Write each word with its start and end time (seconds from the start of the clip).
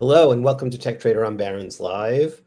Hello, 0.00 0.30
and 0.30 0.44
welcome 0.44 0.70
to 0.70 0.78
Tech 0.78 1.00
Trader 1.00 1.24
on 1.24 1.36
Barron's 1.36 1.80
Live. 1.80 2.40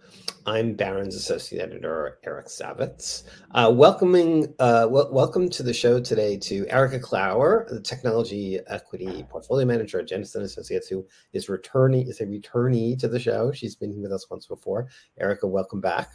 I'm 0.46 0.74
Barron's 0.74 1.18
Associate 1.18 1.62
Editor 1.62 2.18
Eric 2.24 2.46
Savitz. 2.46 3.24
Uh, 3.54 3.70
welcoming, 3.76 4.54
uh, 4.60 4.88
welcome 4.90 5.50
to 5.50 5.62
the 5.62 5.74
show 5.74 6.00
today 6.00 6.38
to 6.38 6.66
Erika 6.70 6.98
Klauer, 6.98 7.68
the 7.68 7.82
Technology 7.82 8.62
Equity 8.68 9.26
Portfolio 9.30 9.66
Manager 9.66 10.00
at 10.00 10.08
Jennison 10.08 10.44
Associates, 10.44 10.88
who 10.88 11.06
is 11.34 11.50
returning 11.50 12.08
is 12.08 12.22
a 12.22 12.26
returnee 12.26 12.98
to 12.98 13.10
the 13.10 13.20
show. 13.20 13.52
She's 13.52 13.76
been 13.76 14.02
with 14.02 14.14
us 14.14 14.30
once 14.30 14.46
before. 14.46 14.88
Erika, 15.20 15.46
welcome 15.46 15.82
back. 15.82 16.14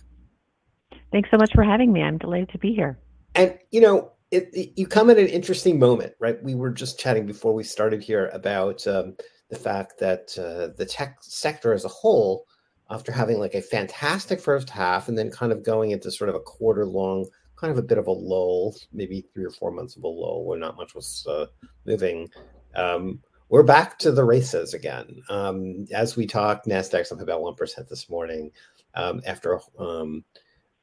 Thanks 1.13 1.31
so 1.31 1.37
much 1.37 1.53
for 1.53 1.65
having 1.65 1.93
me. 1.93 2.03
I'm 2.03 2.17
delighted 2.17 2.49
to 2.53 2.59
be 2.59 2.73
here. 2.73 2.99
And 3.35 3.59
you 3.73 3.83
know, 3.83 4.13
it, 4.31 4.49
it, 4.55 4.73
you 4.77 4.87
come 4.87 5.11
at 5.11 5.19
an 5.19 5.27
interesting 5.27 5.79
moment, 5.79 6.15
right? 6.19 6.43
We 6.43 6.55
were 6.55 6.71
just 6.71 6.99
chatting 6.99 7.27
before 7.27 7.53
we 7.53 7.63
started 7.63 8.03
here 8.03 8.31
about. 8.33 8.87
Um, 8.87 9.17
the 9.49 9.57
fact 9.57 9.99
that 9.99 10.37
uh, 10.39 10.75
the 10.77 10.87
tech 10.87 11.19
sector 11.21 11.73
as 11.73 11.85
a 11.85 11.89
whole, 11.89 12.47
after 12.91 13.13
having 13.13 13.39
like 13.39 13.55
a 13.55 13.63
fantastic 13.63 14.41
first 14.41 14.71
half 14.71 15.09
and 15.09 15.17
then 15.17 15.31
kind 15.31 15.53
of 15.53 15.65
going 15.65 15.91
into 15.91 16.11
sort 16.11 16.31
of 16.31 16.37
a 16.37 16.41
quarter 16.41 16.85
long, 16.85 17.27
kind 17.57 17.71
of 17.71 17.79
a 17.79 17.83
bit 17.83 17.99
of 17.99 18.07
a 18.07 18.13
lull, 18.13 18.77
maybe 18.93 19.25
three 19.33 19.45
or 19.45 19.51
four 19.51 19.71
months 19.71 19.97
of 19.97 20.05
a 20.05 20.09
lull 20.09 20.45
where 20.45 20.59
not 20.59 20.77
much 20.77 20.95
was 20.95 21.27
uh, 21.29 21.47
moving. 21.85 22.29
Um, 22.75 23.21
we're 23.49 23.63
back 23.63 23.99
to 24.01 24.11
the 24.11 24.25
races 24.25 24.75
again. 24.75 25.23
Um, 25.29 25.87
as 25.93 26.17
we 26.17 26.27
talk, 26.27 26.65
Nasdaq's 26.65 27.13
up 27.13 27.21
about 27.21 27.43
one 27.43 27.55
percent 27.55 27.89
this 27.89 28.11
morning 28.11 28.51
um, 28.95 29.23
after 29.27 29.61
um, 29.79 30.25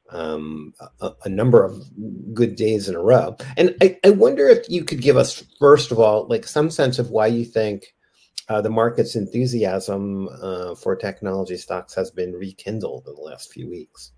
um, 0.10 0.74
a, 1.02 1.12
a, 1.26 1.30
number 1.30 1.64
of 1.64 1.84
good 2.34 2.56
days 2.56 2.88
in 2.88 2.96
a 2.96 3.02
row. 3.02 3.36
And 3.58 3.76
I, 3.82 3.98
I, 4.04 4.12
wonder 4.12 4.48
if 4.48 4.70
you 4.70 4.84
could 4.84 5.02
give 5.02 5.18
us, 5.18 5.44
first 5.60 5.92
of 5.92 6.00
all, 6.00 6.28
like 6.28 6.46
some 6.46 6.70
sense 6.70 7.00
of 7.00 7.10
why 7.10 7.28
you 7.28 7.46
think 7.46 7.96
uh, 8.50 8.62
the 8.62 8.70
market's 8.70 9.16
enthusiasm 9.16 10.28
uh, 10.42 10.76
for 10.76 10.96
technology 10.96 11.58
stocks 11.58 11.94
has 11.96 12.12
been 12.12 12.34
rekindled 12.34 13.08
in 13.08 13.16
the 13.16 13.22
last 13.22 13.52
few 13.52 13.70
weeks. 13.70 14.12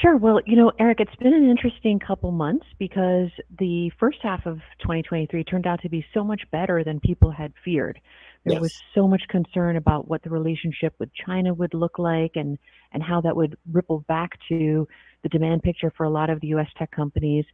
Sure. 0.00 0.16
Well, 0.16 0.40
you 0.46 0.56
know, 0.56 0.72
Eric, 0.80 1.00
it's 1.00 1.14
been 1.16 1.34
an 1.34 1.48
interesting 1.48 1.98
couple 1.98 2.32
months 2.32 2.66
because 2.78 3.28
the 3.58 3.90
first 4.00 4.18
half 4.22 4.46
of 4.46 4.56
2023 4.80 5.44
turned 5.44 5.66
out 5.66 5.80
to 5.82 5.88
be 5.88 6.04
so 6.14 6.24
much 6.24 6.42
better 6.50 6.82
than 6.82 6.98
people 6.98 7.30
had 7.30 7.52
feared. 7.64 8.00
There 8.44 8.54
yes. 8.54 8.60
was 8.60 8.82
so 8.94 9.06
much 9.06 9.22
concern 9.28 9.76
about 9.76 10.08
what 10.08 10.22
the 10.22 10.30
relationship 10.30 10.94
with 10.98 11.10
China 11.14 11.54
would 11.54 11.74
look 11.74 11.98
like 11.98 12.32
and, 12.34 12.58
and 12.92 13.02
how 13.02 13.20
that 13.20 13.36
would 13.36 13.56
ripple 13.70 14.00
back 14.08 14.32
to 14.48 14.88
the 15.22 15.28
demand 15.28 15.62
picture 15.62 15.92
for 15.96 16.04
a 16.04 16.10
lot 16.10 16.30
of 16.30 16.40
the 16.40 16.48
US 16.48 16.68
tech 16.76 16.90
companies. 16.90 17.44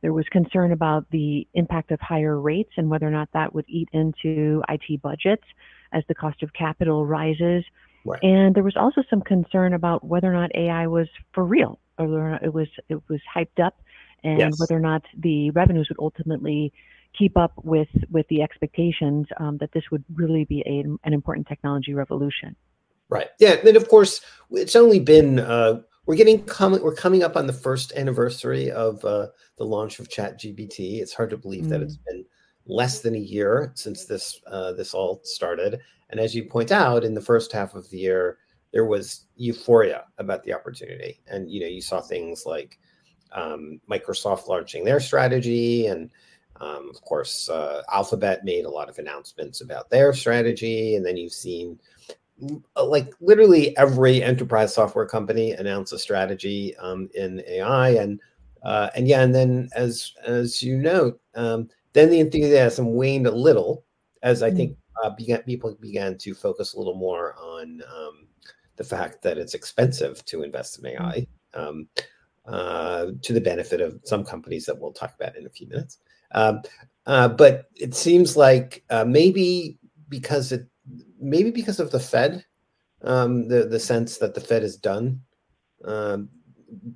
There 0.00 0.12
was 0.12 0.26
concern 0.30 0.72
about 0.72 1.06
the 1.10 1.46
impact 1.54 1.90
of 1.90 2.00
higher 2.00 2.40
rates 2.40 2.70
and 2.76 2.88
whether 2.88 3.06
or 3.06 3.10
not 3.10 3.28
that 3.32 3.54
would 3.54 3.64
eat 3.68 3.88
into 3.92 4.62
IT 4.68 5.02
budgets 5.02 5.44
as 5.92 6.04
the 6.08 6.14
cost 6.14 6.42
of 6.42 6.52
capital 6.52 7.04
rises. 7.06 7.64
Right. 8.04 8.22
And 8.22 8.54
there 8.54 8.62
was 8.62 8.76
also 8.76 9.02
some 9.10 9.20
concern 9.22 9.74
about 9.74 10.04
whether 10.04 10.30
or 10.30 10.34
not 10.34 10.50
AI 10.54 10.86
was 10.86 11.08
for 11.32 11.44
real, 11.44 11.78
or 11.98 12.06
whether 12.06 12.34
it 12.36 12.54
was 12.54 12.68
it 12.88 13.00
was 13.08 13.20
hyped 13.34 13.62
up, 13.62 13.80
and 14.22 14.38
yes. 14.38 14.60
whether 14.60 14.76
or 14.76 14.80
not 14.80 15.02
the 15.16 15.50
revenues 15.50 15.88
would 15.90 16.02
ultimately 16.02 16.72
keep 17.18 17.36
up 17.36 17.52
with 17.64 17.88
with 18.10 18.26
the 18.28 18.42
expectations 18.42 19.26
um, 19.38 19.58
that 19.58 19.72
this 19.72 19.84
would 19.90 20.04
really 20.14 20.44
be 20.44 20.62
a, 20.66 20.84
an 21.06 21.12
important 21.12 21.48
technology 21.48 21.92
revolution. 21.92 22.54
Right. 23.10 23.28
Yeah. 23.38 23.56
And 23.64 23.76
of 23.76 23.88
course, 23.88 24.20
it's 24.50 24.76
only 24.76 25.00
been 25.00 25.40
uh, 25.40 25.80
we're 26.08 26.16
getting 26.16 26.42
coming 26.44 26.82
we're 26.82 26.94
coming 26.94 27.22
up 27.22 27.36
on 27.36 27.46
the 27.46 27.52
first 27.52 27.92
anniversary 27.92 28.70
of 28.70 29.04
uh, 29.04 29.28
the 29.58 29.64
launch 29.64 30.00
of 30.00 30.08
chat 30.08 30.40
gpt 30.40 31.00
it's 31.00 31.12
hard 31.12 31.30
to 31.30 31.36
believe 31.36 31.64
mm. 31.64 31.68
that 31.68 31.82
it's 31.82 31.98
been 31.98 32.24
less 32.68 33.00
than 33.00 33.14
a 33.14 33.18
year 33.18 33.72
since 33.74 34.04
this 34.04 34.40
uh, 34.46 34.72
this 34.72 34.94
all 34.94 35.20
started. 35.24 35.80
And 36.10 36.20
as 36.20 36.34
you 36.34 36.44
point 36.44 36.70
out 36.70 37.04
in 37.04 37.14
the 37.14 37.20
first 37.20 37.50
half 37.50 37.74
of 37.74 37.88
the 37.90 37.98
year 37.98 38.38
there 38.72 38.84
was 38.84 39.24
euphoria 39.36 40.04
about 40.18 40.44
the 40.44 40.52
opportunity. 40.52 41.20
And 41.26 41.50
you 41.50 41.60
know 41.60 41.66
you 41.66 41.80
saw 41.80 42.00
things 42.00 42.44
like 42.46 42.78
um, 43.32 43.80
microsoft 43.90 44.46
launching 44.46 44.84
their 44.84 45.00
strategy 45.00 45.86
and 45.86 46.10
um, 46.60 46.90
of 46.90 47.00
course 47.02 47.48
uh, 47.48 47.82
alphabet 47.92 48.44
made 48.44 48.64
a 48.64 48.70
lot 48.70 48.88
of 48.88 48.98
announcements 48.98 49.60
about 49.60 49.90
their 49.90 50.12
strategy. 50.12 50.96
And 50.96 51.04
then 51.04 51.16
you've 51.16 51.32
seen 51.32 51.80
like 52.76 53.12
literally 53.20 53.76
every 53.76 54.22
enterprise 54.22 54.74
software 54.74 55.06
company 55.06 55.52
announce 55.52 55.92
a 55.92 55.98
strategy 55.98 56.76
um, 56.76 57.08
in 57.14 57.42
AI, 57.46 57.90
and 57.90 58.20
uh, 58.62 58.90
and 58.94 59.08
yeah, 59.08 59.22
and 59.22 59.34
then 59.34 59.68
as 59.74 60.12
as 60.24 60.62
you 60.62 60.76
note, 60.76 61.20
um, 61.34 61.68
then 61.92 62.10
the 62.10 62.20
enthusiasm 62.20 62.86
waned 62.86 63.26
a 63.26 63.30
little 63.30 63.84
as 64.22 64.42
I 64.42 64.48
mm-hmm. 64.48 64.56
think 64.56 64.76
uh, 65.02 65.10
began, 65.10 65.42
people 65.42 65.76
began 65.80 66.18
to 66.18 66.34
focus 66.34 66.74
a 66.74 66.78
little 66.78 66.96
more 66.96 67.34
on 67.36 67.82
um, 67.94 68.26
the 68.76 68.84
fact 68.84 69.22
that 69.22 69.38
it's 69.38 69.54
expensive 69.54 70.24
to 70.26 70.42
invest 70.42 70.78
in 70.78 70.86
AI. 70.86 71.26
Mm-hmm. 71.54 71.60
Um, 71.60 71.88
uh, 72.46 73.08
to 73.20 73.34
the 73.34 73.40
benefit 73.40 73.80
of 73.80 74.00
some 74.04 74.24
companies 74.24 74.64
that 74.64 74.78
we'll 74.78 74.92
talk 74.92 75.14
about 75.14 75.36
in 75.36 75.44
a 75.44 75.50
few 75.50 75.66
minutes. 75.68 75.98
Um, 76.32 76.62
uh, 77.06 77.28
but 77.28 77.68
it 77.74 77.94
seems 77.94 78.38
like 78.38 78.84
uh, 78.88 79.04
maybe 79.04 79.78
because 80.08 80.52
it 80.52 80.66
maybe 81.20 81.50
because 81.50 81.80
of 81.80 81.90
the 81.90 82.00
Fed, 82.00 82.44
um, 83.02 83.48
the 83.48 83.64
the 83.66 83.80
sense 83.80 84.18
that 84.18 84.34
the 84.34 84.40
Fed 84.40 84.62
is 84.62 84.76
done, 84.76 85.20
um, 85.84 86.28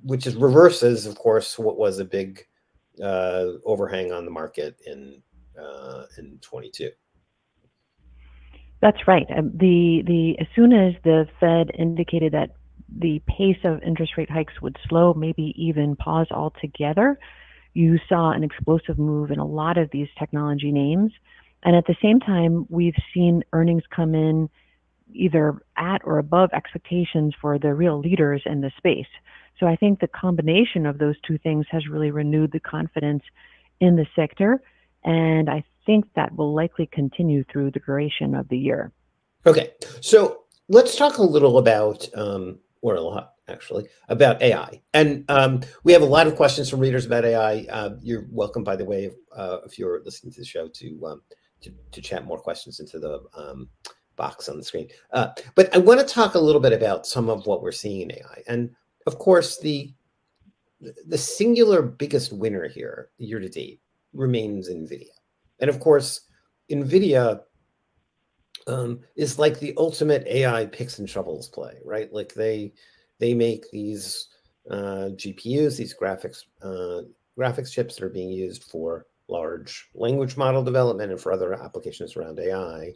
which 0.03 0.27
is 0.27 0.35
reverses, 0.35 1.05
of 1.05 1.15
course, 1.15 1.57
what 1.57 1.77
was 1.77 1.99
a 1.99 2.05
big 2.05 2.45
uh, 3.01 3.45
overhang 3.65 4.11
on 4.11 4.25
the 4.25 4.31
market 4.31 4.79
in 4.85 5.21
uh, 5.59 6.03
in 6.17 6.39
22. 6.41 6.91
That's 8.81 9.07
right. 9.07 9.25
Um, 9.35 9.51
the 9.55 10.03
the 10.05 10.37
as 10.39 10.47
soon 10.55 10.73
as 10.73 10.93
the 11.03 11.27
Fed 11.39 11.71
indicated 11.77 12.33
that 12.33 12.51
the 12.95 13.21
pace 13.27 13.57
of 13.63 13.81
interest 13.81 14.13
rate 14.17 14.29
hikes 14.29 14.61
would 14.61 14.77
slow, 14.87 15.13
maybe 15.13 15.53
even 15.57 15.95
pause 15.95 16.27
altogether, 16.31 17.17
you 17.73 17.97
saw 18.07 18.31
an 18.31 18.43
explosive 18.43 18.99
move 18.99 19.31
in 19.31 19.39
a 19.39 19.45
lot 19.45 19.77
of 19.77 19.89
these 19.91 20.09
technology 20.19 20.71
names. 20.71 21.11
And 21.63 21.75
at 21.75 21.85
the 21.85 21.95
same 22.01 22.19
time, 22.19 22.65
we've 22.69 22.95
seen 23.13 23.43
earnings 23.53 23.83
come 23.95 24.15
in 24.15 24.49
either 25.13 25.61
at 25.77 26.01
or 26.03 26.17
above 26.17 26.49
expectations 26.53 27.33
for 27.39 27.57
the 27.57 27.73
real 27.73 27.99
leaders 27.99 28.41
in 28.45 28.61
the 28.61 28.71
space. 28.77 29.07
So 29.59 29.67
I 29.67 29.75
think 29.75 29.99
the 29.99 30.07
combination 30.07 30.85
of 30.85 30.97
those 30.97 31.15
two 31.25 31.37
things 31.37 31.65
has 31.71 31.87
really 31.87 32.11
renewed 32.11 32.51
the 32.51 32.59
confidence 32.59 33.23
in 33.79 33.95
the 33.95 34.05
sector. 34.15 34.61
And 35.03 35.49
I 35.49 35.63
think 35.85 36.05
that 36.15 36.35
will 36.35 36.53
likely 36.53 36.87
continue 36.91 37.43
through 37.51 37.71
the 37.71 37.79
duration 37.79 38.35
of 38.35 38.47
the 38.49 38.57
year. 38.57 38.91
Okay. 39.45 39.71
So 40.01 40.43
let's 40.69 40.95
talk 40.95 41.17
a 41.17 41.23
little 41.23 41.57
about, 41.57 42.07
um, 42.15 42.59
or 42.81 42.95
a 42.95 43.01
lot 43.01 43.33
actually, 43.47 43.85
about 44.07 44.41
AI. 44.41 44.81
And 44.93 45.25
um, 45.27 45.61
we 45.83 45.91
have 45.91 46.01
a 46.01 46.05
lot 46.05 46.27
of 46.27 46.35
questions 46.35 46.69
from 46.69 46.79
readers 46.79 47.05
about 47.05 47.25
AI. 47.25 47.65
Uh, 47.69 47.91
you're 48.01 48.25
welcome, 48.31 48.63
by 48.63 48.77
the 48.77 48.85
way, 48.85 49.11
uh, 49.35 49.57
if 49.65 49.77
you're 49.77 50.01
listening 50.03 50.31
to 50.33 50.39
the 50.39 50.45
show, 50.45 50.69
to 50.69 51.05
um, 51.05 51.21
to, 51.63 51.73
to 51.91 52.01
chat 52.01 52.25
more 52.25 52.37
questions 52.37 52.79
into 52.79 52.99
the 52.99 53.21
um, 53.35 53.69
box 54.15 54.49
on 54.49 54.57
the 54.57 54.63
screen. 54.63 54.87
Uh, 55.11 55.29
but 55.55 55.73
I 55.75 55.79
want 55.79 55.99
to 55.99 56.05
talk 56.05 56.35
a 56.35 56.39
little 56.39 56.61
bit 56.61 56.73
about 56.73 57.05
some 57.05 57.29
of 57.29 57.45
what 57.45 57.61
we're 57.61 57.71
seeing 57.71 58.01
in 58.01 58.11
AI. 58.11 58.43
And 58.47 58.71
of 59.07 59.19
course, 59.19 59.59
the 59.59 59.93
the 61.07 61.17
singular 61.17 61.81
biggest 61.81 62.33
winner 62.33 62.67
here 62.67 63.09
year 63.17 63.39
to 63.39 63.47
date 63.47 63.79
remains 64.11 64.69
NVIDIA. 64.69 65.07
And 65.59 65.69
of 65.69 65.79
course, 65.79 66.21
NVIDIA 66.69 67.41
um, 68.67 68.99
is 69.15 69.39
like 69.39 69.59
the 69.59 69.73
ultimate 69.77 70.27
AI 70.27 70.65
picks 70.65 70.99
and 70.99 71.09
shovels 71.09 71.49
play, 71.49 71.77
right? 71.85 72.11
Like 72.11 72.33
they 72.33 72.73
they 73.19 73.33
make 73.33 73.69
these 73.71 74.27
uh, 74.69 75.09
GPUs, 75.15 75.77
these 75.77 75.95
graphics 75.95 76.43
uh, 76.61 77.03
graphics 77.37 77.71
chips 77.71 77.95
that 77.95 78.05
are 78.05 78.09
being 78.09 78.29
used 78.29 78.65
for 78.65 79.05
large 79.33 79.89
language 79.95 80.37
model 80.37 80.63
development 80.63 81.11
and 81.11 81.19
for 81.19 81.33
other 81.33 81.53
applications 81.55 82.15
around 82.15 82.39
AI. 82.39 82.93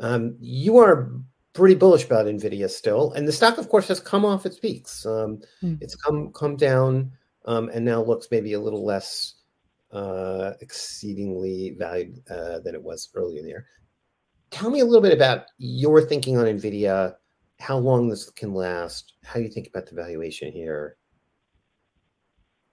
Um, 0.00 0.36
you 0.40 0.76
are 0.78 1.10
pretty 1.54 1.76
bullish 1.76 2.04
about 2.04 2.26
Nvidia 2.26 2.68
still, 2.68 3.12
and 3.12 3.26
the 3.26 3.32
stock, 3.32 3.58
of 3.58 3.68
course, 3.68 3.88
has 3.88 4.00
come 4.00 4.24
off 4.24 4.44
its 4.44 4.58
peaks. 4.58 5.06
Um, 5.06 5.40
mm. 5.62 5.78
It's 5.80 5.94
come 5.94 6.32
come 6.32 6.56
down 6.56 7.12
um, 7.46 7.70
and 7.72 7.84
now 7.84 8.02
looks 8.02 8.28
maybe 8.30 8.52
a 8.52 8.60
little 8.60 8.84
less 8.84 9.36
uh, 9.92 10.52
exceedingly 10.60 11.74
valued 11.78 12.20
uh, 12.30 12.58
than 12.60 12.74
it 12.74 12.82
was 12.82 13.08
earlier 13.14 13.38
in 13.38 13.44
the 13.44 13.50
year. 13.50 13.66
tell 14.50 14.70
me 14.70 14.80
a 14.80 14.84
little 14.84 15.02
bit 15.02 15.12
about 15.12 15.46
your 15.58 16.02
thinking 16.02 16.36
on 16.36 16.46
NVIDIA, 16.46 17.14
how 17.58 17.78
long 17.78 18.08
this 18.08 18.28
can 18.30 18.52
last, 18.54 19.14
how 19.24 19.40
you 19.40 19.48
think 19.48 19.68
about 19.68 19.86
the 19.86 19.94
valuation 19.94 20.52
here. 20.52 20.96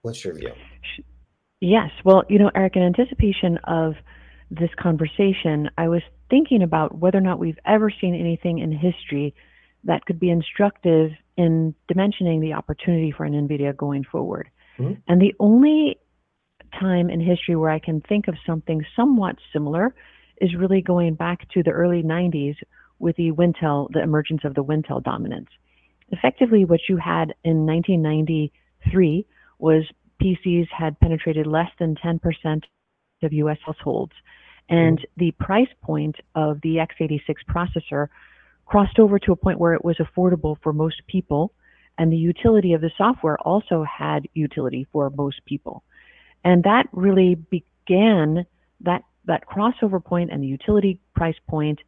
What's 0.02 0.24
your 0.24 0.34
view? 0.34 0.52
Yes. 1.60 1.90
Well, 2.04 2.24
you 2.28 2.38
know, 2.38 2.50
Eric, 2.54 2.76
in 2.76 2.82
anticipation 2.82 3.58
of 3.64 3.94
this 4.50 4.70
conversation, 4.78 5.70
I 5.76 5.88
was 5.88 6.02
thinking 6.30 6.62
about 6.62 6.98
whether 6.98 7.18
or 7.18 7.22
not 7.22 7.38
we've 7.38 7.58
ever 7.64 7.90
seen 7.90 8.14
anything 8.14 8.58
in 8.58 8.72
history 8.72 9.34
that 9.84 10.04
could 10.04 10.20
be 10.20 10.30
instructive 10.30 11.12
in 11.36 11.74
dimensioning 11.90 12.40
the 12.40 12.52
opportunity 12.52 13.12
for 13.16 13.24
an 13.24 13.32
NVIDIA 13.32 13.76
going 13.76 14.04
forward. 14.04 14.48
Mm-hmm. 14.78 14.94
And 15.08 15.20
the 15.20 15.34
only 15.38 15.98
time 16.78 17.08
in 17.08 17.20
history 17.20 17.56
where 17.56 17.70
I 17.70 17.78
can 17.78 18.00
think 18.02 18.28
of 18.28 18.34
something 18.46 18.84
somewhat 18.94 19.36
similar 19.52 19.94
is 20.40 20.54
really 20.54 20.82
going 20.82 21.14
back 21.14 21.48
to 21.50 21.62
the 21.62 21.70
early 21.70 22.02
90s 22.02 22.56
with 22.98 23.16
the 23.16 23.30
Wintel, 23.30 23.88
the 23.92 24.02
emergence 24.02 24.42
of 24.44 24.54
the 24.54 24.64
Wintel 24.64 25.02
dominance. 25.02 25.48
Effectively, 26.10 26.64
what 26.64 26.80
you 26.88 26.96
had 26.96 27.34
in 27.44 27.66
1993 27.66 29.26
was 29.58 29.84
PCs 30.22 30.68
had 30.70 30.98
penetrated 31.00 31.46
less 31.46 31.70
than 31.78 31.94
10% 31.96 32.62
of 33.22 33.32
US 33.32 33.58
households, 33.64 34.12
and 34.68 34.98
mm-hmm. 34.98 35.20
the 35.20 35.30
price 35.32 35.68
point 35.82 36.16
of 36.34 36.60
the 36.62 36.76
x86 36.76 37.20
processor 37.48 38.08
crossed 38.66 38.98
over 38.98 39.18
to 39.18 39.32
a 39.32 39.36
point 39.36 39.58
where 39.58 39.74
it 39.74 39.84
was 39.84 39.96
affordable 39.98 40.56
for 40.62 40.72
most 40.72 41.02
people, 41.06 41.52
and 41.98 42.12
the 42.12 42.16
utility 42.16 42.72
of 42.72 42.80
the 42.80 42.90
software 42.98 43.38
also 43.38 43.84
had 43.84 44.28
utility 44.34 44.86
for 44.92 45.10
most 45.10 45.44
people. 45.46 45.82
And 46.44 46.62
that 46.64 46.86
really 46.92 47.34
began 47.34 48.46
that 48.80 49.02
that 49.24 49.46
crossover 49.48 50.02
point 50.02 50.30
and 50.30 50.42
the 50.42 50.46
utility 50.46 51.00
price 51.14 51.36
point 51.48 51.80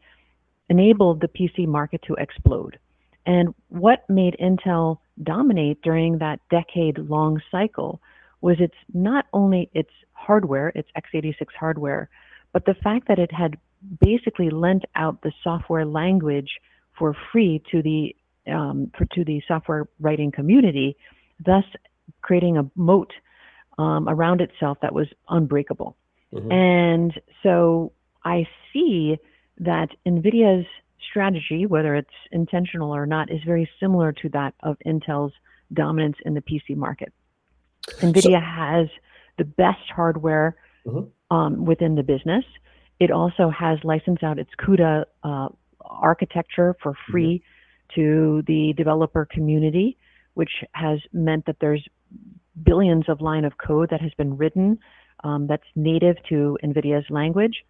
enabled 0.69 1.21
the 1.21 1.29
PC 1.29 1.67
market 1.67 2.03
to 2.03 2.15
explode. 2.15 2.79
And 3.27 3.55
what 3.69 4.09
made 4.09 4.37
Intel 4.41 4.99
dominate 5.23 5.83
during 5.83 6.19
that 6.19 6.41
decade 6.51 6.99
long 6.99 7.41
cycle 7.51 8.01
was 8.41 8.57
it's 8.61 8.75
not 8.93 9.27
only 9.33 9.71
its 9.75 9.91
hardware, 10.13 10.73
its 10.75 10.89
x86 10.97 11.47
hardware, 11.59 12.09
but 12.53 12.65
the 12.65 12.75
fact 12.75 13.09
that 13.09 13.19
it 13.19 13.33
had 13.33 13.57
basically 14.01 14.51
lent 14.51 14.85
out 14.97 15.23
the 15.23 15.33
software 15.43 15.85
language 15.85 16.51
for 16.99 17.15
free 17.33 17.63
to 17.71 17.83
the 17.83 18.15
um, 18.53 18.91
for, 18.97 19.05
to 19.15 19.25
the 19.25 19.43
software 19.47 19.89
writing 20.01 20.33
community, 20.33 20.97
thus 21.45 21.65
creating 22.23 22.57
a 22.57 22.71
moat 22.75 23.13
um, 23.79 24.09
around 24.09 24.41
itself 24.41 24.79
that 24.83 24.95
was 24.95 25.07
unbreakable. 25.29 25.97
Mm-hmm. 26.33 26.51
And 26.51 27.21
so 27.43 27.93
I 28.25 28.47
see 28.73 29.19
that 29.59 29.89
NVIDIA's 30.07 30.67
strategy, 31.11 31.67
whether 31.67 31.95
it's 31.95 32.09
intentional 32.33 32.95
or 32.95 33.07
not, 33.07 33.31
is 33.31 33.41
very 33.45 33.69
similar 33.81 34.13
to 34.13 34.29
that 34.31 34.55
of 34.63 34.77
Intel's 34.87 35.33
dominance 35.73 36.17
in 36.25 36.35
the 36.35 36.41
PC 36.41 36.77
market. 36.77 37.13
NVIDIA 38.01 38.23
so, 38.23 38.41
has 38.41 38.89
the 39.39 39.45
best 39.45 39.91
hardware 39.95 40.57
mm-hmm. 40.87 41.37
um, 41.37 41.65
within 41.65 41.95
the 41.95 42.03
business. 42.03 42.45
It 43.01 43.11
also 43.11 43.51
has 43.51 43.79
licensed 43.85 44.23
out 44.23 44.39
its 44.39 44.51
CUDA 44.59 45.05
uh, 45.23 45.49
architecture 45.81 46.77
for 46.83 46.95
free 47.11 47.43
mm-hmm. 47.43 48.01
to 48.01 48.43
the 48.47 48.75
developer 48.77 49.27
community, 49.31 49.97
which 50.35 50.51
has 50.73 50.99
meant 51.13 51.47
that 51.47 51.57
there's 51.61 51.87
billions 52.63 53.09
of 53.09 53.21
line 53.21 53.45
of 53.45 53.53
code 53.59 53.91
that 53.91 54.01
has 54.01 54.13
been 54.15 54.37
written 54.37 54.79
um, 55.25 55.47
that's 55.47 55.65
native 55.75 56.17
to 56.29 56.59
NVIDIA's 56.65 57.09
language. 57.11 57.65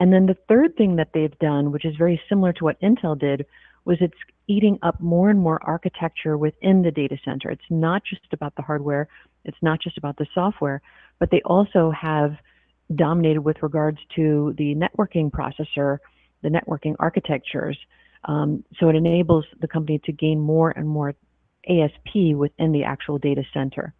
And 0.00 0.12
then 0.12 0.26
the 0.26 0.36
third 0.48 0.76
thing 0.76 0.96
that 0.96 1.10
they've 1.12 1.36
done, 1.38 1.72
which 1.72 1.84
is 1.84 1.96
very 1.96 2.20
similar 2.28 2.52
to 2.54 2.64
what 2.64 2.80
Intel 2.80 3.18
did, 3.18 3.46
was 3.84 3.98
it's 4.00 4.14
eating 4.46 4.78
up 4.82 5.00
more 5.00 5.30
and 5.30 5.40
more 5.40 5.60
architecture 5.62 6.36
within 6.36 6.82
the 6.82 6.90
data 6.90 7.16
center. 7.24 7.50
It's 7.50 7.62
not 7.70 8.02
just 8.04 8.32
about 8.32 8.54
the 8.56 8.62
hardware, 8.62 9.08
it's 9.44 9.56
not 9.62 9.80
just 9.80 9.98
about 9.98 10.16
the 10.16 10.26
software, 10.34 10.82
but 11.18 11.30
they 11.30 11.42
also 11.44 11.90
have 11.90 12.36
dominated 12.94 13.40
with 13.40 13.62
regards 13.62 13.98
to 14.16 14.54
the 14.56 14.74
networking 14.74 15.30
processor, 15.30 15.98
the 16.42 16.48
networking 16.48 16.94
architectures. 16.98 17.78
Um, 18.24 18.64
so 18.78 18.88
it 18.88 18.96
enables 18.96 19.44
the 19.60 19.68
company 19.68 20.00
to 20.04 20.12
gain 20.12 20.40
more 20.40 20.70
and 20.70 20.88
more 20.88 21.14
ASP 21.68 22.34
within 22.34 22.72
the 22.72 22.84
actual 22.84 23.18
data 23.18 23.42
center. 23.52 23.94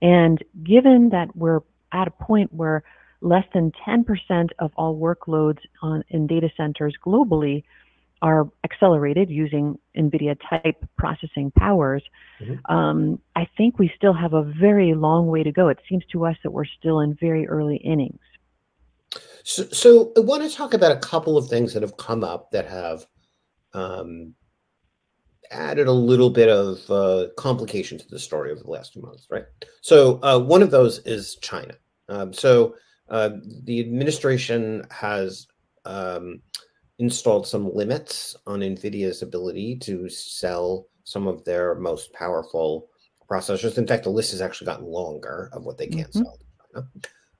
And 0.00 0.42
given 0.64 1.10
that 1.10 1.34
we're 1.36 1.60
at 1.92 2.06
a 2.06 2.10
point 2.10 2.52
where 2.52 2.84
less 3.20 3.44
than 3.52 3.72
10% 3.86 4.48
of 4.58 4.70
all 4.76 4.96
workloads 4.96 5.58
on, 5.82 6.04
in 6.08 6.26
data 6.26 6.50
centers 6.56 6.94
globally 7.04 7.64
are 8.22 8.48
accelerated 8.64 9.30
using 9.30 9.78
NVIDIA 9.96 10.36
type 10.48 10.84
processing 10.96 11.50
powers, 11.52 12.02
mm-hmm. 12.40 12.74
um, 12.74 13.20
I 13.36 13.48
think 13.56 13.78
we 13.78 13.92
still 13.96 14.12
have 14.12 14.32
a 14.32 14.42
very 14.42 14.94
long 14.94 15.26
way 15.28 15.42
to 15.42 15.52
go. 15.52 15.68
It 15.68 15.78
seems 15.88 16.04
to 16.12 16.26
us 16.26 16.36
that 16.42 16.50
we're 16.50 16.64
still 16.64 17.00
in 17.00 17.14
very 17.14 17.46
early 17.46 17.76
innings. 17.76 18.20
So, 19.44 19.64
so 19.70 20.12
I 20.16 20.20
want 20.20 20.42
to 20.42 20.54
talk 20.54 20.74
about 20.74 20.92
a 20.92 20.98
couple 20.98 21.38
of 21.38 21.48
things 21.48 21.72
that 21.72 21.82
have 21.82 21.96
come 21.96 22.22
up 22.22 22.50
that 22.50 22.68
have 22.68 23.06
um, 23.72 24.34
added 25.50 25.86
a 25.86 25.92
little 25.92 26.30
bit 26.30 26.48
of 26.48 26.90
uh, 26.90 27.28
complication 27.36 27.98
to 27.98 28.08
the 28.08 28.18
story 28.18 28.50
over 28.50 28.62
the 28.62 28.70
last 28.70 28.92
two 28.92 29.00
months, 29.00 29.26
right? 29.30 29.44
So 29.80 30.20
uh, 30.22 30.38
one 30.38 30.62
of 30.62 30.70
those 30.70 30.98
is 31.00 31.36
China. 31.36 31.74
Um, 32.08 32.32
so 32.32 32.74
uh, 33.08 33.30
the 33.64 33.80
administration 33.80 34.84
has 34.90 35.46
um, 35.84 36.42
installed 36.98 37.46
some 37.46 37.74
limits 37.74 38.36
on 38.46 38.60
NVIDIA's 38.60 39.22
ability 39.22 39.76
to 39.76 40.08
sell 40.08 40.86
some 41.04 41.26
of 41.26 41.44
their 41.44 41.74
most 41.76 42.12
powerful 42.12 42.88
processors. 43.30 43.78
In 43.78 43.86
fact, 43.86 44.04
the 44.04 44.10
list 44.10 44.32
has 44.32 44.40
actually 44.40 44.66
gotten 44.66 44.86
longer 44.86 45.50
of 45.52 45.64
what 45.64 45.78
they 45.78 45.86
can't 45.86 46.10
mm-hmm. 46.12 46.24
sell. 46.74 46.88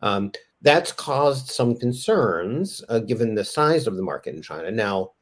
Um, 0.00 0.32
that's 0.62 0.92
caused 0.92 1.48
some 1.48 1.76
concerns 1.76 2.82
uh, 2.88 3.00
given 3.00 3.34
the 3.34 3.44
size 3.44 3.86
of 3.86 3.96
the 3.96 4.02
market 4.02 4.34
in 4.34 4.42
China. 4.42 4.70
Now, 4.70 5.12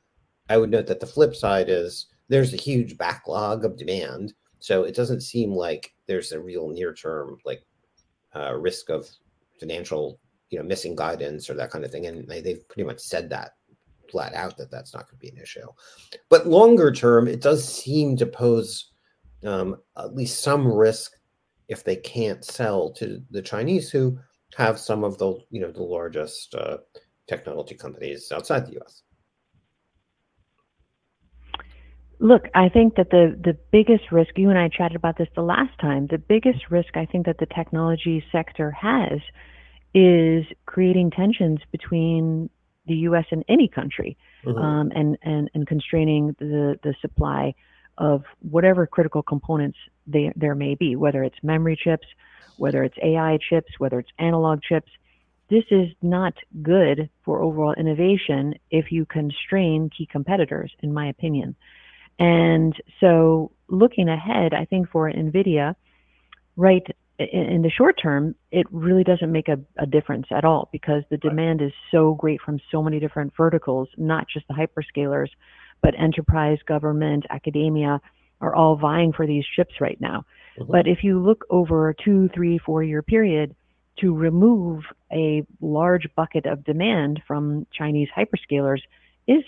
I 0.49 0.59
would 0.59 0.71
note 0.71 0.87
that 0.87 1.01
the 1.01 1.07
flip 1.07 1.35
side 1.35 1.69
is 1.69 2.07
there's 2.29 2.55
a 2.55 2.59
huge 2.59 2.97
backlog 2.97 3.65
of 3.65 3.77
demand. 3.77 4.35
So 4.59 4.85
it 4.85 4.95
doesn't 4.95 5.21
seem 5.21 5.53
like 5.53 5.93
there's 6.07 6.33
a 6.33 6.41
real 6.41 6.69
near 6.69 6.95
term 6.95 7.39
like 7.45 7.65
uh, 8.35 8.55
risk 8.55 8.91
of 8.91 9.09
financial, 9.61 10.19
you 10.51 10.59
know, 10.59 10.65
missing 10.65 10.97
guidance 10.97 11.49
or 11.49 11.55
that 11.55 11.71
kind 11.71 11.85
of 11.85 11.91
thing. 11.91 12.07
And 12.07 12.27
they, 12.29 12.41
they've 12.41 12.67
pretty 12.69 12.87
much 12.87 13.01
said 13.01 13.31
that 13.31 13.53
flat 14.11 14.35
out 14.35 14.57
that 14.57 14.71
that's 14.71 14.95
not 14.95 15.09
going 15.09 15.19
to 15.19 15.21
be 15.21 15.29
an 15.29 15.43
issue. 15.43 15.67
But 16.29 16.47
longer 16.47 16.93
term, 16.93 17.29
it 17.29 17.41
does 17.41 17.67
seem 17.67 18.17
to 18.17 18.27
pose 18.27 18.91
um, 19.45 19.77
at 19.97 20.15
least 20.15 20.43
some 20.43 20.67
risk 20.67 21.13
if 21.69 21.85
they 21.85 21.97
can't 21.97 22.45
sell 22.45 22.91
to 22.93 23.23
the 23.31 23.43
Chinese 23.43 23.91
who 23.91 24.19
have 24.57 24.79
some 24.79 25.05
of 25.05 25.19
the 25.19 25.35
you 25.51 25.61
know 25.61 25.71
the 25.71 25.83
largest 25.83 26.55
uh, 26.55 26.79
technology 27.27 27.75
companies 27.75 28.31
outside 28.33 28.67
the 28.67 28.75
U.S. 28.75 29.03
Look, 32.19 32.45
I 32.55 32.71
think 32.71 32.97
that 32.97 33.11
the, 33.11 33.39
the 33.39 33.59
biggest 33.73 34.11
risk, 34.11 34.39
you 34.39 34.49
and 34.49 34.59
I 34.59 34.69
chatted 34.69 34.97
about 34.97 35.19
this 35.19 35.29
the 35.35 35.43
last 35.43 35.79
time, 35.79 36.07
the 36.07 36.17
biggest 36.17 36.71
risk 36.71 36.97
I 36.97 37.05
think 37.05 37.27
that 37.27 37.37
the 37.39 37.47
technology 37.47 38.25
sector 38.33 38.71
has 38.71 39.21
is 39.95 40.45
creating 40.65 41.11
tensions 41.11 41.59
between 41.73 42.49
the 42.87 42.95
U.S. 42.95 43.25
and 43.31 43.45
any 43.49 43.69
country 43.69 44.17
mm-hmm. 44.45 44.59
um, 44.59 44.93
and, 44.95 45.19
and, 45.23 45.51
and 45.55 45.67
constraining 45.67 46.37
the, 46.39 46.79
the 46.83 46.95
supply 47.01 47.55
of 47.99 48.25
whatever 48.41 48.87
critical 48.87 49.23
components 49.23 49.79
they, 50.07 50.33
there 50.37 50.55
may 50.55 50.75
be, 50.75 50.97
whether 50.97 51.23
it's 51.23 51.37
memory 51.43 51.79
chips, 51.83 52.07
whether 52.57 52.85
it's 52.85 52.97
AI 53.03 53.39
chips, 53.49 53.73
whether 53.79 53.99
it's 53.99 54.11
analog 54.19 54.63
chips. 54.63 54.91
This 55.49 55.65
is 55.71 55.89
not 56.03 56.35
good 56.63 57.09
for 57.25 57.41
overall 57.41 57.75
innovation 57.75 58.55
if 58.71 58.91
you 58.91 59.07
constrain 59.07 59.91
key 59.97 60.07
competitors, 60.11 60.73
in 60.83 60.93
my 60.93 61.09
opinion. 61.09 61.55
And 62.19 62.75
so 63.01 63.53
looking 63.69 64.09
ahead, 64.09 64.55
I 64.55 64.65
think 64.65 64.91
for 64.91 65.11
NVIDIA, 65.11 65.75
right 66.57 66.87
in 67.19 67.63
the 67.63 67.71
short 67.71 67.99
term, 68.01 68.35
it 68.51 68.67
really 68.71 69.05
doesn't 69.05 69.33
make 69.33 69.49
a, 69.49 69.59
a 69.79 69.87
difference 69.87 70.27
at 70.31 70.45
all 70.45 70.69
because 70.73 71.03
the 71.11 71.17
demand 71.17 71.63
is 71.63 71.73
so 71.91 72.15
great 72.15 72.41
from 72.43 72.61
so 72.71 72.83
many 72.83 73.01
different 73.01 73.33
verticals, 73.37 73.89
not 73.97 74.27
just 74.33 74.47
the 74.49 74.55
hyperscalers, 74.55 75.29
but 75.83 75.95
enterprise, 75.99 76.59
government, 76.67 77.25
academia 77.31 78.01
are 78.41 78.55
all 78.55 78.77
vying 78.77 79.13
for 79.13 79.27
these 79.27 79.45
chips 79.55 79.75
right 79.81 80.01
now. 80.01 80.25
Mm-hmm. 80.59 80.71
But 80.71 80.87
if 80.87 80.99
you 81.03 81.23
look 81.23 81.45
over 81.49 81.89
a 81.89 81.95
two, 81.95 82.29
three, 82.35 82.59
four 82.59 82.83
year 82.83 83.03
period, 83.03 83.55
to 84.01 84.15
remove 84.15 84.83
a 85.11 85.43
large 85.61 86.07
bucket 86.15 86.45
of 86.45 86.65
demand 86.65 87.23
from 87.27 87.67
Chinese 87.73 88.09
hyperscalers 88.17 88.81
is 89.27 89.43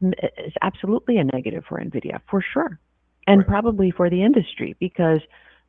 is 0.00 0.52
absolutely 0.60 1.18
a 1.18 1.24
negative 1.24 1.62
for 1.68 1.78
NVIDIA, 1.78 2.20
for 2.28 2.42
sure. 2.52 2.80
And 3.28 3.40
right. 3.40 3.46
probably 3.46 3.92
for 3.92 4.10
the 4.10 4.24
industry, 4.24 4.74
because 4.80 5.20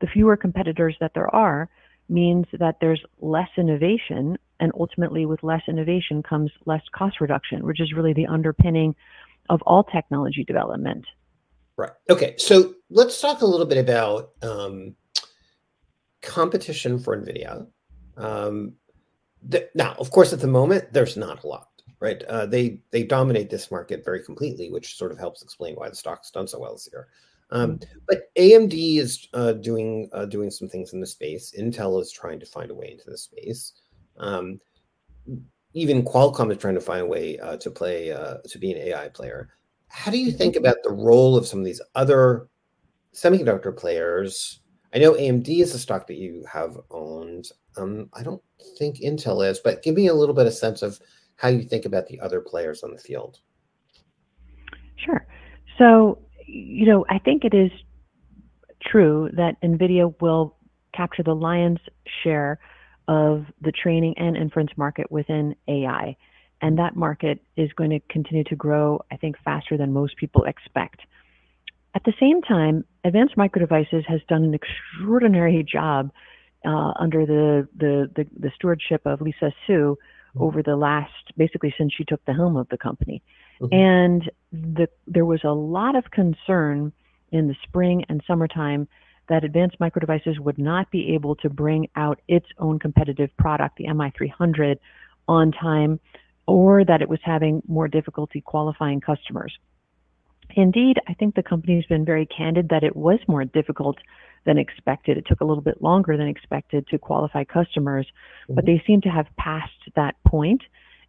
the 0.01 0.07
fewer 0.07 0.37
competitors 0.37 0.95
that 0.99 1.13
there 1.13 1.33
are 1.33 1.69
means 2.07 2.45
that 2.59 2.77
there's 2.81 3.01
less 3.21 3.49
innovation 3.57 4.37
and 4.59 4.71
ultimately 4.77 5.25
with 5.25 5.43
less 5.43 5.61
innovation 5.67 6.21
comes 6.23 6.51
less 6.65 6.81
cost 6.93 7.21
reduction, 7.21 7.65
which 7.65 7.79
is 7.79 7.93
really 7.93 8.13
the 8.13 8.27
underpinning 8.27 8.95
of 9.49 9.61
all 9.63 9.83
technology 9.83 10.43
development. 10.43 11.05
Right. 11.77 11.91
Okay. 12.09 12.35
So 12.37 12.75
let's 12.89 13.21
talk 13.21 13.41
a 13.41 13.45
little 13.45 13.65
bit 13.65 13.77
about 13.77 14.31
um, 14.41 14.95
competition 16.21 16.99
for 16.99 17.15
NVIDIA. 17.15 17.67
Um, 18.17 18.73
th- 19.49 19.69
now, 19.75 19.95
of 19.97 20.11
course, 20.11 20.33
at 20.33 20.41
the 20.41 20.47
moment, 20.47 20.91
there's 20.91 21.15
not 21.15 21.43
a 21.43 21.47
lot, 21.47 21.69
right? 22.01 22.21
Uh, 22.23 22.45
they 22.45 22.81
they 22.91 23.03
dominate 23.03 23.49
this 23.49 23.71
market 23.71 24.03
very 24.03 24.21
completely, 24.21 24.69
which 24.69 24.97
sort 24.97 25.13
of 25.13 25.17
helps 25.17 25.41
explain 25.41 25.75
why 25.75 25.87
the 25.89 25.95
stock's 25.95 26.31
done 26.31 26.47
so 26.47 26.59
well 26.59 26.73
this 26.73 26.89
year. 26.91 27.07
Um, 27.51 27.77
mm-hmm. 27.77 27.99
but 28.07 28.33
AMD 28.35 28.99
is 28.99 29.27
uh, 29.33 29.53
doing 29.53 30.09
uh, 30.13 30.25
doing 30.25 30.51
some 30.51 30.69
things 30.69 30.93
in 30.93 30.99
the 30.99 31.07
space. 31.07 31.53
Intel 31.57 32.01
is 32.01 32.11
trying 32.11 32.39
to 32.39 32.45
find 32.45 32.71
a 32.71 32.75
way 32.75 32.91
into 32.91 33.09
the 33.09 33.17
space. 33.17 33.73
Um, 34.17 34.59
even 35.73 36.03
Qualcomm 36.03 36.51
is 36.51 36.57
trying 36.57 36.75
to 36.75 36.81
find 36.81 37.01
a 37.01 37.05
way 37.05 37.39
uh, 37.39 37.57
to 37.57 37.71
play 37.71 38.11
uh, 38.11 38.37
to 38.47 38.57
be 38.57 38.71
an 38.71 38.77
AI 38.77 39.09
player. 39.09 39.49
How 39.87 40.11
do 40.11 40.19
you 40.19 40.31
think 40.31 40.55
mm-hmm. 40.55 40.65
about 40.65 40.77
the 40.83 40.91
role 40.91 41.35
of 41.35 41.47
some 41.47 41.59
of 41.59 41.65
these 41.65 41.81
other 41.95 42.47
semiconductor 43.13 43.75
players? 43.75 44.61
I 44.93 44.99
know 44.99 45.13
AMD 45.13 45.47
is 45.47 45.73
a 45.73 45.79
stock 45.79 46.07
that 46.07 46.17
you 46.17 46.43
have 46.51 46.77
owned. 46.91 47.49
Um, 47.77 48.09
I 48.13 48.23
don't 48.23 48.41
think 48.77 48.97
Intel 48.97 49.47
is, 49.47 49.59
but 49.59 49.83
give 49.83 49.95
me 49.95 50.07
a 50.07 50.13
little 50.13 50.35
bit 50.35 50.47
of 50.47 50.53
sense 50.53 50.81
of 50.81 50.99
how 51.35 51.47
you 51.47 51.63
think 51.63 51.85
about 51.85 52.07
the 52.07 52.19
other 52.19 52.41
players 52.41 52.83
on 52.83 52.91
the 52.91 52.97
field. 52.97 53.39
Sure. 54.97 55.25
So 55.77 56.19
you 56.49 56.85
know, 56.85 57.05
I 57.09 57.19
think 57.19 57.43
it 57.45 57.53
is 57.53 57.71
true 58.81 59.29
that 59.33 59.61
NVIDIA 59.61 60.13
will 60.21 60.55
capture 60.93 61.23
the 61.23 61.35
lion's 61.35 61.79
share 62.23 62.59
of 63.07 63.45
the 63.61 63.71
training 63.71 64.15
and 64.17 64.35
inference 64.35 64.71
market 64.77 65.11
within 65.11 65.55
AI. 65.67 66.15
And 66.61 66.77
that 66.77 66.95
market 66.95 67.41
is 67.55 67.71
going 67.73 67.91
to 67.91 67.99
continue 68.09 68.43
to 68.45 68.55
grow, 68.55 69.01
I 69.11 69.17
think, 69.17 69.37
faster 69.43 69.77
than 69.77 69.93
most 69.93 70.17
people 70.17 70.43
expect. 70.43 71.01
At 71.95 72.03
the 72.03 72.13
same 72.19 72.41
time, 72.41 72.85
Advanced 73.03 73.37
Micro 73.37 73.61
Devices 73.61 74.03
has 74.07 74.19
done 74.27 74.43
an 74.43 74.53
extraordinary 74.53 75.63
job 75.63 76.11
uh, 76.65 76.93
under 76.99 77.25
the, 77.25 77.67
the, 77.77 78.11
the, 78.15 78.27
the, 78.37 78.51
stewardship 78.55 79.01
of 79.05 79.21
Lisa 79.21 79.53
Su. 79.65 79.97
Over 80.39 80.63
the 80.63 80.75
last, 80.75 81.11
basically 81.37 81.73
since 81.77 81.93
she 81.93 82.03
took 82.03 82.23
the 82.25 82.33
helm 82.33 82.57
of 82.57 82.67
the 82.69 82.77
company. 82.77 83.21
Mm-hmm. 83.61 83.73
And 83.73 84.31
the, 84.51 84.87
there 85.07 85.25
was 85.25 85.41
a 85.43 85.51
lot 85.51 85.95
of 85.95 86.11
concern 86.11 86.91
in 87.31 87.47
the 87.47 87.55
spring 87.63 88.05
and 88.09 88.23
summertime 88.25 88.87
that 89.27 89.43
Advanced 89.43 89.79
Micro 89.79 89.99
Devices 89.99 90.39
would 90.39 90.57
not 90.57 90.89
be 90.91 91.13
able 91.13 91.35
to 91.37 91.49
bring 91.49 91.87
out 91.95 92.19
its 92.27 92.47
own 92.57 92.79
competitive 92.79 93.29
product, 93.37 93.77
the 93.77 93.85
MI300, 93.85 94.77
on 95.27 95.51
time, 95.51 95.99
or 96.47 96.83
that 96.83 97.01
it 97.01 97.09
was 97.09 97.19
having 97.23 97.61
more 97.67 97.87
difficulty 97.87 98.41
qualifying 98.41 98.99
customers. 98.99 99.55
Indeed, 100.55 100.97
I 101.07 101.13
think 101.13 101.35
the 101.35 101.43
company's 101.43 101.85
been 101.85 102.05
very 102.05 102.25
candid 102.25 102.69
that 102.69 102.83
it 102.83 102.95
was 102.95 103.19
more 103.27 103.45
difficult 103.45 103.97
than 104.45 104.57
expected. 104.57 105.17
It 105.17 105.25
took 105.27 105.41
a 105.41 105.45
little 105.45 105.63
bit 105.63 105.81
longer 105.81 106.17
than 106.17 106.27
expected 106.27 106.87
to 106.87 106.97
qualify 106.97 107.43
customers, 107.43 108.05
mm-hmm. 108.05 108.55
but 108.55 108.65
they 108.65 108.81
seem 108.85 109.01
to 109.01 109.09
have 109.09 109.27
passed 109.37 109.73
that 109.95 110.15
point 110.25 110.61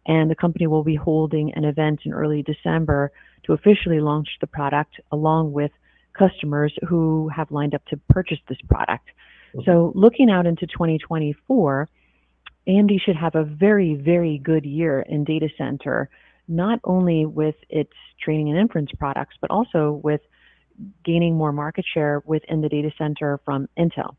and 0.05 0.31
the 0.31 0.35
company 0.35 0.67
will 0.67 0.83
be 0.83 0.95
holding 0.95 1.53
an 1.53 1.63
event 1.63 2.01
in 2.05 2.13
early 2.13 2.43
December 2.43 3.11
to 3.43 3.53
officially 3.53 3.99
launch 3.99 4.27
the 4.39 4.47
product 4.47 4.99
along 5.11 5.51
with 5.51 5.71
customers 6.17 6.73
who 6.87 7.29
have 7.29 7.51
lined 7.51 7.75
up 7.75 7.85
to 7.85 7.97
purchase 8.09 8.39
this 8.49 8.57
product. 8.69 9.07
Mm-hmm. 9.55 9.69
So, 9.69 9.91
looking 9.95 10.29
out 10.29 10.45
into 10.45 10.65
2024, 10.65 11.87
AMD 12.67 13.01
should 13.01 13.15
have 13.15 13.35
a 13.35 13.43
very, 13.43 13.95
very 13.95 14.37
good 14.37 14.65
year 14.65 15.01
in 15.01 15.23
data 15.23 15.49
center, 15.57 16.09
not 16.47 16.79
only 16.83 17.25
with 17.25 17.55
its 17.69 17.93
training 18.23 18.49
and 18.49 18.57
inference 18.57 18.89
products, 18.97 19.35
but 19.41 19.51
also 19.51 20.01
with 20.03 20.21
gaining 21.03 21.35
more 21.35 21.51
market 21.51 21.85
share 21.93 22.21
within 22.25 22.61
the 22.61 22.69
data 22.69 22.91
center 22.97 23.39
from 23.45 23.67
Intel. 23.77 24.15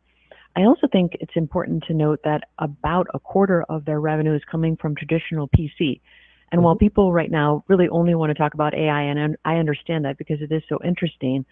I 0.55 0.63
also 0.63 0.87
think 0.91 1.17
it's 1.21 1.33
important 1.35 1.85
to 1.85 1.95
note 1.95 2.21
that 2.25 2.45
about 2.59 3.07
a 3.15 3.19
quarter 3.19 3.63
of 3.69 3.85
their 3.85 4.01
revenue 4.01 4.35
is 4.35 4.43
coming 4.51 4.77
from 4.77 4.95
traditional 4.95 5.49
PC. 5.49 6.01
And 6.51 6.59
mm-hmm. 6.59 6.65
while 6.65 6.77
people 6.77 7.13
right 7.13 7.31
now 7.31 7.65
really 7.69 7.89
only 7.89 8.15
want 8.15 8.31
to 8.31 8.35
talk 8.35 8.55
about 8.55 8.75
AI, 8.75 9.03
and 9.03 9.37
I 9.45 9.55
understand 9.55 10.05
that 10.05 10.19
because 10.19 10.43
it 10.43 10.53
is 10.53 10.63
so 10.69 10.79
interesting, 10.85 11.47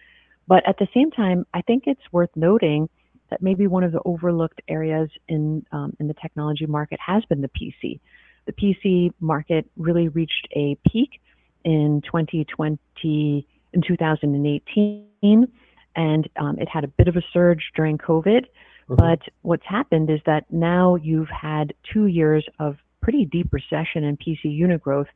but 0.47 0.67
at 0.67 0.77
the 0.77 0.87
same 0.93 1.11
time, 1.11 1.45
I 1.53 1.61
think 1.61 1.83
it's 1.87 2.01
worth 2.11 2.29
noting 2.35 2.89
that 3.31 3.41
maybe 3.41 3.65
one 3.65 3.83
of 3.83 3.91
the 3.91 4.01
overlooked 4.05 4.61
areas 4.67 5.09
in 5.27 5.65
um, 5.71 5.95
in 5.99 6.07
the 6.07 6.13
technology 6.21 6.65
market 6.65 6.99
has 7.05 7.23
been 7.25 7.41
the 7.41 7.49
PC. 7.49 7.99
The 8.45 8.53
PC 8.53 9.11
market 9.19 9.69
really 9.77 10.07
reached 10.07 10.47
a 10.55 10.77
peak 10.87 11.21
in 11.63 12.01
2020 12.05 13.47
in 13.73 13.81
2018, 13.81 15.47
and 15.95 16.29
um, 16.37 16.57
it 16.59 16.67
had 16.67 16.83
a 16.83 16.87
bit 16.87 17.07
of 17.07 17.15
a 17.15 17.21
surge 17.31 17.71
during 17.75 17.97
COVID. 17.97 18.45
Mm-hmm. 18.45 18.95
But 18.95 19.19
what's 19.41 19.65
happened 19.65 20.09
is 20.09 20.19
that 20.25 20.45
now 20.51 20.95
you've 20.95 21.29
had 21.29 21.73
two 21.93 22.07
years 22.07 22.45
of 22.59 22.77
pretty 23.01 23.25
deep 23.25 23.51
recession 23.51 24.03
in 24.03 24.17
PC 24.17 24.43
unit 24.43 24.81
growth, 24.81 25.07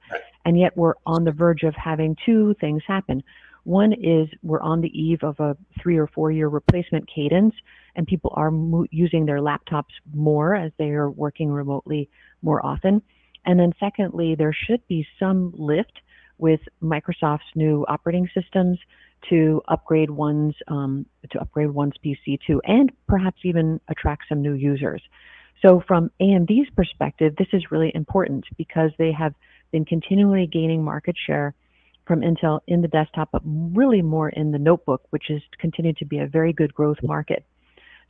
and 0.43 0.57
yet 0.57 0.75
we're 0.75 0.95
on 1.05 1.23
the 1.23 1.31
verge 1.31 1.63
of 1.63 1.75
having 1.75 2.15
two 2.25 2.55
things 2.59 2.81
happen. 2.87 3.23
One 3.63 3.93
is 3.93 4.27
we're 4.43 4.61
on 4.61 4.81
the 4.81 4.89
eve 4.89 5.23
of 5.23 5.39
a 5.39 5.57
three 5.81 5.97
or 5.97 6.07
four 6.07 6.31
year 6.31 6.47
replacement 6.47 7.09
cadence, 7.13 7.55
and 7.95 8.05
people 8.05 8.31
are 8.35 8.51
mo- 8.51 8.85
using 8.91 9.25
their 9.25 9.39
laptops 9.39 9.93
more 10.13 10.55
as 10.55 10.71
they 10.77 10.91
are 10.91 11.09
working 11.09 11.49
remotely 11.49 12.09
more 12.43 12.63
often. 12.63 13.01
And 13.45 13.59
then, 13.59 13.73
secondly, 13.79 14.35
there 14.35 14.53
should 14.53 14.85
be 14.87 15.05
some 15.19 15.53
lift 15.55 16.01
with 16.37 16.59
Microsoft's 16.81 17.43
new 17.55 17.85
operating 17.87 18.27
systems 18.33 18.79
to 19.29 19.61
upgrade 19.67 20.09
one's 20.09 20.55
um, 20.67 21.05
to 21.31 21.39
upgrade 21.39 21.71
one's 21.71 21.93
PC 22.03 22.39
to, 22.47 22.61
and 22.65 22.91
perhaps 23.07 23.37
even 23.43 23.79
attract 23.87 24.23
some 24.29 24.41
new 24.41 24.53
users. 24.53 25.01
So 25.61 25.81
from 25.87 26.11
AMD's 26.21 26.69
perspective, 26.75 27.35
this 27.37 27.47
is 27.53 27.71
really 27.71 27.91
important 27.95 28.45
because 28.57 28.91
they 28.97 29.11
have 29.11 29.33
been 29.71 29.85
continually 29.85 30.47
gaining 30.47 30.83
market 30.83 31.15
share 31.25 31.55
from 32.05 32.21
Intel 32.21 32.59
in 32.67 32.81
the 32.81 32.87
desktop, 32.87 33.29
but 33.31 33.41
really 33.45 34.01
more 34.01 34.29
in 34.29 34.51
the 34.51 34.59
notebook, 34.59 35.01
which 35.09 35.25
has 35.29 35.41
continued 35.59 35.97
to 35.97 36.05
be 36.05 36.19
a 36.19 36.27
very 36.27 36.53
good 36.53 36.73
growth 36.73 37.01
market. 37.01 37.45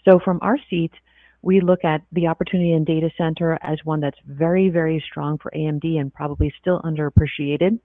So 0.03 0.19
from 0.19 0.39
our 0.41 0.57
seat, 0.69 0.91
we 1.45 1.61
look 1.61 1.85
at 1.85 2.01
the 2.11 2.25
opportunity 2.25 2.73
in 2.73 2.83
data 2.83 3.11
center 3.15 3.59
as 3.61 3.77
one 3.83 3.99
that's 3.99 4.17
very, 4.25 4.69
very 4.69 5.01
strong 5.07 5.37
for 5.37 5.51
AMD 5.55 5.83
and 5.99 6.11
probably 6.11 6.51
still 6.59 6.81
underappreciated, 6.81 7.79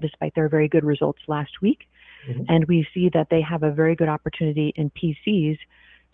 despite 0.00 0.34
their 0.34 0.48
very 0.48 0.66
good 0.66 0.82
results 0.82 1.20
last 1.28 1.60
week. 1.60 1.80
Mm-hmm. 2.26 2.44
And 2.48 2.64
we 2.64 2.88
see 2.94 3.10
that 3.12 3.28
they 3.30 3.42
have 3.42 3.64
a 3.64 3.70
very 3.70 3.94
good 3.94 4.08
opportunity 4.08 4.72
in 4.76 4.90
PCs 4.90 5.58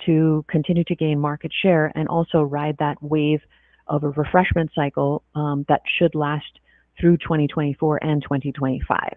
to 0.06 0.44
continue 0.48 0.82
to 0.84 0.96
gain 0.96 1.20
market 1.20 1.52
share 1.62 1.92
and 1.94 2.08
also 2.08 2.42
ride 2.42 2.78
that 2.78 3.00
wave 3.00 3.42
of 3.86 4.02
a 4.02 4.10
refreshment 4.10 4.72
cycle 4.74 5.22
um, 5.36 5.64
that 5.68 5.82
should 5.96 6.16
last 6.16 6.58
through 7.00 7.16
2024 7.18 8.02
and 8.02 8.22
2025. 8.22 9.14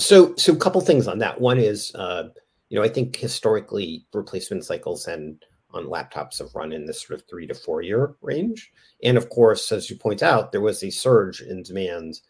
So, 0.00 0.34
so 0.34 0.52
a 0.52 0.56
couple 0.56 0.80
things 0.80 1.06
on 1.06 1.18
that. 1.18 1.40
One 1.40 1.58
is, 1.58 1.94
uh, 1.94 2.24
you 2.70 2.78
know, 2.78 2.84
I 2.84 2.88
think 2.88 3.14
historically 3.14 4.04
replacement 4.12 4.64
cycles 4.64 5.06
and 5.06 5.40
on 5.74 5.86
laptops 5.86 6.38
have 6.38 6.54
run 6.54 6.72
in 6.72 6.86
this 6.86 7.06
sort 7.06 7.20
of 7.20 7.26
three 7.28 7.46
to 7.46 7.54
four 7.54 7.82
year 7.82 8.14
range. 8.22 8.72
And 9.02 9.16
of 9.16 9.28
course, 9.28 9.70
as 9.72 9.90
you 9.90 9.96
point 9.96 10.22
out, 10.22 10.52
there 10.52 10.60
was 10.60 10.82
a 10.82 10.90
surge 10.90 11.42
in 11.42 11.62
demand 11.62 12.20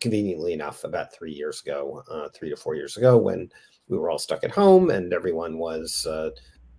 conveniently 0.00 0.52
enough 0.52 0.84
about 0.84 1.12
three 1.12 1.32
years 1.32 1.60
ago, 1.62 2.02
uh, 2.10 2.28
three 2.34 2.50
to 2.50 2.56
four 2.56 2.74
years 2.74 2.96
ago, 2.96 3.16
when 3.16 3.50
we 3.88 3.98
were 3.98 4.10
all 4.10 4.18
stuck 4.18 4.44
at 4.44 4.50
home 4.50 4.90
and 4.90 5.12
everyone 5.12 5.58
was, 5.58 6.06
uh, 6.06 6.30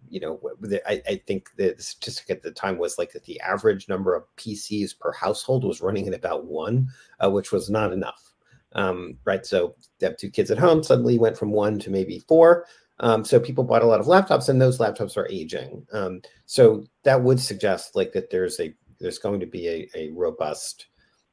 you 0.09 0.19
know, 0.19 0.39
I, 0.87 1.01
I, 1.07 1.21
think 1.25 1.49
the 1.55 1.75
statistic 1.79 2.29
at 2.29 2.43
the 2.43 2.51
time 2.51 2.77
was 2.77 2.97
like 2.97 3.11
that 3.13 3.23
the 3.23 3.39
average 3.41 3.89
number 3.89 4.13
of 4.13 4.23
PCs 4.37 4.99
per 4.99 5.11
household 5.11 5.63
was 5.63 5.81
running 5.81 6.07
at 6.07 6.13
about 6.13 6.45
one, 6.45 6.89
uh, 7.23 7.29
which 7.29 7.51
was 7.51 7.69
not 7.69 7.91
enough. 7.91 8.33
Um, 8.73 9.17
right. 9.25 9.45
So 9.45 9.75
they 9.99 10.07
have 10.07 10.17
two 10.17 10.29
kids 10.29 10.51
at 10.51 10.59
home, 10.59 10.83
suddenly 10.83 11.17
went 11.17 11.37
from 11.37 11.51
one 11.51 11.79
to 11.79 11.89
maybe 11.89 12.19
four. 12.27 12.65
Um, 12.99 13.25
so 13.25 13.39
people 13.39 13.63
bought 13.63 13.83
a 13.83 13.87
lot 13.87 13.99
of 13.99 14.05
laptops 14.05 14.47
and 14.49 14.61
those 14.61 14.77
laptops 14.77 15.17
are 15.17 15.27
aging. 15.29 15.85
Um, 15.91 16.21
so 16.45 16.85
that 17.03 17.21
would 17.21 17.39
suggest 17.39 17.95
like 17.95 18.13
that 18.13 18.29
there's 18.29 18.59
a, 18.59 18.73
there's 18.99 19.19
going 19.19 19.39
to 19.41 19.45
be 19.45 19.67
a, 19.67 19.89
a 19.95 20.09
robust 20.11 20.87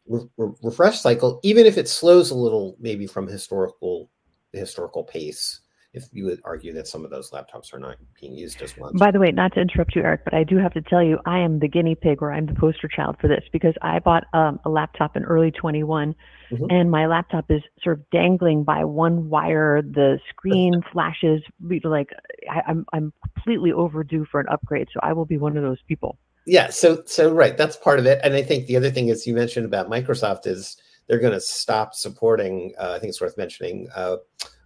re- 0.07 0.29
refresh 0.37 1.01
cycle, 1.01 1.39
even 1.43 1.67
if 1.67 1.79
it 1.79 1.89
slows 1.89 2.31
a 2.31 2.35
little, 2.35 2.77
maybe 2.81 3.07
from 3.07 3.27
historical 3.27 4.11
historical 4.53 5.05
pace. 5.05 5.61
If 5.95 6.05
you 6.13 6.25
would 6.25 6.41
argue 6.45 6.73
that 6.73 6.89
some 6.89 7.05
of 7.05 7.11
those 7.11 7.31
laptops 7.33 7.75
are 7.75 7.79
not 7.79 7.97
being 8.19 8.35
used 8.35 8.63
as 8.63 8.77
much. 8.79 8.95
By 8.95 9.11
the 9.11 9.19
way, 9.19 9.31
not 9.31 9.53
to 9.55 9.61
interrupt 9.61 9.95
you, 9.95 10.03
Eric, 10.03 10.23
but 10.25 10.33
I 10.33 10.43
do 10.43 10.57
have 10.57 10.73
to 10.73 10.81
tell 10.81 11.03
you, 11.03 11.19
I 11.27 11.39
am 11.39 11.59
the 11.59 11.69
guinea 11.69 11.95
pig 11.95 12.23
or 12.23 12.33
I'm 12.33 12.47
the 12.47 12.55
poster 12.55 12.89
child 12.89 13.17
for 13.21 13.29
this 13.29 13.45
because 13.53 13.75
I 13.83 13.99
bought 13.99 14.25
um, 14.33 14.59
a 14.65 14.71
laptop 14.71 15.17
in 15.17 15.25
early 15.25 15.51
21 15.51 16.15
mm-hmm. 16.51 16.65
and 16.71 16.91
my 16.91 17.07
laptop 17.07 17.51
is 17.51 17.63
sort 17.83 17.99
of 17.99 18.11
dangling 18.11 18.65
by 18.65 18.85
one 18.85 19.29
wire. 19.29 19.83
The 19.83 20.19
screen 20.31 20.83
flashes 20.93 21.43
like 21.85 22.09
I, 22.51 22.63
I'm, 22.67 22.87
I'm 22.95 23.13
completely 23.35 23.73
overdue 23.73 24.25
for 24.31 24.41
an 24.41 24.47
upgrade. 24.51 24.89
So 24.95 25.01
I 25.03 25.13
will 25.13 25.27
be 25.27 25.37
one 25.37 25.59
of 25.59 25.63
those 25.63 25.83
people. 25.87 26.19
Yeah, 26.47 26.71
so 26.71 27.03
so 27.07 27.33
right, 27.33 27.57
that's 27.57 27.77
part 27.77 28.01
of 28.01 28.07
it, 28.07 28.21
and 28.25 28.35
I 28.35 28.43
think 28.43 28.67
the 28.67 28.77
other 28.77 28.91
thing 28.91 29.09
is 29.09 29.27
you 29.27 29.35
mentioned 29.35 29.65
about 29.65 29.89
Microsoft 29.89 30.47
is 30.47 30.77
they're 31.07 31.21
going 31.21 31.33
to 31.33 31.41
stop 31.41 31.95
supporting. 31.95 32.75
Uh, 32.79 32.93
I 32.93 32.99
think 32.99 33.11
it's 33.11 33.21
worth 33.21 33.37
mentioning 33.37 33.89
uh, 33.95 34.17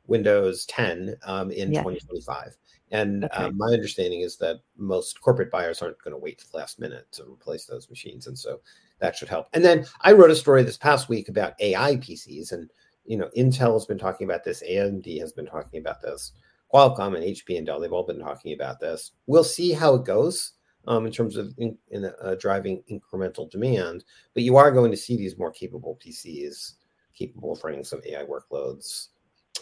Windows 0.07 0.67
10 0.67 1.17
um, 1.25 1.51
in 1.51 1.73
yes. 1.73 1.83
2025. 1.83 2.57
And 2.93 3.25
okay. 3.25 3.45
um, 3.45 3.57
my 3.57 3.67
understanding 3.67 4.21
is 4.21 4.37
that 4.39 4.61
most 4.77 5.21
corporate 5.21 5.51
buyers 5.51 5.83
aren't 5.83 6.01
going 6.03 6.13
to 6.13 6.19
wait 6.19 6.39
to 6.39 6.51
the 6.51 6.57
last 6.57 6.79
minute 6.79 7.11
to 7.13 7.25
replace 7.25 7.67
those 7.67 7.91
machines, 7.91 8.29
and 8.29 8.39
so 8.39 8.61
that 9.01 9.17
should 9.17 9.29
help. 9.29 9.49
And 9.55 9.65
then 9.65 9.87
I 10.03 10.13
wrote 10.13 10.31
a 10.31 10.37
story 10.37 10.63
this 10.63 10.77
past 10.77 11.09
week 11.09 11.29
about 11.29 11.61
AI 11.61 11.97
PCs, 11.97 12.53
and 12.53 12.71
you 13.05 13.17
know, 13.17 13.29
Intel 13.37 13.73
has 13.73 13.87
been 13.87 13.99
talking 13.99 14.25
about 14.25 14.45
this, 14.45 14.63
AMD 14.63 15.19
has 15.21 15.33
been 15.33 15.47
talking 15.47 15.81
about 15.81 16.01
this, 16.01 16.33
Qualcomm 16.73 17.17
and 17.17 17.25
HP 17.25 17.57
and 17.57 17.67
Dell, 17.67 17.81
they've 17.81 17.93
all 17.93 18.07
been 18.07 18.21
talking 18.21 18.53
about 18.53 18.81
this. 18.81 19.13
We'll 19.27 19.45
see 19.45 19.73
how 19.73 19.95
it 19.95 20.05
goes 20.05 20.53
um, 20.87 21.07
in 21.07 21.13
terms 21.13 21.37
of 21.37 21.55
in, 21.59 21.77
in 21.91 22.05
uh, 22.05 22.37
driving 22.39 22.83
incremental 22.91 23.51
demand, 23.51 24.05
but 24.35 24.45
you 24.45 24.57
are 24.57 24.71
going 24.71 24.93
to 24.93 24.97
see 24.97 25.17
these 25.17 25.39
more 25.39 25.51
capable 25.51 25.99
PCs 26.05 26.75
capable 27.15 27.53
of 27.53 27.65
running 27.65 27.83
some 27.83 28.01
AI 28.07 28.25
workloads 28.25 29.09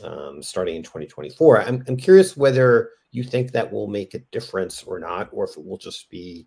um, 0.03 0.43
starting 0.43 0.77
in 0.77 0.83
2024. 0.83 1.63
I'm, 1.63 1.85
I'm 1.89 1.97
curious 1.97 2.37
whether 2.37 2.91
you 3.11 3.23
think 3.23 3.53
that 3.53 3.73
will 3.73 3.87
make 3.87 4.15
a 4.15 4.19
difference 4.33 4.83
or 4.83 4.99
not, 4.99 5.29
or 5.33 5.45
if 5.45 5.57
it 5.57 5.65
will 5.65 5.79
just 5.79 6.11
be, 6.11 6.47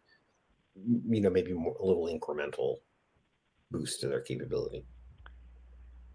you 0.76 1.22
know, 1.22 1.30
maybe 1.30 1.54
more, 1.54 1.76
a 1.80 1.86
little 1.86 2.08
incremental 2.08 2.78
boost 3.72 4.02
to 4.02 4.08
their 4.08 4.22
capability. 4.22 4.86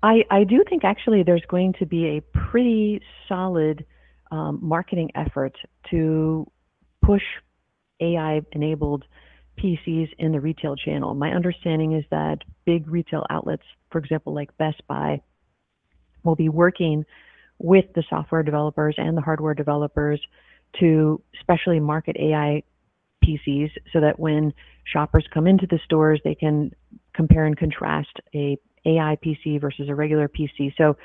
I, 0.03 0.25
I 0.31 0.45
do 0.45 0.63
think 0.69 0.85
actually 0.85 1.23
there's 1.23 1.45
going 1.49 1.75
to 1.79 1.87
be 1.87 2.07
a 2.07 2.21
pretty 2.37 3.01
solid 3.29 3.87
um, 4.31 4.59
marketing 4.61 5.11
effort 5.15 5.57
to 5.91 6.51
push 7.03 7.23
AI 8.01 8.43
enabled 8.53 9.05
PCs 9.59 10.09
in 10.19 10.33
the 10.33 10.41
retail 10.41 10.77
channel. 10.77 11.15
My 11.15 11.31
understanding 11.31 11.93
is 11.93 12.05
that 12.11 12.39
big 12.65 12.89
retail 12.89 13.27
outlets, 13.31 13.63
for 13.91 13.99
example, 13.99 14.35
like 14.35 14.57
Best 14.59 14.83
Buy, 14.89 15.21
will 16.25 16.37
be 16.37 16.49
working 16.49 17.05
with 17.59 17.85
the 17.95 18.03
software 18.09 18.43
developers 18.43 18.95
and 18.99 19.17
the 19.17 19.21
hardware 19.21 19.55
developers 19.55 20.21
to 20.81 21.23
specially 21.41 21.81
market 21.81 22.17
AI 22.19 22.63
PCs 23.25 23.71
so 23.93 24.01
that 24.01 24.19
when 24.19 24.53
shoppers 24.85 25.27
come 25.33 25.47
into 25.47 25.67
the 25.67 25.79
stores, 25.85 26.21
they 26.25 26.35
can 26.35 26.73
compare 27.15 27.45
and 27.45 27.57
contrast 27.57 28.11
a 28.35 28.59
AI 28.85 29.17
PC 29.25 29.61
versus 29.61 29.89
a 29.89 29.95
regular 29.95 30.29
PC. 30.29 30.73
So 30.77 30.97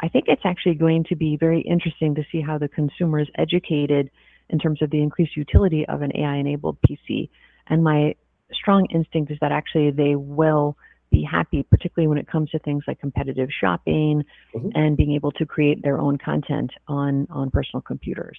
I 0.00 0.08
think 0.08 0.24
it's 0.28 0.42
actually 0.44 0.74
going 0.74 1.04
to 1.08 1.16
be 1.16 1.36
very 1.36 1.60
interesting 1.60 2.14
to 2.14 2.24
see 2.32 2.40
how 2.40 2.58
the 2.58 2.68
consumer 2.68 3.20
is 3.20 3.28
educated 3.36 4.10
in 4.48 4.58
terms 4.58 4.80
of 4.80 4.90
the 4.90 5.02
increased 5.02 5.36
utility 5.36 5.84
of 5.86 6.02
an 6.02 6.12
AI 6.16 6.36
enabled 6.36 6.78
PC. 6.88 7.28
And 7.66 7.82
my 7.82 8.14
strong 8.52 8.86
instinct 8.94 9.32
is 9.32 9.38
that 9.40 9.52
actually 9.52 9.90
they 9.90 10.14
will 10.14 10.76
be 11.16 11.22
happy, 11.22 11.62
particularly 11.62 12.08
when 12.08 12.18
it 12.18 12.28
comes 12.28 12.50
to 12.50 12.58
things 12.60 12.84
like 12.86 13.00
competitive 13.00 13.48
shopping 13.60 14.22
mm-hmm. 14.54 14.68
and 14.74 14.96
being 14.96 15.12
able 15.12 15.32
to 15.32 15.46
create 15.46 15.82
their 15.82 15.98
own 15.98 16.18
content 16.18 16.70
on 16.88 17.26
on 17.30 17.50
personal 17.50 17.80
computers. 17.80 18.38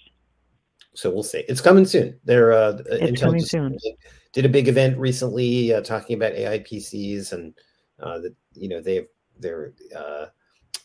So 0.94 1.10
we'll 1.10 1.24
see. 1.24 1.44
It's 1.48 1.62
coming 1.62 1.86
soon. 1.86 2.20
They're 2.24 2.54
uh, 2.54 2.82
it's 2.86 3.20
Intel 3.20 3.26
coming 3.26 3.46
soon. 3.46 3.78
Did 4.34 4.46
a 4.46 4.50
big 4.50 4.68
event 4.68 4.98
recently 4.98 5.74
uh, 5.74 5.82
talking 5.82 6.16
about 6.16 6.34
AI 6.34 6.60
PCs 6.60 7.34
and 7.34 7.54
uh, 8.00 8.20
that 8.20 8.36
you 8.54 8.70
know 8.70 8.82
they 8.82 9.08
they're 9.40 9.74
uh, 9.96 10.26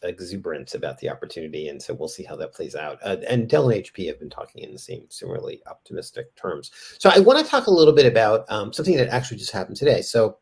exuberant 0.02 0.74
about 0.74 0.98
the 0.98 1.10
opportunity, 1.10 1.68
and 1.68 1.82
so 1.82 1.94
we'll 1.94 2.08
see 2.08 2.24
how 2.24 2.36
that 2.36 2.54
plays 2.54 2.74
out. 2.74 2.98
Uh, 3.02 3.16
and 3.28 3.48
Dell 3.48 3.68
and 3.68 3.84
HP 3.84 4.06
have 4.06 4.18
been 4.18 4.30
talking 4.30 4.62
in 4.62 4.72
the 4.72 4.78
same 4.78 5.06
similarly 5.10 5.62
optimistic 5.66 6.34
terms. 6.36 6.70
So 6.98 7.10
I 7.10 7.18
want 7.18 7.38
to 7.44 7.50
talk 7.50 7.66
a 7.66 7.70
little 7.70 7.94
bit 7.94 8.06
about 8.06 8.50
um, 8.50 8.72
something 8.72 8.96
that 8.96 9.08
actually 9.08 9.38
just 9.38 9.52
happened 9.52 9.76
today. 9.76 10.02
So 10.02 10.38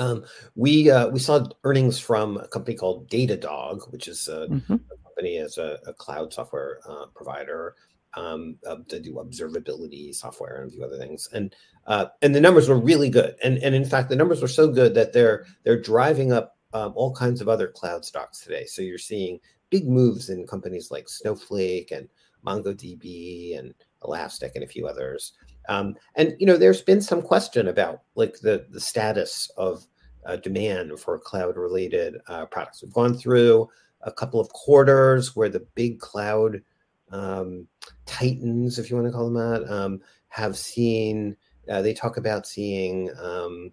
um, 0.00 0.24
we 0.54 0.90
uh, 0.90 1.08
we 1.08 1.18
saw 1.18 1.46
earnings 1.64 1.98
from 1.98 2.38
a 2.38 2.48
company 2.48 2.76
called 2.76 3.08
Datadog, 3.08 3.92
which 3.92 4.08
is 4.08 4.28
a, 4.28 4.46
mm-hmm. 4.48 4.72
a 4.72 5.04
company 5.04 5.36
as 5.36 5.58
a, 5.58 5.78
a 5.86 5.92
cloud 5.92 6.32
software 6.32 6.80
uh, 6.88 7.06
provider 7.14 7.74
um, 8.14 8.56
uh, 8.66 8.76
to 8.88 8.98
do 8.98 9.14
observability 9.14 10.14
software 10.14 10.62
and 10.62 10.70
a 10.70 10.72
few 10.72 10.84
other 10.84 10.98
things. 10.98 11.28
And 11.32 11.54
uh, 11.86 12.06
and 12.22 12.34
the 12.34 12.40
numbers 12.40 12.68
were 12.68 12.80
really 12.80 13.10
good. 13.10 13.36
And 13.44 13.58
and 13.58 13.74
in 13.74 13.84
fact, 13.84 14.08
the 14.08 14.16
numbers 14.16 14.40
were 14.40 14.48
so 14.48 14.68
good 14.68 14.94
that 14.94 15.12
they're 15.12 15.46
they're 15.64 15.80
driving 15.80 16.32
up 16.32 16.56
um, 16.72 16.92
all 16.96 17.14
kinds 17.14 17.40
of 17.40 17.48
other 17.48 17.68
cloud 17.68 18.04
stocks 18.04 18.40
today. 18.40 18.64
So 18.64 18.82
you're 18.82 18.98
seeing 18.98 19.38
big 19.70 19.88
moves 19.88 20.30
in 20.30 20.46
companies 20.46 20.90
like 20.90 21.08
Snowflake 21.08 21.90
and 21.90 22.08
MongoDB 22.46 23.58
and 23.58 23.74
Elastic 24.04 24.52
and 24.54 24.64
a 24.64 24.68
few 24.68 24.86
others. 24.86 25.32
Um, 25.68 25.94
and 26.16 26.34
you 26.38 26.46
know, 26.46 26.56
there's 26.56 26.82
been 26.82 27.02
some 27.02 27.22
question 27.22 27.68
about 27.68 28.02
like 28.14 28.40
the 28.40 28.66
the 28.70 28.80
status 28.80 29.50
of 29.56 29.86
uh, 30.26 30.36
demand 30.36 30.98
for 30.98 31.18
cloud 31.18 31.56
related 31.56 32.16
uh, 32.28 32.46
products. 32.46 32.82
We've 32.82 32.92
gone 32.92 33.14
through 33.14 33.68
a 34.02 34.12
couple 34.12 34.40
of 34.40 34.48
quarters 34.50 35.36
where 35.36 35.48
the 35.48 35.66
big 35.74 36.00
cloud 36.00 36.62
um, 37.10 37.66
titans, 38.06 38.78
if 38.78 38.90
you 38.90 38.96
want 38.96 39.08
to 39.08 39.12
call 39.12 39.30
them 39.30 39.34
that, 39.34 39.72
um, 39.72 40.00
have 40.28 40.56
seen. 40.56 41.36
Uh, 41.68 41.82
they 41.82 41.92
talk 41.92 42.16
about 42.16 42.46
seeing 42.46 43.10
um, 43.20 43.72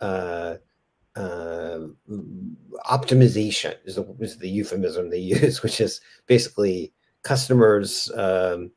uh, 0.00 0.56
uh, 1.16 1.80
optimization 2.90 3.74
is 3.84 3.96
the, 3.96 4.16
is 4.20 4.36
the 4.36 4.48
euphemism 4.48 5.08
they 5.08 5.18
use, 5.18 5.62
which 5.62 5.80
is 5.80 6.00
basically 6.26 6.92
customers 7.22 8.10
um, 8.14 8.70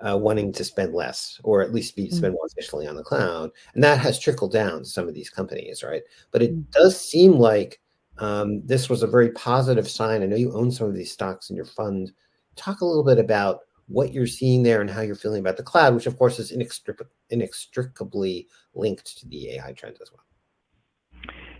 uh, 0.00 0.16
wanting 0.16 0.52
to 0.52 0.64
spend 0.64 0.94
less 0.94 1.40
or 1.44 1.62
at 1.62 1.72
least 1.72 1.96
be 1.96 2.08
mm. 2.08 2.12
spend 2.12 2.34
more 2.34 2.46
efficiently 2.46 2.86
on 2.86 2.96
the 2.96 3.02
cloud, 3.02 3.50
and 3.74 3.82
that 3.82 3.98
has 3.98 4.18
trickled 4.18 4.52
down 4.52 4.80
to 4.80 4.88
some 4.88 5.08
of 5.08 5.14
these 5.14 5.30
companies, 5.30 5.82
right? 5.82 6.02
But 6.30 6.42
it 6.42 6.54
mm. 6.54 6.70
does 6.72 7.00
seem 7.00 7.32
like 7.32 7.80
um, 8.18 8.64
this 8.66 8.88
was 8.88 9.02
a 9.02 9.08
very 9.08 9.30
positive 9.32 9.88
sign. 9.88 10.22
I 10.22 10.26
know 10.26 10.36
you 10.36 10.52
own 10.52 10.70
some 10.70 10.86
of 10.88 10.94
these 10.94 11.12
stocks 11.12 11.50
in 11.50 11.56
your 11.56 11.64
fund. 11.64 12.12
Talk 12.56 12.80
a 12.80 12.86
little 12.86 13.04
bit 13.04 13.18
about 13.18 13.60
what 13.88 14.12
you're 14.12 14.26
seeing 14.26 14.62
there 14.62 14.80
and 14.80 14.90
how 14.90 15.02
you're 15.02 15.14
feeling 15.14 15.40
about 15.40 15.56
the 15.56 15.62
cloud, 15.62 15.94
which 15.94 16.06
of 16.06 16.18
course 16.18 16.38
is 16.38 16.52
inextricably 17.30 18.48
linked 18.74 19.18
to 19.18 19.28
the 19.28 19.50
AI 19.52 19.72
trend 19.72 19.98
as 20.00 20.10
well. 20.10 20.24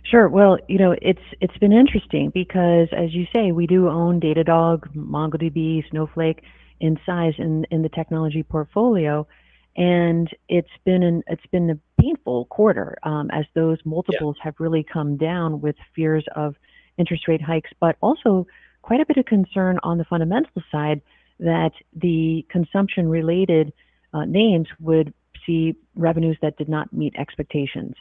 Sure. 0.03 0.29
Well, 0.29 0.59
you 0.67 0.77
know, 0.77 0.95
it's 1.01 1.21
it's 1.41 1.57
been 1.57 1.73
interesting 1.73 2.29
because, 2.31 2.87
as 2.95 3.13
you 3.13 3.25
say, 3.33 3.51
we 3.51 3.65
do 3.65 3.89
own 3.89 4.19
Datadog, 4.19 4.95
MongoDB, 4.95 5.89
Snowflake 5.89 6.43
in 6.79 6.99
size 7.05 7.33
in 7.37 7.65
in 7.71 7.81
the 7.81 7.89
technology 7.89 8.43
portfolio, 8.43 9.27
and 9.75 10.29
it's 10.49 10.67
been 10.83 11.03
an 11.03 11.23
it's 11.27 11.45
been 11.51 11.69
a 11.69 12.01
painful 12.01 12.45
quarter 12.45 12.97
um, 13.03 13.29
as 13.31 13.45
those 13.53 13.77
multiples 13.85 14.35
yeah. 14.39 14.45
have 14.45 14.55
really 14.59 14.83
come 14.83 15.17
down 15.17 15.61
with 15.61 15.75
fears 15.95 16.25
of 16.35 16.55
interest 16.97 17.27
rate 17.27 17.41
hikes, 17.41 17.71
but 17.79 17.95
also 18.01 18.45
quite 18.81 19.01
a 19.01 19.05
bit 19.05 19.17
of 19.17 19.25
concern 19.25 19.79
on 19.83 19.97
the 19.97 20.05
fundamental 20.05 20.61
side 20.71 21.01
that 21.39 21.71
the 21.93 22.45
consumption 22.49 23.09
related 23.09 23.73
uh, 24.13 24.23
names 24.25 24.67
would 24.79 25.13
see 25.45 25.75
revenues 25.95 26.37
that 26.41 26.57
did 26.57 26.69
not 26.69 26.93
meet 26.93 27.13
expectations 27.17 27.95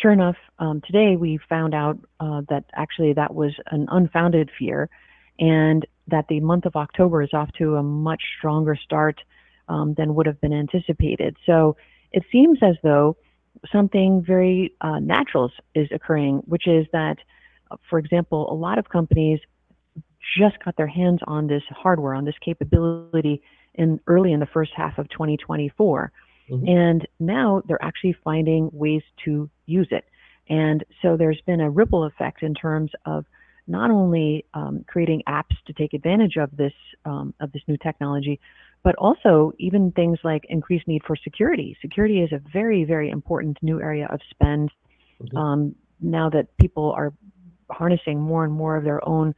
sure 0.00 0.12
enough, 0.12 0.36
um, 0.58 0.80
today 0.80 1.16
we 1.16 1.38
found 1.48 1.74
out 1.74 1.98
uh, 2.20 2.42
that 2.48 2.64
actually 2.74 3.12
that 3.14 3.34
was 3.34 3.52
an 3.70 3.86
unfounded 3.90 4.50
fear, 4.58 4.88
and 5.38 5.86
that 6.08 6.26
the 6.28 6.40
month 6.40 6.64
of 6.64 6.76
October 6.76 7.22
is 7.22 7.30
off 7.32 7.50
to 7.58 7.76
a 7.76 7.82
much 7.82 8.22
stronger 8.38 8.76
start 8.76 9.20
um, 9.68 9.94
than 9.94 10.14
would 10.14 10.26
have 10.26 10.40
been 10.40 10.52
anticipated. 10.52 11.36
So 11.46 11.76
it 12.12 12.24
seems 12.32 12.58
as 12.62 12.76
though 12.82 13.16
something 13.70 14.24
very 14.26 14.74
uh, 14.80 14.98
natural 14.98 15.50
is 15.74 15.88
occurring, 15.92 16.38
which 16.46 16.66
is 16.66 16.86
that, 16.92 17.18
uh, 17.70 17.76
for 17.88 17.98
example, 17.98 18.50
a 18.50 18.54
lot 18.54 18.78
of 18.78 18.88
companies 18.88 19.40
just 20.38 20.62
got 20.64 20.76
their 20.76 20.86
hands 20.86 21.20
on 21.26 21.46
this 21.46 21.62
hardware, 21.70 22.14
on 22.14 22.24
this 22.24 22.34
capability 22.44 23.42
in 23.74 24.00
early 24.06 24.32
in 24.32 24.40
the 24.40 24.46
first 24.46 24.72
half 24.74 24.98
of 24.98 25.08
2024. 25.10 26.12
Mm-hmm. 26.50 26.68
And 26.68 27.08
now 27.20 27.62
they're 27.66 27.82
actually 27.82 28.16
finding 28.24 28.70
ways 28.72 29.02
to 29.24 29.50
use 29.66 29.88
it. 29.90 30.04
And 30.48 30.84
so 31.02 31.16
there's 31.16 31.40
been 31.46 31.60
a 31.60 31.70
ripple 31.70 32.04
effect 32.04 32.42
in 32.42 32.54
terms 32.54 32.90
of 33.04 33.26
not 33.68 33.90
only 33.90 34.44
um, 34.54 34.84
creating 34.88 35.22
apps 35.28 35.56
to 35.66 35.72
take 35.72 35.92
advantage 35.92 36.36
of 36.36 36.56
this 36.56 36.72
um, 37.04 37.34
of 37.40 37.52
this 37.52 37.62
new 37.68 37.76
technology, 37.76 38.40
but 38.82 38.94
also 38.96 39.52
even 39.58 39.92
things 39.92 40.18
like 40.24 40.44
increased 40.48 40.88
need 40.88 41.02
for 41.06 41.16
security. 41.16 41.76
Security 41.80 42.20
is 42.20 42.32
a 42.32 42.40
very 42.52 42.84
very 42.84 43.10
important 43.10 43.58
new 43.62 43.80
area 43.80 44.08
of 44.10 44.20
spend 44.30 44.70
mm-hmm. 45.22 45.36
um, 45.36 45.74
now 46.00 46.30
that 46.30 46.46
people 46.58 46.92
are 46.92 47.12
harnessing 47.70 48.18
more 48.18 48.44
and 48.44 48.52
more 48.52 48.76
of 48.76 48.84
their 48.84 49.06
own 49.06 49.34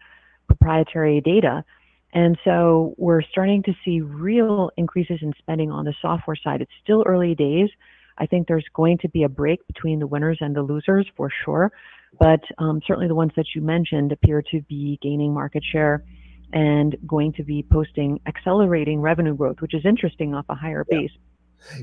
proprietary 0.46 1.20
data. 1.20 1.64
And 2.12 2.36
so 2.44 2.94
we're 2.96 3.22
starting 3.22 3.62
to 3.64 3.72
see 3.84 4.00
real 4.00 4.70
increases 4.76 5.20
in 5.22 5.32
spending 5.38 5.70
on 5.70 5.84
the 5.84 5.94
software 6.02 6.36
side. 6.36 6.60
It's 6.60 6.72
still 6.82 7.04
early 7.06 7.34
days. 7.34 7.70
I 8.20 8.26
think 8.26 8.46
there's 8.46 8.66
going 8.74 8.98
to 8.98 9.08
be 9.08 9.24
a 9.24 9.28
break 9.28 9.66
between 9.66 9.98
the 9.98 10.06
winners 10.06 10.38
and 10.40 10.54
the 10.54 10.62
losers 10.62 11.06
for 11.16 11.30
sure. 11.44 11.72
But 12.18 12.42
um, 12.58 12.80
certainly 12.86 13.08
the 13.08 13.14
ones 13.14 13.32
that 13.36 13.46
you 13.54 13.62
mentioned 13.62 14.12
appear 14.12 14.42
to 14.50 14.60
be 14.62 14.98
gaining 15.00 15.32
market 15.32 15.64
share 15.64 16.04
and 16.52 16.96
going 17.06 17.32
to 17.34 17.44
be 17.44 17.62
posting 17.62 18.20
accelerating 18.26 19.00
revenue 19.00 19.34
growth, 19.34 19.60
which 19.60 19.74
is 19.74 19.86
interesting 19.86 20.34
off 20.34 20.44
a 20.48 20.54
higher 20.54 20.84
base. 20.88 21.12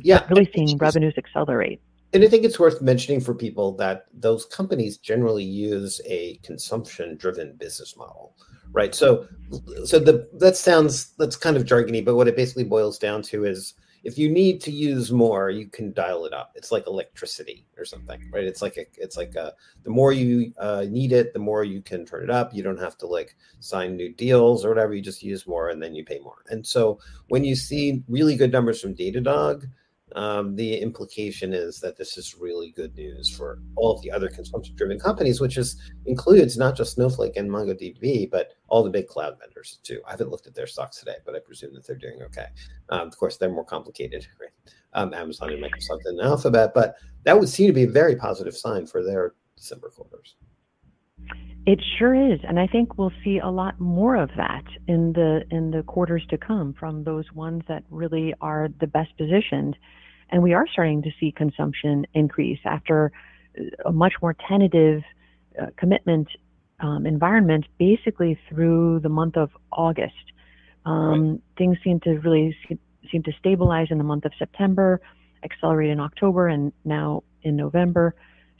Yeah. 0.02 0.26
really 0.30 0.50
seeing 0.56 0.78
revenues 0.78 1.13
accelerate. 1.17 1.80
and 2.13 2.23
I 2.23 2.28
think 2.28 2.43
it's 2.43 2.60
worth 2.60 2.82
mentioning 2.82 3.21
for 3.21 3.34
people 3.34 3.73
that 3.73 4.06
those 4.13 4.45
companies 4.45 4.97
generally 4.97 5.43
use 5.43 6.02
a 6.06 6.38
consumption-driven 6.43 7.58
business 7.58 7.95
model, 7.95 8.36
right? 8.71 8.95
So, 8.95 9.28
so 9.86 10.00
the 10.00 10.28
that 10.34 10.58
sounds 10.58 11.13
that's 11.17 11.36
kind 11.36 11.58
of 11.58 11.63
jargony, 11.65 12.04
but 12.04 12.15
what 12.15 12.28
it 12.28 12.36
basically 12.36 12.63
boils 12.63 12.97
down 12.97 13.21
to 13.23 13.45
is 13.45 13.73
if 14.04 14.18
you 14.18 14.30
need 14.30 14.62
to 14.62 14.72
use 14.72 15.12
more, 15.12 15.50
you 15.50 15.68
can 15.68 15.94
dial 15.94 16.26
it 16.26 16.34
up. 16.34 16.52
It's 16.56 16.72
like 16.72 16.88
electricity 16.88 17.66
or 17.78 17.86
something, 17.86 18.30
right? 18.32 18.44
It's 18.44 18.62
like 18.62 18.78
a, 18.78 18.86
it's 18.98 19.18
like 19.18 19.36
a, 19.36 19.54
the 19.84 19.90
more 19.90 20.12
you 20.12 20.54
uh, 20.58 20.86
need 20.90 21.12
it, 21.12 21.34
the 21.34 21.40
more 21.40 21.64
you 21.64 21.82
can 21.82 22.06
turn 22.06 22.24
it 22.24 22.30
up. 22.30 22.54
You 22.54 22.64
don't 22.64 22.80
have 22.80 22.98
to 23.00 23.08
like 23.08 23.36
sign 23.60 23.96
new 23.96 24.14
deals 24.14 24.64
or 24.64 24.70
whatever. 24.70 24.94
You 24.94 25.02
just 25.02 25.24
use 25.24 25.48
more 25.48 25.70
and 25.70 25.82
then 25.82 25.96
you 25.96 26.06
pay 26.06 26.20
more. 26.20 26.44
And 26.50 26.66
so 26.66 27.00
when 27.28 27.44
you 27.44 27.56
see 27.56 28.04
really 28.08 28.36
good 28.36 28.52
numbers 28.52 28.80
from 28.80 28.96
Datadog, 28.96 29.68
um, 30.15 30.56
the 30.56 30.78
implication 30.78 31.54
is 31.54 31.80
that 31.82 31.98
this 31.98 32.17
is 32.17 32.36
really 32.39 32.72
good 32.72 32.96
news 32.96 33.30
for 33.30 33.60
all 33.76 33.93
of 33.93 34.02
the 34.02 34.12
other 34.12 34.30
consumption-driven 34.30 35.00
companies, 35.00 35.41
which 35.41 35.58
is 35.58 35.82
includes 36.06 36.58
not 36.58 36.76
just 36.76 36.96
Snowflake 36.96 37.36
and 37.36 37.50
MongoDB, 37.50 38.30
but 38.32 38.54
all 38.70 38.84
the 38.84 38.89
big 38.89 39.08
cloud 39.08 39.38
vendors 39.39 39.80
too. 39.84 40.02
I 40.08 40.12
haven't 40.12 40.30
looked 40.30 40.48
at 40.48 40.56
their 40.56 40.67
stocks 40.67 40.98
today, 41.00 41.15
but 41.26 41.36
I 41.36 41.39
presume 41.39 41.74
that 41.74 41.86
they're 41.86 41.98
doing 41.98 42.22
okay. 42.24 42.48
Um, 42.89 43.08
of 43.08 43.17
course, 43.17 43.38
they're 43.38 43.50
more 43.50 43.65
complicated, 43.65 44.26
right? 44.39 44.50
Um, 44.93 45.13
Amazon 45.13 45.52
and 45.52 45.63
Microsoft 45.63 46.06
and 46.06 46.22
Alphabet, 46.22 46.72
but 46.74 46.96
that 47.24 47.38
would 47.38 47.50
seem 47.50 47.67
to 47.67 47.74
be 47.74 47.84
a 47.84 47.89
very 47.89 48.15
positive 48.15 48.56
sign 48.56 48.88
for 48.88 49.04
their 49.04 49.34
December 49.58 49.89
quarters. 49.89 50.36
It 51.68 51.84
sure 52.00 52.16
is, 52.16 52.40
and 52.48 52.58
I 52.58 52.66
think 52.66 52.98
we'll 52.98 53.12
see 53.26 53.40
a 53.40 53.50
lot 53.50 53.78
more 53.78 54.16
of 54.16 54.30
that 54.38 54.64
in 54.88 55.12
the 55.12 55.42
in 55.52 55.72
the 55.72 55.84
quarters 55.84 56.26
to 56.30 56.38
come 56.38 56.74
from 56.80 57.04
those 57.04 57.26
ones 57.34 57.62
that 57.68 57.84
really 57.90 58.34
are 58.40 58.70
the 58.80 58.88
best 58.88 59.10
positioned. 59.18 59.76
And 60.30 60.42
we 60.42 60.54
are 60.54 60.66
starting 60.72 61.02
to 61.02 61.10
see 61.20 61.34
consumption 61.34 62.08
increase 62.14 62.60
after 62.64 63.12
a 63.86 63.92
much 63.92 64.14
more 64.22 64.34
tentative 64.48 65.02
uh, 65.62 65.66
commitment 65.76 66.30
um, 66.80 67.06
environment, 67.06 67.66
basically 67.78 68.40
through 68.48 69.02
the 69.02 69.10
month 69.10 69.36
of 69.36 69.50
August. 69.74 70.14
Um, 70.86 71.32
right. 71.32 71.42
Things 71.58 71.78
seem 71.84 72.00
to 72.02 72.12
really 72.20 72.56
seem 73.12 73.24
to 73.24 73.34
stabilize 73.40 73.88
in 73.90 73.98
the 73.98 74.06
month 74.06 74.24
of 74.24 74.32
September, 74.40 75.02
accelerate 75.44 75.90
in 75.90 76.00
October, 76.00 76.48
and 76.48 76.72
now 76.86 77.24
in 77.44 77.58
November. 77.58 78.16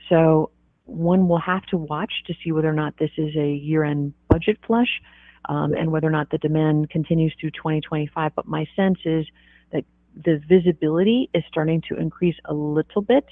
So 0.10 0.52
one 0.88 1.28
will 1.28 1.40
have 1.40 1.64
to 1.68 1.78
watch 1.78 2.12
to 2.28 2.34
see 2.44 2.52
whether 2.52 2.70
or 2.70 2.74
not 2.74 2.98
this 2.98 3.12
is 3.18 3.36
a 3.36 3.52
year-end 3.54 4.14
budget 4.30 4.58
flush 4.66 5.02
um, 5.50 5.74
and 5.74 5.92
whether 5.92 6.08
or 6.08 6.12
not 6.12 6.30
the 6.30 6.38
demand 6.38 6.90
continues 6.90 7.34
through 7.40 7.52
2025. 7.52 8.32
But 8.36 8.48
my 8.48 8.66
sense 8.76 9.00
is 9.06 9.26
that 9.72 9.84
the 10.16 10.42
visibility 10.48 11.30
is 11.34 11.44
starting 11.48 11.82
to 11.90 11.96
increase 11.96 12.36
a 12.46 12.54
little 12.54 13.02
bit, 13.02 13.26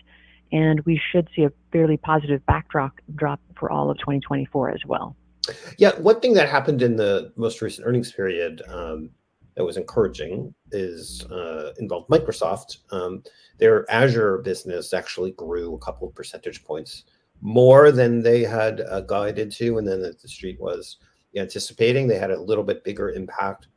and 0.51 0.81
we 0.81 1.01
should 1.11 1.29
see 1.35 1.43
a 1.43 1.51
fairly 1.71 1.97
positive 1.97 2.45
backdrop 2.45 2.93
drop 3.15 3.39
for 3.57 3.71
all 3.71 3.89
of 3.89 3.97
2024 3.99 4.71
as 4.71 4.81
well. 4.85 5.15
Yeah, 5.77 5.91
one 5.99 6.19
thing 6.19 6.33
that 6.33 6.49
happened 6.49 6.81
in 6.81 6.95
the 6.95 7.31
most 7.35 7.61
recent 7.61 7.87
earnings 7.87 8.11
period 8.11 8.61
um, 8.67 9.11
that 9.55 9.63
was 9.63 9.77
encouraging 9.77 10.53
is 10.71 11.23
uh, 11.31 11.71
involved 11.79 12.09
Microsoft. 12.09 12.77
Um, 12.91 13.23
their 13.59 13.89
Azure 13.89 14.39
business 14.39 14.93
actually 14.93 15.31
grew 15.31 15.75
a 15.75 15.79
couple 15.79 16.07
of 16.07 16.15
percentage 16.15 16.63
points 16.63 17.03
more 17.41 17.91
than 17.91 18.21
they 18.21 18.43
had 18.43 18.81
uh, 18.81 19.01
guided 19.01 19.51
to, 19.53 19.77
and 19.77 19.87
then 19.87 20.01
that 20.01 20.21
the 20.21 20.27
street 20.27 20.59
was 20.59 20.97
anticipating. 21.35 22.07
They 22.07 22.17
had 22.17 22.31
a 22.31 22.41
little 22.41 22.63
bit 22.63 22.83
bigger 22.83 23.11
impact 23.11 23.67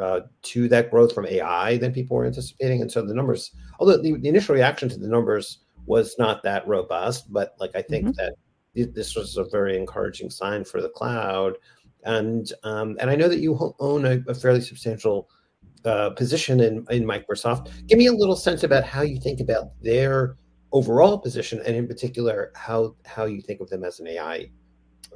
uh, 0.00 0.20
to 0.42 0.68
that 0.68 0.90
growth 0.90 1.14
from 1.14 1.26
AI 1.26 1.78
than 1.78 1.92
people 1.92 2.16
were 2.16 2.26
anticipating, 2.26 2.82
and 2.82 2.90
so 2.90 3.02
the 3.02 3.14
numbers, 3.14 3.52
although 3.78 3.96
the, 3.96 4.16
the 4.18 4.28
initial 4.28 4.54
reaction 4.54 4.88
to 4.88 4.98
the 4.98 5.08
numbers 5.08 5.58
was 5.86 6.16
not 6.18 6.42
that 6.42 6.66
robust, 6.66 7.32
but 7.32 7.54
like 7.60 7.70
I 7.74 7.82
think 7.82 8.06
mm-hmm. 8.06 8.30
that 8.74 8.94
this 8.94 9.14
was 9.14 9.36
a 9.36 9.44
very 9.44 9.76
encouraging 9.76 10.30
sign 10.30 10.64
for 10.64 10.82
the 10.82 10.88
cloud, 10.88 11.54
and 12.04 12.52
um, 12.64 12.96
and 13.00 13.10
I 13.10 13.16
know 13.16 13.28
that 13.28 13.40
you 13.40 13.74
own 13.78 14.04
a, 14.04 14.22
a 14.28 14.34
fairly 14.34 14.60
substantial 14.60 15.30
uh, 15.84 16.10
position 16.10 16.60
in 16.60 16.84
in 16.90 17.04
Microsoft. 17.04 17.70
Give 17.86 17.98
me 17.98 18.06
a 18.06 18.12
little 18.12 18.36
sense 18.36 18.64
about 18.64 18.84
how 18.84 19.02
you 19.02 19.18
think 19.18 19.40
about 19.40 19.70
their 19.82 20.36
overall 20.76 21.18
position, 21.18 21.60
and 21.66 21.74
in 21.74 21.86
particular, 21.86 22.52
how 22.54 22.94
how 23.04 23.24
you 23.24 23.40
think 23.40 23.60
of 23.60 23.68
them 23.70 23.82
as 23.84 24.00
an 24.00 24.06
AI 24.06 24.50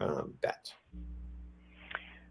um, 0.01 0.35
bet. 0.41 0.73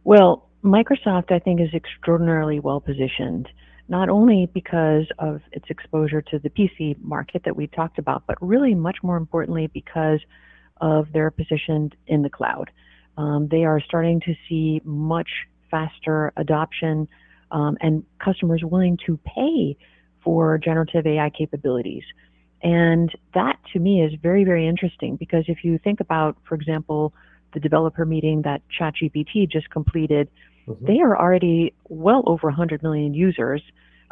Well, 0.03 0.49
Microsoft, 0.63 1.31
I 1.31 1.39
think, 1.39 1.61
is 1.61 1.73
extraordinarily 1.73 2.59
well 2.59 2.79
positioned, 2.79 3.47
not 3.87 4.09
only 4.09 4.49
because 4.53 5.05
of 5.19 5.41
its 5.51 5.65
exposure 5.69 6.21
to 6.23 6.39
the 6.39 6.49
PC 6.49 6.97
market 7.01 7.43
that 7.45 7.55
we 7.55 7.67
talked 7.67 7.99
about, 7.99 8.23
but 8.27 8.35
really 8.41 8.73
much 8.73 8.97
more 9.03 9.17
importantly 9.17 9.67
because 9.73 10.19
of 10.81 11.11
their 11.13 11.29
position 11.29 11.91
in 12.07 12.21
the 12.23 12.29
cloud. 12.29 12.71
Um, 13.17 13.47
they 13.49 13.65
are 13.65 13.81
starting 13.81 14.21
to 14.21 14.33
see 14.47 14.81
much 14.83 15.29
faster 15.69 16.33
adoption 16.37 17.07
um, 17.51 17.77
and 17.81 18.03
customers 18.23 18.61
willing 18.63 18.97
to 19.05 19.19
pay 19.25 19.77
for 20.23 20.57
generative 20.57 21.05
AI 21.05 21.29
capabilities. 21.29 22.03
And 22.61 23.11
that 23.33 23.57
to 23.73 23.79
me 23.79 24.01
is 24.03 24.13
very, 24.21 24.43
very 24.43 24.67
interesting 24.67 25.15
because 25.15 25.45
if 25.47 25.63
you 25.63 25.77
think 25.77 25.99
about, 25.99 26.37
for 26.47 26.55
example, 26.55 27.13
the 27.53 27.59
developer 27.59 28.05
meeting 28.05 28.41
that 28.43 28.61
ChatGPT 28.79 29.49
just 29.49 29.69
completed, 29.69 30.29
mm-hmm. 30.67 30.85
they 30.85 30.99
are 30.99 31.17
already 31.17 31.73
well 31.87 32.23
over 32.25 32.47
100 32.47 32.83
million 32.83 33.13
users 33.13 33.61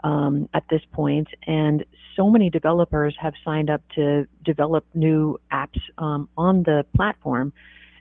um, 0.03 0.47
at 0.53 0.63
this 0.69 0.81
point, 0.91 1.27
and 1.45 1.83
so 2.15 2.29
many 2.29 2.49
developers 2.49 3.15
have 3.19 3.33
signed 3.43 3.69
up 3.69 3.81
to 3.95 4.27
develop 4.45 4.85
new 4.93 5.39
apps 5.51 5.79
um, 5.97 6.29
on 6.37 6.63
the 6.63 6.85
platform. 6.95 7.51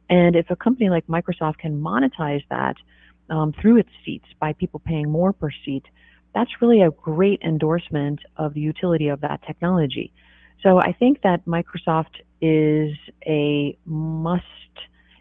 And 0.09 0.37
if 0.37 0.51
a 0.51 0.57
company 0.57 0.91
like 0.91 1.07
Microsoft 1.07 1.59
can 1.59 1.81
monetize 1.81 2.43
that 2.51 2.77
um, 3.29 3.53
through 3.61 3.79
its 3.79 3.91
seats 4.05 4.27
by 4.39 4.53
people 4.53 4.81
paying 4.81 5.11
more 5.11 5.33
per 5.33 5.51
seat, 5.65 5.85
that's 6.35 6.51
really 6.61 6.83
a 6.83 6.91
great 6.91 7.41
endorsement 7.43 8.21
of 8.37 8.55
the 8.55 8.61
utility 8.61 9.09
of 9.09 9.23
that 9.23 9.41
technology. 9.47 10.13
So 10.63 10.79
I 10.79 10.93
think 10.93 11.23
that 11.23 11.45
Microsoft 11.47 12.23
is 12.41 12.95
a 13.27 13.79
must 13.85 14.45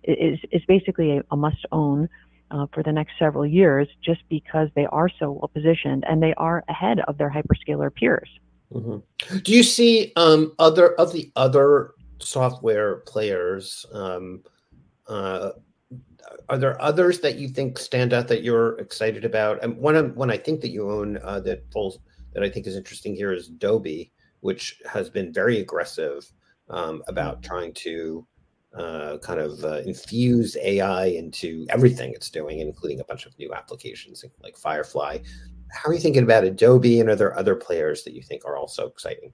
is 0.03 0.39
is 0.51 0.61
basically 0.67 1.17
a, 1.17 1.23
a 1.31 1.37
must 1.37 1.65
own 1.71 2.09
uh, 2.51 2.67
for 2.73 2.83
the 2.83 2.91
next 2.91 3.13
several 3.17 3.45
years, 3.45 3.87
just 4.03 4.21
because 4.29 4.69
they 4.75 4.85
are 4.87 5.09
so 5.19 5.31
well 5.31 5.49
positioned 5.53 6.03
and 6.07 6.21
they 6.21 6.33
are 6.35 6.63
ahead 6.69 6.99
of 7.01 7.17
their 7.17 7.29
hyperscaler 7.29 7.93
peers. 7.93 8.29
Mm-hmm. 8.71 9.37
Do 9.39 9.51
you 9.51 9.63
see 9.63 10.11
um, 10.15 10.53
other 10.59 10.93
of 10.95 11.13
the 11.13 11.31
other 11.35 11.93
software 12.19 12.97
players? 13.07 13.85
Um, 13.91 14.43
uh, 15.07 15.51
are 16.49 16.57
there 16.57 16.81
others 16.81 17.19
that 17.19 17.37
you 17.37 17.47
think 17.47 17.77
stand 17.77 18.13
out 18.13 18.27
that 18.27 18.43
you're 18.43 18.77
excited 18.79 19.25
about? 19.25 19.63
And 19.63 19.77
one 19.77 20.15
one 20.15 20.31
I 20.31 20.37
think 20.37 20.61
that 20.61 20.69
you 20.69 20.89
own 20.89 21.17
uh, 21.23 21.39
that 21.41 21.63
falls 21.71 21.99
that 22.33 22.43
I 22.43 22.49
think 22.49 22.67
is 22.67 22.75
interesting 22.75 23.15
here 23.15 23.31
is 23.31 23.47
Adobe 23.47 24.11
which 24.45 24.79
has 24.87 25.09
been 25.09 25.33
very 25.33 25.59
aggressive 25.59 26.31
um, 26.69 27.01
about 27.07 27.41
mm-hmm. 27.41 27.47
trying 27.47 27.73
to 27.73 28.27
uh, 28.77 29.17
kind 29.17 29.39
of 29.39 29.63
uh, 29.63 29.81
infuse 29.87 30.55
AI 30.61 31.05
into 31.05 31.65
everything 31.69 32.13
it's 32.13 32.29
doing, 32.29 32.59
including 32.59 32.99
a 32.99 33.03
bunch 33.05 33.25
of 33.25 33.37
new 33.39 33.51
applications 33.55 34.23
like 34.43 34.55
Firefly. 34.55 35.17
How 35.71 35.89
are 35.89 35.93
you 35.93 35.99
thinking 35.99 36.21
about 36.21 36.43
Adobe, 36.43 36.99
and 36.99 37.09
are 37.09 37.15
there 37.15 37.35
other 37.39 37.55
players 37.55 38.03
that 38.03 38.13
you 38.13 38.21
think 38.21 38.45
are 38.45 38.55
also 38.55 38.85
exciting? 38.85 39.33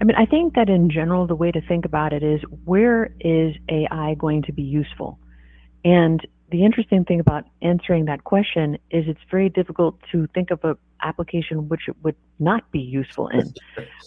I 0.00 0.04
mean, 0.04 0.16
I 0.16 0.24
think 0.24 0.54
that 0.54 0.70
in 0.70 0.88
general, 0.88 1.26
the 1.26 1.34
way 1.34 1.52
to 1.52 1.60
think 1.60 1.84
about 1.84 2.14
it 2.14 2.22
is 2.22 2.40
where 2.64 3.14
is 3.20 3.54
AI 3.68 4.14
going 4.14 4.40
to 4.44 4.52
be 4.52 4.62
useful? 4.62 5.18
And 5.84 6.26
the 6.50 6.64
interesting 6.64 7.04
thing 7.04 7.20
about 7.20 7.44
answering 7.60 8.06
that 8.06 8.24
question 8.24 8.78
is 8.90 9.04
it's 9.06 9.20
very 9.30 9.50
difficult 9.50 9.96
to 10.12 10.26
think 10.34 10.50
of 10.50 10.60
an 10.64 10.76
application 11.02 11.68
which 11.68 11.82
it 11.88 11.96
would 12.02 12.16
not 12.38 12.70
be 12.70 12.80
useful 12.80 13.28
in. 13.28 13.52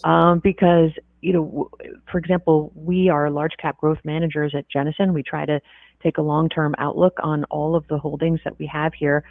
Um, 0.04 0.40
because, 0.40 0.90
you 1.20 1.32
know, 1.32 1.70
for 2.10 2.18
example, 2.18 2.72
we 2.74 3.08
are 3.08 3.30
large 3.30 3.56
cap 3.58 3.78
growth 3.78 3.98
managers 4.04 4.54
at 4.56 4.66
Jennison. 4.74 5.12
We 5.12 5.22
try 5.22 5.46
to 5.46 5.60
take 6.02 6.18
a 6.18 6.22
long 6.22 6.48
term 6.48 6.74
outlook 6.78 7.14
on 7.22 7.44
all 7.44 7.74
of 7.76 7.86
the 7.88 7.98
holdings 7.98 8.40
that 8.44 8.58
we 8.58 8.66
have 8.66 8.92
here. 8.94 9.24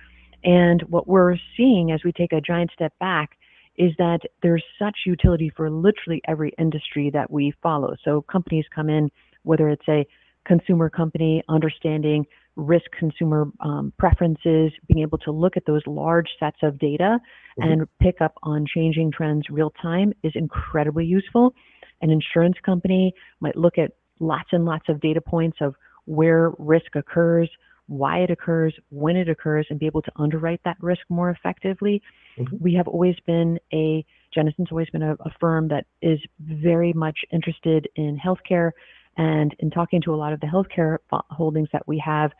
And 0.43 0.81
what 0.83 1.07
we're 1.07 1.37
seeing 1.55 1.91
as 1.91 2.03
we 2.03 2.11
take 2.11 2.33
a 2.33 2.41
giant 2.41 2.71
step 2.73 2.93
back 2.99 3.37
is 3.77 3.91
that 3.97 4.19
there's 4.41 4.63
such 4.77 4.95
utility 5.05 5.51
for 5.55 5.69
literally 5.69 6.21
every 6.27 6.53
industry 6.59 7.09
that 7.11 7.31
we 7.31 7.53
follow. 7.63 7.95
So 8.03 8.21
companies 8.21 8.65
come 8.73 8.89
in, 8.89 9.09
whether 9.43 9.69
it's 9.69 9.87
a 9.87 10.05
consumer 10.45 10.89
company, 10.89 11.43
understanding 11.49 12.25
risk 12.55 12.85
consumer 12.97 13.47
um, 13.61 13.93
preferences, 13.97 14.71
being 14.87 15.01
able 15.01 15.17
to 15.19 15.31
look 15.31 15.57
at 15.57 15.65
those 15.65 15.81
large 15.87 16.27
sets 16.39 16.57
of 16.61 16.77
data 16.79 17.19
mm-hmm. 17.59 17.71
and 17.71 17.87
pick 17.99 18.21
up 18.21 18.33
on 18.43 18.65
changing 18.73 19.11
trends 19.11 19.43
real 19.49 19.71
time 19.81 20.13
is 20.23 20.31
incredibly 20.35 21.05
useful. 21.05 21.53
An 22.01 22.09
insurance 22.09 22.57
company 22.65 23.13
might 23.39 23.55
look 23.55 23.77
at 23.77 23.91
lots 24.19 24.49
and 24.51 24.65
lots 24.65 24.87
of 24.89 25.01
data 25.01 25.21
points 25.21 25.57
of 25.61 25.75
where 26.05 26.51
risk 26.59 26.95
occurs, 26.95 27.49
why 27.87 28.19
it 28.19 28.29
occurs, 28.29 28.73
when 28.89 29.15
it 29.15 29.29
occurs, 29.29 29.65
and 29.69 29.79
be 29.79 29.85
able 29.85 30.01
to 30.01 30.11
underwrite 30.17 30.61
that 30.65 30.77
risk 30.79 31.01
more 31.09 31.29
effectively. 31.29 32.01
Mm-hmm. 32.37 32.57
We 32.59 32.73
have 32.75 32.87
always 32.87 33.15
been 33.25 33.59
a 33.73 34.05
Jennison's 34.33 34.71
always 34.71 34.89
been 34.89 35.03
a, 35.03 35.13
a 35.13 35.31
firm 35.39 35.67
that 35.67 35.85
is 36.01 36.19
very 36.39 36.91
much 36.93 37.19
interested 37.31 37.87
in 37.95 38.17
healthcare 38.17 38.71
and 39.17 39.55
in 39.59 39.69
talking 39.69 40.01
to 40.01 40.13
a 40.13 40.17
lot 40.17 40.33
of 40.33 40.39
the 40.39 40.47
healthcare 40.47 40.97
holdings 41.29 41.69
that 41.73 41.87
we 41.87 42.01
have, 42.03 42.31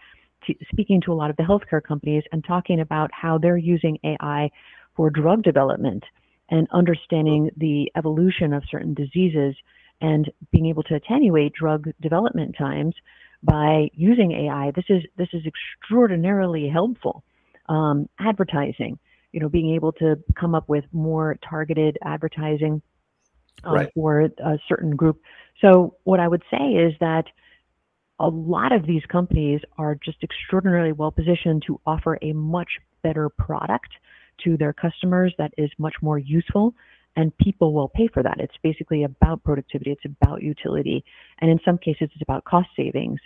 speaking 0.71 1.01
to 1.01 1.11
a 1.11 1.15
lot 1.15 1.29
of 1.29 1.37
the 1.37 1.43
healthcare 1.43 1.81
companies 1.81 2.23
and 2.31 2.43
talking 2.43 2.79
about 2.79 3.09
how 3.13 3.37
they're 3.37 3.57
using 3.57 3.97
AI 4.03 4.49
for 4.95 5.09
drug 5.09 5.43
development 5.43 6.03
and 6.49 6.67
understanding 6.71 7.49
the 7.57 7.91
evolution 7.95 8.53
of 8.53 8.63
certain 8.69 8.93
diseases 8.93 9.55
and 10.01 10.29
being 10.51 10.65
able 10.65 10.83
to 10.83 10.95
attenuate 10.95 11.53
drug 11.53 11.89
development 12.01 12.55
times 12.57 12.93
by 13.41 13.89
using 13.93 14.31
AI. 14.31 14.71
This 14.75 14.85
is 14.89 15.03
this 15.17 15.29
is 15.33 15.43
extraordinarily 15.45 16.69
helpful. 16.69 17.23
Um, 17.69 18.09
advertising, 18.19 18.99
you 19.31 19.39
know, 19.39 19.47
being 19.47 19.73
able 19.73 19.93
to 19.93 20.17
come 20.37 20.53
up 20.53 20.67
with 20.67 20.83
more 20.91 21.37
targeted 21.47 21.97
advertising 22.03 22.81
um, 23.63 23.73
right. 23.73 23.89
for 23.93 24.21
a 24.21 24.57
certain 24.67 24.95
group. 24.95 25.21
So 25.61 25.95
what 26.03 26.19
I 26.19 26.27
would 26.27 26.43
say 26.51 26.73
is 26.73 26.93
that 26.99 27.25
a 28.19 28.27
lot 28.27 28.71
of 28.71 28.85
these 28.85 29.03
companies 29.11 29.61
are 29.77 29.95
just 29.95 30.17
extraordinarily 30.23 30.91
well 30.91 31.11
positioned 31.11 31.63
to 31.67 31.79
offer 31.85 32.17
a 32.21 32.33
much 32.33 32.69
better 33.01 33.29
product 33.29 33.89
to 34.43 34.57
their 34.57 34.73
customers 34.73 35.33
that 35.37 35.53
is 35.57 35.69
much 35.77 35.95
more 36.01 36.17
useful 36.17 36.73
and 37.15 37.35
people 37.37 37.73
will 37.73 37.89
pay 37.89 38.07
for 38.07 38.23
that. 38.23 38.37
It's 38.39 38.55
basically 38.63 39.03
about 39.03 39.43
productivity, 39.43 39.91
it's 39.91 40.05
about 40.05 40.41
utility, 40.41 41.03
and 41.39 41.51
in 41.51 41.59
some 41.63 41.77
cases, 41.77 42.09
it's 42.13 42.21
about 42.21 42.43
cost 42.43 42.69
savings. 42.75 43.19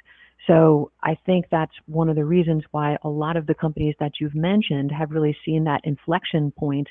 So 0.46 0.92
I 1.04 1.18
think 1.26 1.46
that's 1.52 1.72
one 1.88 2.10
of 2.10 2.16
the 2.16 2.26
reasons 2.26 2.64
why 2.72 2.98
a 3.04 3.10
lot 3.10 3.38
of 3.38 3.48
the 3.48 3.54
companies 3.54 3.96
that 4.00 4.14
you've 4.20 4.36
mentioned 4.36 4.92
have 4.92 5.12
really 5.12 5.36
seen 5.46 5.64
that 5.66 5.82
inflection 5.84 6.52
point 6.52 6.88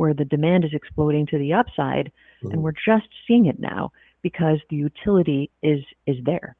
where 0.00 0.14
the 0.14 0.24
demand 0.24 0.64
is 0.64 0.72
exploding 0.72 1.26
to 1.26 1.36
the 1.36 1.52
upside, 1.52 2.10
mm-hmm. 2.42 2.52
and 2.52 2.62
we're 2.62 2.72
just 2.72 3.06
seeing 3.28 3.44
it 3.44 3.60
now 3.60 3.92
because 4.22 4.58
the 4.70 4.76
utility 4.76 5.50
is 5.62 5.84
is 6.06 6.16
there. 6.24 6.56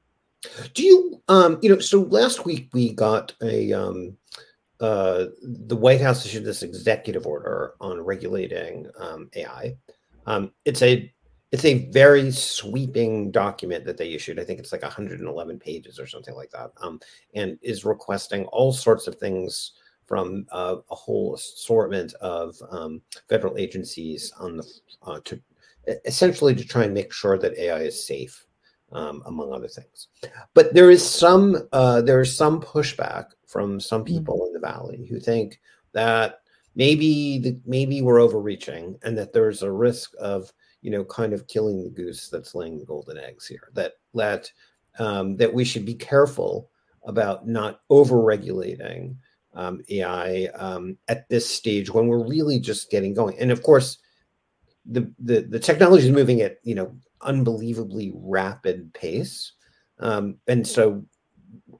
Do 0.75 0.83
you, 0.83 1.23
um, 1.29 1.59
you 1.63 1.71
know, 1.71 1.79
so 1.79 2.03
last 2.03 2.45
week 2.45 2.69
we 2.75 2.93
got 2.93 3.33
a 3.43 3.73
um, 3.73 4.15
uh, 4.79 5.29
the 5.43 5.75
White 5.75 6.03
House 6.03 6.27
issued 6.27 6.45
this 6.45 6.63
executive 6.63 7.27
order 7.27 7.73
on 7.81 8.03
regulating 8.03 8.87
um, 8.99 9.31
AI. 9.35 9.75
Um, 10.27 10.53
it's 10.67 10.83
a 10.83 11.11
it's 11.51 11.65
a 11.65 11.91
very 11.91 12.31
sweeping 12.31 13.31
document 13.31 13.87
that 13.87 13.97
they 13.97 14.13
issued. 14.13 14.39
I 14.39 14.45
think 14.45 14.59
it's 14.61 14.71
like 14.71 14.83
111 14.83 15.59
pages 15.59 15.99
or 15.99 16.07
something 16.07 16.35
like 16.35 16.51
that, 16.51 16.73
um, 16.83 17.01
and 17.35 17.59
is 17.63 17.87
requesting 17.87 18.45
all 18.49 18.75
sorts 18.75 19.07
of 19.07 19.15
things 19.15 19.73
from 20.11 20.45
uh, 20.51 20.75
a 20.91 20.95
whole 20.97 21.37
assortment 21.37 22.15
of 22.15 22.57
um, 22.73 23.01
federal 23.29 23.57
agencies 23.57 24.33
on 24.41 24.57
the 24.57 24.67
uh, 25.07 25.21
to 25.25 25.41
essentially 26.05 26.53
to 26.53 26.65
try 26.65 26.83
and 26.83 26.93
make 26.93 27.13
sure 27.13 27.39
that 27.39 27.57
AI 27.57 27.83
is 27.83 28.05
safe, 28.05 28.45
um, 28.91 29.23
among 29.27 29.53
other 29.53 29.69
things. 29.69 30.09
But 30.53 30.75
there 30.75 30.91
is 30.91 31.09
some 31.09 31.69
uh, 31.73 32.01
there 32.01 32.21
is 32.21 32.37
some 32.37 32.61
pushback 32.61 33.27
from 33.47 33.79
some 33.79 34.05
mm-hmm. 34.05 34.19
people 34.19 34.39
mm-hmm. 34.39 34.47
in 34.49 34.53
the 34.55 34.67
valley 34.67 35.07
who 35.09 35.21
think 35.21 35.61
that 35.93 36.41
maybe 36.75 37.39
the, 37.39 37.61
maybe 37.65 38.03
we're 38.03 38.21
overreaching 38.21 38.99
and 39.05 39.17
that 39.17 39.33
there's 39.33 39.63
a 39.63 39.71
risk 39.71 40.15
of 40.19 40.53
you 40.83 40.91
know 40.91 41.05
kind 41.05 41.33
of 41.33 41.47
killing 41.47 41.85
the 41.85 41.91
goose 41.91 42.29
that's 42.29 42.57
laying 42.57 42.81
the 42.81 42.85
golden 42.85 43.17
eggs 43.17 43.47
here 43.47 43.69
that 43.75 43.93
that 44.13 44.51
um, 44.99 45.37
that 45.37 45.55
we 45.55 45.65
should 45.65 45.87
be 45.87 45.95
careful 45.95 46.69
about 47.05 47.47
not 47.47 47.83
over 47.91 48.21
regulating 48.21 49.17
um, 49.55 49.83
AI 49.89 50.49
um, 50.55 50.97
at 51.09 51.29
this 51.29 51.49
stage 51.49 51.91
when 51.91 52.07
we're 52.07 52.27
really 52.27 52.59
just 52.59 52.91
getting 52.91 53.15
going. 53.15 53.39
And 53.39 53.51
of 53.51 53.63
course, 53.63 53.99
the 54.87 55.13
the, 55.19 55.43
the 55.43 55.59
technology 55.59 56.07
is 56.07 56.13
moving 56.13 56.41
at 56.41 56.59
you 56.63 56.75
know 56.75 56.95
unbelievably 57.23 58.13
rapid 58.15 58.93
pace, 58.95 59.53
um, 59.99 60.37
and 60.47 60.67
so 60.67 61.05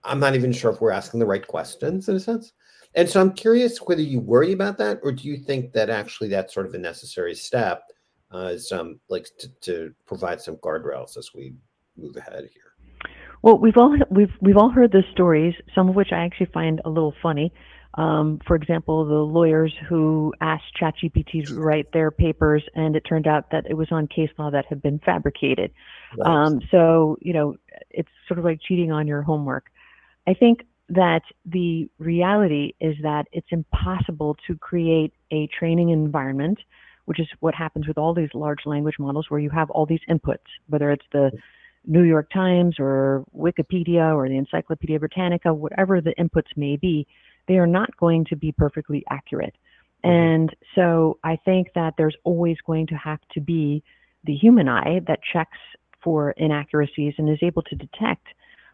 I'm 0.05 0.21
not 0.21 0.35
even 0.35 0.53
sure 0.53 0.73
if 0.73 0.81
we're 0.81 0.91
asking 0.91 1.21
the 1.21 1.27
right 1.27 1.47
questions 1.47 2.09
in 2.09 2.17
a 2.17 2.21
sense. 2.21 2.53
And 2.95 3.09
so 3.09 3.21
I'm 3.21 3.33
curious 3.33 3.79
whether 3.79 4.03
you 4.03 4.21
worry 4.21 4.53
about 4.53 4.79
that, 4.79 4.99
or 5.03 5.13
do 5.13 5.29
you 5.29 5.39
think 5.39 5.73
that 5.73 5.91
actually 5.91 6.29
that's 6.29 6.53
sort 6.53 6.67
of 6.67 6.75
a 6.75 6.79
necessary 6.79 7.35
step, 7.35 7.85
uh, 8.35 8.51
is 8.53 8.73
um, 8.73 8.99
like 9.09 9.29
to, 9.39 9.49
to 9.61 9.95
provide 10.07 10.41
some 10.41 10.57
guardrails 10.57 11.17
as 11.17 11.31
we 11.35 11.55
move 11.97 12.17
ahead 12.17 12.49
here. 12.53 12.60
Well, 13.43 13.59
we've 13.59 13.77
all 13.77 13.97
we've 14.11 14.33
we've 14.41 14.57
all 14.57 14.71
heard 14.71 14.93
the 14.93 15.03
stories, 15.13 15.55
some 15.75 15.89
of 15.89 15.95
which 15.95 16.13
I 16.13 16.25
actually 16.25 16.51
find 16.53 16.81
a 16.85 16.91
little 16.91 17.15
funny. 17.23 17.53
Um, 17.95 18.39
for 18.47 18.55
example, 18.55 19.05
the 19.05 19.15
lawyers 19.15 19.75
who 19.89 20.33
asked 20.41 20.77
ChatGPT 20.81 21.47
to 21.49 21.55
write 21.59 21.93
their 21.93 22.11
papers, 22.11 22.63
and 22.75 22.95
it 22.95 23.01
turned 23.01 23.27
out 23.27 23.51
that 23.51 23.65
it 23.69 23.75
was 23.75 23.89
on 23.91 24.07
case 24.07 24.31
law 24.39 24.51
that 24.51 24.67
had 24.67 24.81
been 24.81 25.01
fabricated. 25.01 25.73
Right. 26.17 26.47
Um, 26.47 26.61
so, 26.71 27.17
you 27.21 27.33
know, 27.33 27.57
it's 27.91 28.09
sort 28.29 28.39
of 28.39 28.45
like 28.45 28.61
cheating 28.67 28.93
on 28.93 29.09
your 29.09 29.23
homework. 29.23 29.67
I 30.29 30.35
think 30.35 30.61
that 30.91 31.23
the 31.45 31.89
reality 31.99 32.75
is 32.81 32.95
that 33.03 33.27
it's 33.33 33.49
impossible 33.51 34.37
to 34.47 34.57
create 34.57 35.13
a 35.33 35.49
training 35.49 35.91
environment, 35.91 36.59
which 37.07 37.19
is 37.19 37.27
what 37.41 37.55
happens 37.55 37.89
with 37.89 37.99
all 37.99 38.15
these 38.15 38.31
large 38.35 38.67
language 38.67 38.97
models 39.01 39.27
where 39.31 39.41
you 39.41 39.51
have 39.51 39.71
all 39.71 39.87
these 39.87 40.01
inputs, 40.09 40.47
whether 40.69 40.93
it's 40.93 41.07
the 41.13 41.33
New 41.87 42.03
York 42.03 42.31
Times 42.33 42.77
or 42.79 43.25
Wikipedia 43.37 44.15
or 44.15 44.29
the 44.29 44.37
Encyclopedia 44.37 44.99
Britannica, 44.99 45.53
whatever 45.53 46.01
the 46.01 46.15
inputs 46.19 46.57
may 46.57 46.77
be, 46.77 47.07
they 47.49 47.57
are 47.57 47.67
not 47.67 47.97
going 47.97 48.25
to 48.27 48.37
be 48.37 48.53
perfectly 48.53 49.05
accurate. 49.11 49.55
And 50.03 50.55
so 50.75 51.19
I 51.25 51.37
think 51.45 51.69
that 51.75 51.95
there's 51.99 52.17
always 52.25 52.57
going 52.67 52.87
to 52.89 52.95
have 52.95 53.21
to 53.33 53.41
be 53.41 53.83
the 54.25 54.35
human 54.35 54.69
eye 54.69 55.01
that 55.07 55.21
checks 55.33 55.59
for 56.03 56.31
inaccuracies 56.33 57.15
and 57.19 57.29
is 57.29 57.39
able 57.43 57.63
to 57.63 57.75
detect 57.75 58.27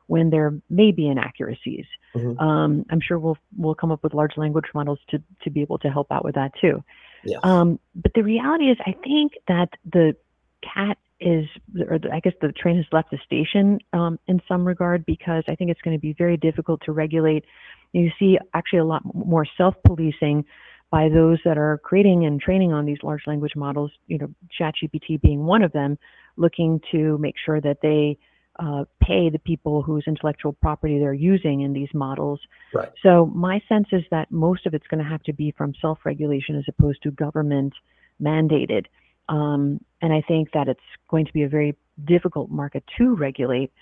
when 0.07 0.31
there 0.31 0.55
may 0.71 0.93
be 0.93 1.09
inaccuracies. 1.09 1.87
Mm-hmm. 2.15 2.39
Um, 2.39 2.87
I'm 2.91 3.01
sure 3.01 3.19
we'll 3.19 3.39
we'll 3.57 3.75
come 3.75 3.91
up 3.91 4.05
with 4.05 4.15
large 4.15 4.37
language 4.37 4.67
models 4.75 5.01
to 5.11 5.23
to 5.43 5.51
be 5.51 5.63
able 5.63 5.79
to 5.79 5.91
help 5.91 6.13
out 6.13 6.25
with 6.25 6.37
that 6.37 6.53
too. 6.61 6.85
Yeah. 7.25 7.39
Um, 7.43 7.81
but 7.95 8.13
the 8.15 8.23
reality 8.23 8.71
is, 8.71 8.79
I 8.87 8.95
think 9.03 9.33
that 9.49 9.71
the 9.85 10.17
cat 10.63 10.99
is, 11.21 11.47
or 11.89 11.99
the, 11.99 12.11
I 12.13 12.21
guess 12.21 12.35
the 12.41 12.53
train 12.53 12.77
has 12.77 12.87
left 12.93 13.11
the 13.11 13.19
station 13.25 13.79
um, 13.93 14.19
in 14.27 14.41
some 14.47 14.67
regard 14.67 15.07
because 15.07 15.45
I 15.49 15.55
think 15.55 15.71
it's 15.71 15.81
going 15.81 15.97
to 15.97 16.01
be 16.01 16.15
very 16.17 16.37
difficult 16.37 16.83
to 16.87 16.93
regulate. 16.93 17.45
You 17.93 18.11
see 18.19 18.39
actually 18.55 18.81
a 18.81 18.85
lot 18.85 19.03
more 19.15 19.47
self-policing 19.57 20.45
by 20.91 21.09
those 21.09 21.39
that 21.45 21.59
are 21.59 21.79
creating 21.83 22.27
and 22.27 22.41
training 22.41 22.73
on 22.73 22.85
these 22.85 22.99
large 23.03 23.23
language 23.27 23.57
models. 23.57 23.91
You 24.07 24.19
know, 24.19 24.29
ChatGPT 24.61 25.21
being 25.21 25.45
one 25.45 25.63
of 25.63 25.73
them, 25.73 25.99
looking 26.37 26.81
to 26.93 27.19
make 27.19 27.35
sure 27.45 27.61
that 27.61 27.79
they 27.83 28.19
uh, 28.59 28.85
pay 29.03 29.29
the 29.29 29.39
people 29.39 29.83
whose 29.83 30.05
intellectual 30.07 30.53
property 30.53 30.99
they're 30.99 31.13
using 31.13 31.63
in 31.63 31.73
these 31.73 31.89
models. 31.93 32.41
Right. 32.75 32.91
So 33.03 33.27
my 33.27 33.61
sense 33.69 33.89
is 33.93 34.03
that 34.11 34.31
most 34.31 34.67
of 34.67 34.75
it's 34.75 34.87
going 34.87 35.03
to 35.03 35.11
have 35.11 35.23
to 35.25 35.33
be 35.33 35.53
from 35.57 35.75
self-regulation 35.81 36.57
as 36.57 36.65
opposed 36.69 37.03
to 37.03 37.11
government 37.11 37.75
mandated. 38.23 38.87
Um, 39.29 39.81
and 40.03 40.13
I 40.13 40.23
think 40.23 40.53
that 40.53 40.69
it's 40.69 40.81
going 41.11 41.27
to 41.27 41.33
be 41.33 41.43
a 41.43 41.49
very 41.49 41.77
difficult 42.05 42.51
market 42.51 42.85
to 42.99 43.15
regulate, 43.15 43.73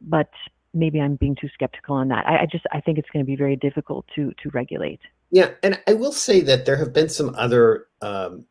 but 0.00 0.30
maybe 0.72 1.00
I'm 1.00 1.16
being 1.16 1.36
too 1.40 1.48
skeptical 1.54 1.96
on 1.96 2.08
that. 2.08 2.26
I, 2.26 2.42
I 2.42 2.46
just 2.50 2.64
I 2.72 2.80
think 2.80 2.98
it's 2.98 3.08
going 3.10 3.24
to 3.24 3.26
be 3.26 3.36
very 3.36 3.56
difficult 3.56 4.06
to 4.16 4.32
to 4.42 4.50
regulate. 4.50 5.00
Yeah, 5.30 5.50
and 5.62 5.80
I 5.86 5.94
will 5.94 6.12
say 6.12 6.40
that 6.42 6.64
there 6.64 6.76
have 6.76 6.92
been 6.92 7.08
some 7.08 7.34
other 7.36 7.86
um, 8.02 8.44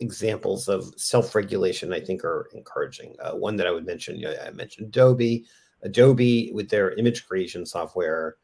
examples 0.00 0.68
of 0.68 0.94
self-regulation 0.96 1.92
I 1.92 2.00
think 2.00 2.24
are 2.24 2.48
encouraging. 2.54 3.16
Uh, 3.22 3.32
one 3.32 3.56
that 3.56 3.66
I 3.66 3.70
would 3.70 3.86
mention, 3.86 4.16
you 4.16 4.26
know, 4.26 4.34
I 4.44 4.50
mentioned 4.50 4.88
Adobe. 4.88 5.44
Adobe 5.82 6.50
with 6.52 6.68
their 6.68 6.92
image 6.92 7.26
creation 7.26 7.64
software 7.64 8.36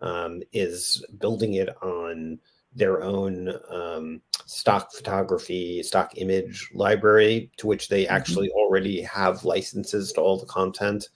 um, 0.00 0.42
is 0.52 1.04
building 1.18 1.54
it 1.54 1.70
on 1.82 2.38
their 2.74 3.02
own 3.02 3.52
um, 3.70 4.20
stock 4.46 4.92
photography, 4.92 5.82
stock 5.82 6.12
image 6.16 6.70
library, 6.74 7.50
to 7.58 7.66
which 7.66 7.88
they 7.88 8.04
mm-hmm. 8.04 8.14
actually 8.14 8.50
already 8.50 9.02
have 9.02 9.44
licenses 9.44 10.12
to 10.12 10.20
all 10.20 10.38
the 10.38 10.46
content. 10.46 11.08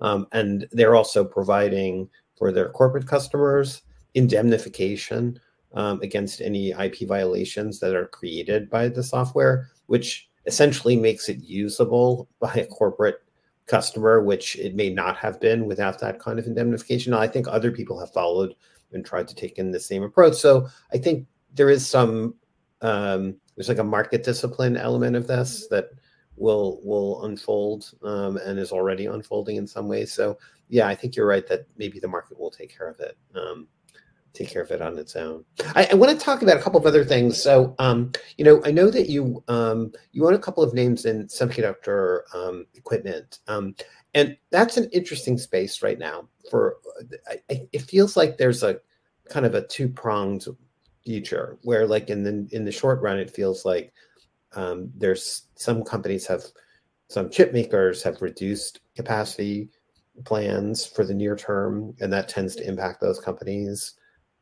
Um, 0.00 0.26
and 0.32 0.66
they're 0.72 0.96
also 0.96 1.24
providing 1.24 2.08
for 2.36 2.52
their 2.52 2.68
corporate 2.70 3.06
customers 3.06 3.82
indemnification 4.14 5.38
um, 5.74 6.00
against 6.02 6.40
any 6.40 6.70
IP 6.70 7.06
violations 7.06 7.80
that 7.80 7.94
are 7.94 8.06
created 8.06 8.70
by 8.70 8.88
the 8.88 9.02
software, 9.02 9.68
which 9.86 10.28
essentially 10.46 10.96
makes 10.96 11.28
it 11.28 11.38
usable 11.38 12.28
by 12.40 12.52
a 12.54 12.66
corporate 12.66 13.22
customer, 13.66 14.22
which 14.22 14.56
it 14.56 14.74
may 14.74 14.90
not 14.90 15.16
have 15.16 15.40
been 15.40 15.66
without 15.66 15.98
that 15.98 16.20
kind 16.20 16.38
of 16.38 16.46
indemnification. 16.46 17.14
I 17.14 17.26
think 17.26 17.48
other 17.48 17.70
people 17.70 17.98
have 17.98 18.12
followed 18.12 18.54
and 18.94 19.04
tried 19.04 19.28
to 19.28 19.34
take 19.34 19.58
in 19.58 19.70
the 19.70 19.80
same 19.80 20.02
approach. 20.02 20.34
So 20.34 20.68
I 20.92 20.98
think 20.98 21.26
there 21.52 21.70
is 21.70 21.86
some 21.86 22.34
um, 22.80 23.36
there's 23.56 23.68
like 23.68 23.78
a 23.78 23.84
market 23.84 24.24
discipline 24.24 24.76
element 24.76 25.16
of 25.16 25.26
this 25.26 25.66
that 25.68 25.90
will 26.36 26.80
will 26.82 27.24
unfold 27.24 27.92
um, 28.02 28.36
and 28.38 28.58
is 28.58 28.72
already 28.72 29.06
unfolding 29.06 29.56
in 29.56 29.66
some 29.66 29.88
ways. 29.88 30.12
So 30.12 30.38
yeah, 30.68 30.88
I 30.88 30.94
think 30.94 31.16
you're 31.16 31.26
right 31.26 31.46
that 31.46 31.66
maybe 31.76 32.00
the 32.00 32.08
market 32.08 32.38
will 32.38 32.50
take 32.50 32.76
care 32.76 32.88
of 32.88 33.00
it. 33.00 33.16
Um, 33.34 33.68
take 34.32 34.48
care 34.48 34.62
of 34.62 34.70
it 34.72 34.82
on 34.82 34.98
its 34.98 35.14
own. 35.14 35.44
I, 35.76 35.88
I, 35.92 35.94
want 35.94 36.18
to 36.18 36.22
talk 36.22 36.42
about 36.42 36.56
a 36.56 36.60
couple 36.60 36.80
of 36.80 36.86
other 36.86 37.04
things. 37.04 37.40
So, 37.40 37.74
um, 37.78 38.10
you 38.36 38.44
know, 38.44 38.60
I 38.64 38.72
know 38.72 38.90
that 38.90 39.08
you 39.08 39.42
um, 39.48 39.92
you 40.12 40.26
own 40.26 40.34
a 40.34 40.38
couple 40.38 40.62
of 40.62 40.74
names 40.74 41.06
in 41.06 41.28
semiconductor 41.28 42.22
um, 42.34 42.66
equipment, 42.74 43.38
um, 43.46 43.74
and 44.12 44.36
that's 44.50 44.76
an 44.76 44.90
interesting 44.92 45.38
space 45.38 45.82
right 45.82 45.98
now. 45.98 46.28
For 46.50 46.76
I, 47.28 47.66
it 47.72 47.82
feels 47.82 48.16
like 48.16 48.36
there's 48.36 48.62
a 48.62 48.80
kind 49.28 49.46
of 49.46 49.54
a 49.54 49.66
two 49.66 49.88
pronged 49.88 50.46
future 51.04 51.58
where, 51.62 51.86
like 51.86 52.10
in 52.10 52.22
the 52.22 52.48
in 52.54 52.64
the 52.64 52.72
short 52.72 53.00
run, 53.00 53.18
it 53.18 53.30
feels 53.30 53.64
like 53.64 53.92
um, 54.54 54.90
there's 54.96 55.48
some 55.54 55.82
companies 55.82 56.26
have 56.26 56.44
some 57.08 57.30
chip 57.30 57.52
makers 57.52 58.02
have 58.02 58.22
reduced 58.22 58.80
capacity 58.96 59.68
plans 60.24 60.86
for 60.86 61.04
the 61.04 61.14
near 61.14 61.36
term, 61.36 61.94
and 62.00 62.12
that 62.12 62.28
tends 62.28 62.54
to 62.56 62.66
impact 62.66 63.00
those 63.00 63.20
companies. 63.20 63.94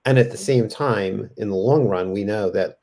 And 0.04 0.18
at 0.18 0.30
the 0.30 0.36
same 0.36 0.68
time, 0.68 1.30
in 1.36 1.48
the 1.48 1.56
long 1.56 1.86
run, 1.88 2.12
we 2.12 2.24
know 2.24 2.50
that 2.50 2.78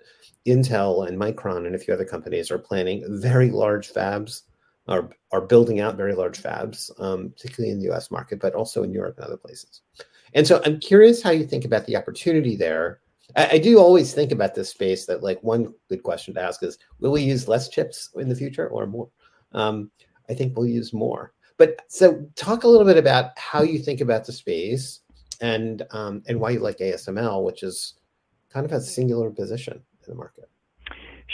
Intel 0.47 1.07
and 1.07 1.19
Micron 1.19 1.65
and 1.65 1.75
a 1.75 1.77
few 1.77 1.93
other 1.93 2.05
companies 2.05 2.49
are 2.49 2.57
planning 2.57 3.03
very 3.21 3.51
large 3.51 3.93
fabs, 3.93 4.43
are, 4.89 5.09
are 5.31 5.41
building 5.41 5.79
out 5.79 5.95
very 5.95 6.13
large 6.13 6.41
fabs, 6.41 6.91
um, 6.99 7.29
particularly 7.29 7.71
in 7.71 7.79
the 7.79 7.89
US 7.91 8.11
market, 8.11 8.39
but 8.39 8.55
also 8.55 8.83
in 8.83 8.91
Europe 8.91 9.17
and 9.17 9.25
other 9.25 9.37
places. 9.37 9.81
And 10.33 10.45
so 10.45 10.61
I'm 10.65 10.79
curious 10.79 11.21
how 11.21 11.29
you 11.29 11.45
think 11.45 11.63
about 11.63 11.85
the 11.85 11.95
opportunity 11.95 12.55
there. 12.55 12.99
I, 13.35 13.49
I 13.53 13.57
do 13.59 13.79
always 13.79 14.13
think 14.13 14.31
about 14.31 14.55
this 14.55 14.69
space 14.69 15.05
that, 15.05 15.23
like, 15.23 15.41
one 15.43 15.73
good 15.87 16.03
question 16.03 16.33
to 16.33 16.41
ask 16.41 16.63
is 16.63 16.77
will 16.99 17.11
we 17.11 17.21
use 17.21 17.47
less 17.47 17.69
chips 17.69 18.09
in 18.15 18.29
the 18.29 18.35
future 18.35 18.67
or 18.67 18.87
more? 18.87 19.09
Um, 19.53 19.91
I 20.29 20.33
think 20.33 20.57
we'll 20.57 20.67
use 20.67 20.91
more. 20.91 21.33
But 21.57 21.81
so 21.87 22.25
talk 22.35 22.63
a 22.63 22.67
little 22.67 22.85
bit 22.85 22.97
about 22.97 23.37
how 23.37 23.61
you 23.61 23.79
think 23.79 24.01
about 24.01 24.25
the 24.25 24.31
space 24.31 25.01
and 25.41 25.85
um, 25.91 26.23
and 26.27 26.39
why 26.39 26.51
you 26.51 26.59
like 26.59 26.77
ASML, 26.77 27.43
which 27.43 27.63
is 27.63 27.95
kind 28.51 28.65
of 28.65 28.71
a 28.71 28.81
singular 28.81 29.29
position 29.29 29.73
in 29.73 30.13
the 30.13 30.15
market. 30.15 30.49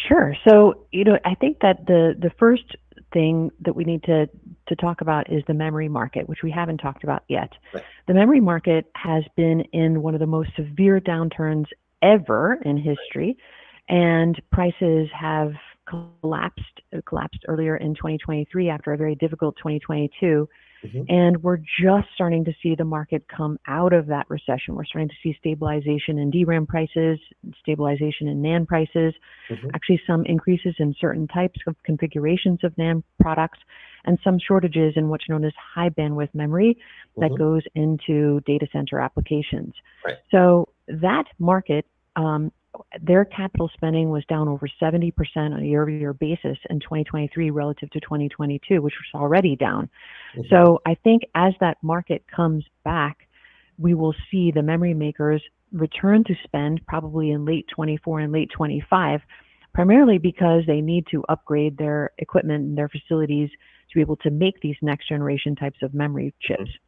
Sure. 0.07 0.35
So 0.47 0.87
you 0.91 1.03
know, 1.03 1.19
I 1.25 1.35
think 1.35 1.59
that 1.59 1.85
the 1.85 2.15
the 2.19 2.31
first 2.39 2.75
thing 3.13 3.51
that 3.61 3.75
we 3.75 3.83
need 3.83 4.03
to 4.03 4.27
to 4.67 4.75
talk 4.75 5.01
about 5.01 5.31
is 5.31 5.43
the 5.47 5.53
memory 5.53 5.87
market, 5.87 6.27
which 6.27 6.39
we 6.43 6.51
haven't 6.51 6.77
talked 6.77 7.03
about 7.03 7.23
yet. 7.27 7.51
Right. 7.73 7.83
The 8.07 8.13
memory 8.13 8.41
market 8.41 8.89
has 8.95 9.23
been 9.35 9.61
in 9.73 10.01
one 10.01 10.13
of 10.13 10.19
the 10.19 10.27
most 10.27 10.49
severe 10.55 10.99
downturns 10.99 11.65
ever 12.01 12.59
in 12.65 12.77
history, 12.77 13.37
and 13.89 14.39
prices 14.51 15.07
have 15.19 15.53
collapsed 15.87 16.81
collapsed 17.05 17.45
earlier 17.47 17.77
in 17.77 17.93
2023 17.93 18.69
after 18.69 18.93
a 18.93 18.97
very 18.97 19.15
difficult 19.15 19.55
2022 19.57 20.49
mm-hmm. 20.83 21.01
and 21.07 21.41
we're 21.43 21.57
just 21.57 22.07
starting 22.13 22.45
to 22.45 22.53
see 22.61 22.75
the 22.75 22.85
market 22.85 23.25
come 23.27 23.57
out 23.67 23.93
of 23.93 24.07
that 24.07 24.25
recession 24.29 24.75
we're 24.75 24.85
starting 24.85 25.09
to 25.09 25.15
see 25.23 25.35
stabilization 25.39 26.17
in 26.17 26.31
DRAM 26.31 26.65
prices 26.65 27.19
stabilization 27.59 28.27
in 28.27 28.41
NAND 28.41 28.67
prices 28.67 29.13
mm-hmm. 29.49 29.69
actually 29.73 30.01
some 30.07 30.25
increases 30.25 30.75
in 30.79 30.95
certain 30.99 31.27
types 31.27 31.59
of 31.67 31.75
configurations 31.83 32.59
of 32.63 32.73
NAND 32.75 33.03
products 33.19 33.59
and 34.05 34.19
some 34.23 34.37
shortages 34.39 34.93
in 34.95 35.09
what's 35.09 35.27
known 35.29 35.43
as 35.43 35.53
high 35.73 35.89
bandwidth 35.89 36.33
memory 36.33 36.77
that 37.17 37.31
mm-hmm. 37.31 37.35
goes 37.35 37.63
into 37.75 38.39
data 38.41 38.67
center 38.71 38.99
applications 38.99 39.73
right. 40.05 40.17
so 40.31 40.69
that 40.87 41.25
market 41.39 41.85
um, 42.15 42.51
their 43.01 43.25
capital 43.25 43.69
spending 43.73 44.09
was 44.09 44.23
down 44.25 44.47
over 44.47 44.67
70% 44.81 45.13
on 45.35 45.61
a 45.61 45.65
year-over-year 45.65 46.13
basis 46.13 46.57
in 46.69 46.79
2023 46.79 47.49
relative 47.49 47.89
to 47.91 47.99
2022, 47.99 48.81
which 48.81 48.93
was 48.93 49.19
already 49.19 49.55
down. 49.55 49.89
Mm-hmm. 50.35 50.47
So 50.49 50.81
I 50.85 50.95
think 50.95 51.23
as 51.35 51.53
that 51.59 51.77
market 51.81 52.23
comes 52.33 52.65
back, 52.83 53.27
we 53.77 53.93
will 53.93 54.15
see 54.31 54.51
the 54.51 54.61
memory 54.61 54.93
makers 54.93 55.41
return 55.71 56.23
to 56.25 56.35
spend 56.43 56.81
probably 56.87 57.31
in 57.31 57.45
late 57.45 57.65
24 57.75 58.21
and 58.21 58.31
late 58.33 58.49
25, 58.55 59.21
primarily 59.73 60.17
because 60.17 60.63
they 60.67 60.81
need 60.81 61.05
to 61.11 61.23
upgrade 61.27 61.77
their 61.77 62.11
equipment 62.17 62.63
and 62.63 62.77
their 62.77 62.89
facilities 62.89 63.49
to 63.49 63.95
be 63.95 64.01
able 64.01 64.15
to 64.17 64.29
make 64.29 64.61
these 64.61 64.77
next 64.81 65.09
generation 65.09 65.55
types 65.55 65.79
of 65.81 65.93
memory 65.93 66.33
chips. 66.41 66.61
Mm-hmm. 66.61 66.81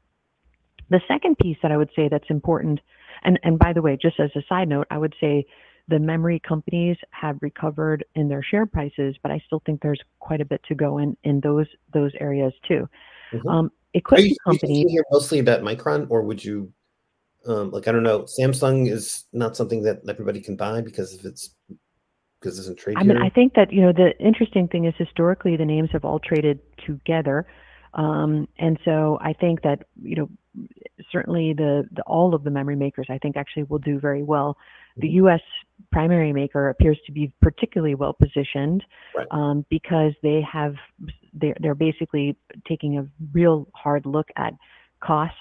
The 0.89 1.02
second 1.08 1.38
piece 1.38 1.58
that 1.62 1.71
I 1.71 1.78
would 1.78 1.89
say 1.95 2.08
that's 2.10 2.30
important, 2.30 2.80
and, 3.23 3.39
and 3.43 3.60
by 3.60 3.73
the 3.73 3.82
way, 3.82 3.97
just 4.02 4.19
as 4.19 4.30
a 4.36 4.41
side 4.47 4.69
note, 4.69 4.88
I 4.89 4.97
would 4.97 5.15
say 5.19 5.45
the 5.88 6.00
memory 6.00 6.41
companies 6.47 6.97
have 7.12 7.38
recovered 7.41 8.04
in 8.15 8.28
their 8.28 8.43
share 8.43 8.65
prices, 8.65 9.15
but 9.23 9.32
I 9.32 9.41
still 9.45 9.62
think 9.65 9.82
there's 9.82 10.02
quite 10.19 10.41
a 10.41 10.45
bit 10.45 10.62
to 10.67 10.76
go 10.76 10.97
in 10.97 11.15
in 11.23 11.39
those 11.41 11.67
those 11.93 12.12
areas 12.19 12.54
too. 12.67 12.88
Mm-hmm. 13.34 13.47
Um, 13.47 13.71
equipment 13.93 14.26
Are 14.26 14.30
you, 14.30 14.36
companies. 14.45 15.00
Are 15.00 15.04
mostly 15.12 15.39
about 15.39 15.62
Micron, 15.62 16.08
or 16.10 16.21
would 16.23 16.43
you? 16.43 16.71
Um, 17.45 17.71
like 17.71 17.88
I 17.88 17.93
don't 17.93 18.04
know, 18.04 18.23
Samsung 18.23 18.91
is 18.91 19.26
not 19.32 19.56
something 19.56 19.82
that 19.84 20.02
everybody 20.10 20.41
can 20.41 20.58
buy 20.58 20.82
because 20.82 21.13
if 21.13 21.23
it's 21.23 21.56
because 22.39 22.60
it's 22.60 22.67
in 22.67 22.76
trade. 22.76 22.97
I 22.97 23.04
mean, 23.04 23.17
I 23.17 23.30
think 23.30 23.54
that 23.54 23.71
you 23.71 23.82
know 23.82 23.93
the 23.93 24.12
interesting 24.19 24.67
thing 24.67 24.86
is 24.86 24.93
historically 24.97 25.56
the 25.56 25.65
names 25.65 25.89
have 25.93 26.04
all 26.04 26.19
traded 26.19 26.60
together, 26.86 27.47
um, 27.93 28.47
and 28.60 28.78
so 28.84 29.17
I 29.21 29.32
think 29.32 29.62
that 29.62 29.84
you 30.02 30.17
know 30.17 30.30
certainly 31.12 31.54
the, 31.54 31.88
the 31.91 32.02
all 32.04 32.34
of 32.36 32.43
the 32.43 32.50
memory 32.50 32.76
makers 32.76 33.08
I 33.10 33.17
think 33.19 33.38
actually 33.38 33.63
will 33.63 33.80
do 33.80 34.00
very 34.00 34.23
well 34.23 34.58
the 34.99 35.10
U.S. 35.10 35.41
primary 35.91 36.33
maker 36.33 36.69
appears 36.69 36.97
to 37.05 37.12
be 37.12 37.31
particularly 37.41 37.95
well 37.95 38.13
positioned 38.13 38.83
right. 39.15 39.27
um, 39.31 39.65
because 39.69 40.13
they 40.23 40.41
have 40.41 40.75
they're, 41.33 41.55
they're 41.60 41.75
basically 41.75 42.36
taking 42.67 42.97
a 42.97 43.07
real 43.33 43.67
hard 43.73 44.05
look 44.05 44.27
at 44.36 44.53
costs. 45.01 45.38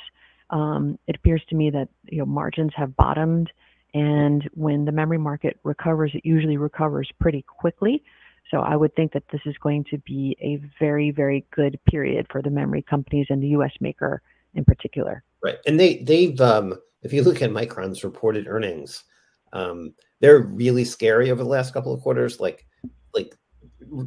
Um, 0.51 0.99
it 1.07 1.17
appears 1.17 1.43
to 1.49 1.57
me 1.57 1.71
that 1.71 1.89
you 2.05 2.19
know 2.19 2.27
margins 2.27 2.73
have 2.77 2.97
bottomed, 2.97 3.51
and 3.95 4.49
when 4.55 4.85
the 4.85 4.93
memory 4.93 5.19
market 5.19 5.59
recovers, 5.65 6.13
it 6.15 6.25
usually 6.25 6.57
recovers 6.57 7.11
pretty 7.21 7.43
quickly. 7.43 8.03
So 8.51 8.61
I 8.61 8.77
would 8.77 8.95
think 8.95 9.13
that 9.13 9.25
this 9.33 9.41
is 9.45 9.57
going 9.61 9.85
to 9.91 9.99
be 9.99 10.37
a 10.41 10.61
very 10.79 11.11
very 11.11 11.45
good 11.51 11.81
period 11.89 12.27
for 12.31 12.43
the 12.43 12.51
memory 12.51 12.83
companies 12.83 13.27
and 13.31 13.43
the 13.43 13.49
U.S. 13.49 13.73
maker 13.81 14.23
in 14.55 14.65
particular. 14.65 15.25
Right, 15.43 15.59
and 15.67 15.81
they 15.81 15.99
they've 15.99 16.41
um, 16.41 16.75
if 17.03 17.13
you 17.13 17.23
look 17.23 17.43
at 17.43 17.51
Micron's 17.51 18.05
reported 18.05 18.47
earnings 18.47 19.05
um, 19.57 19.95
they're 20.21 20.41
really 20.41 20.85
scary 20.85 21.31
over 21.31 21.43
the 21.43 21.49
last 21.49 21.73
couple 21.73 21.93
of 21.93 22.01
quarters, 22.01 22.41
like 22.41 22.67
like 23.15 23.35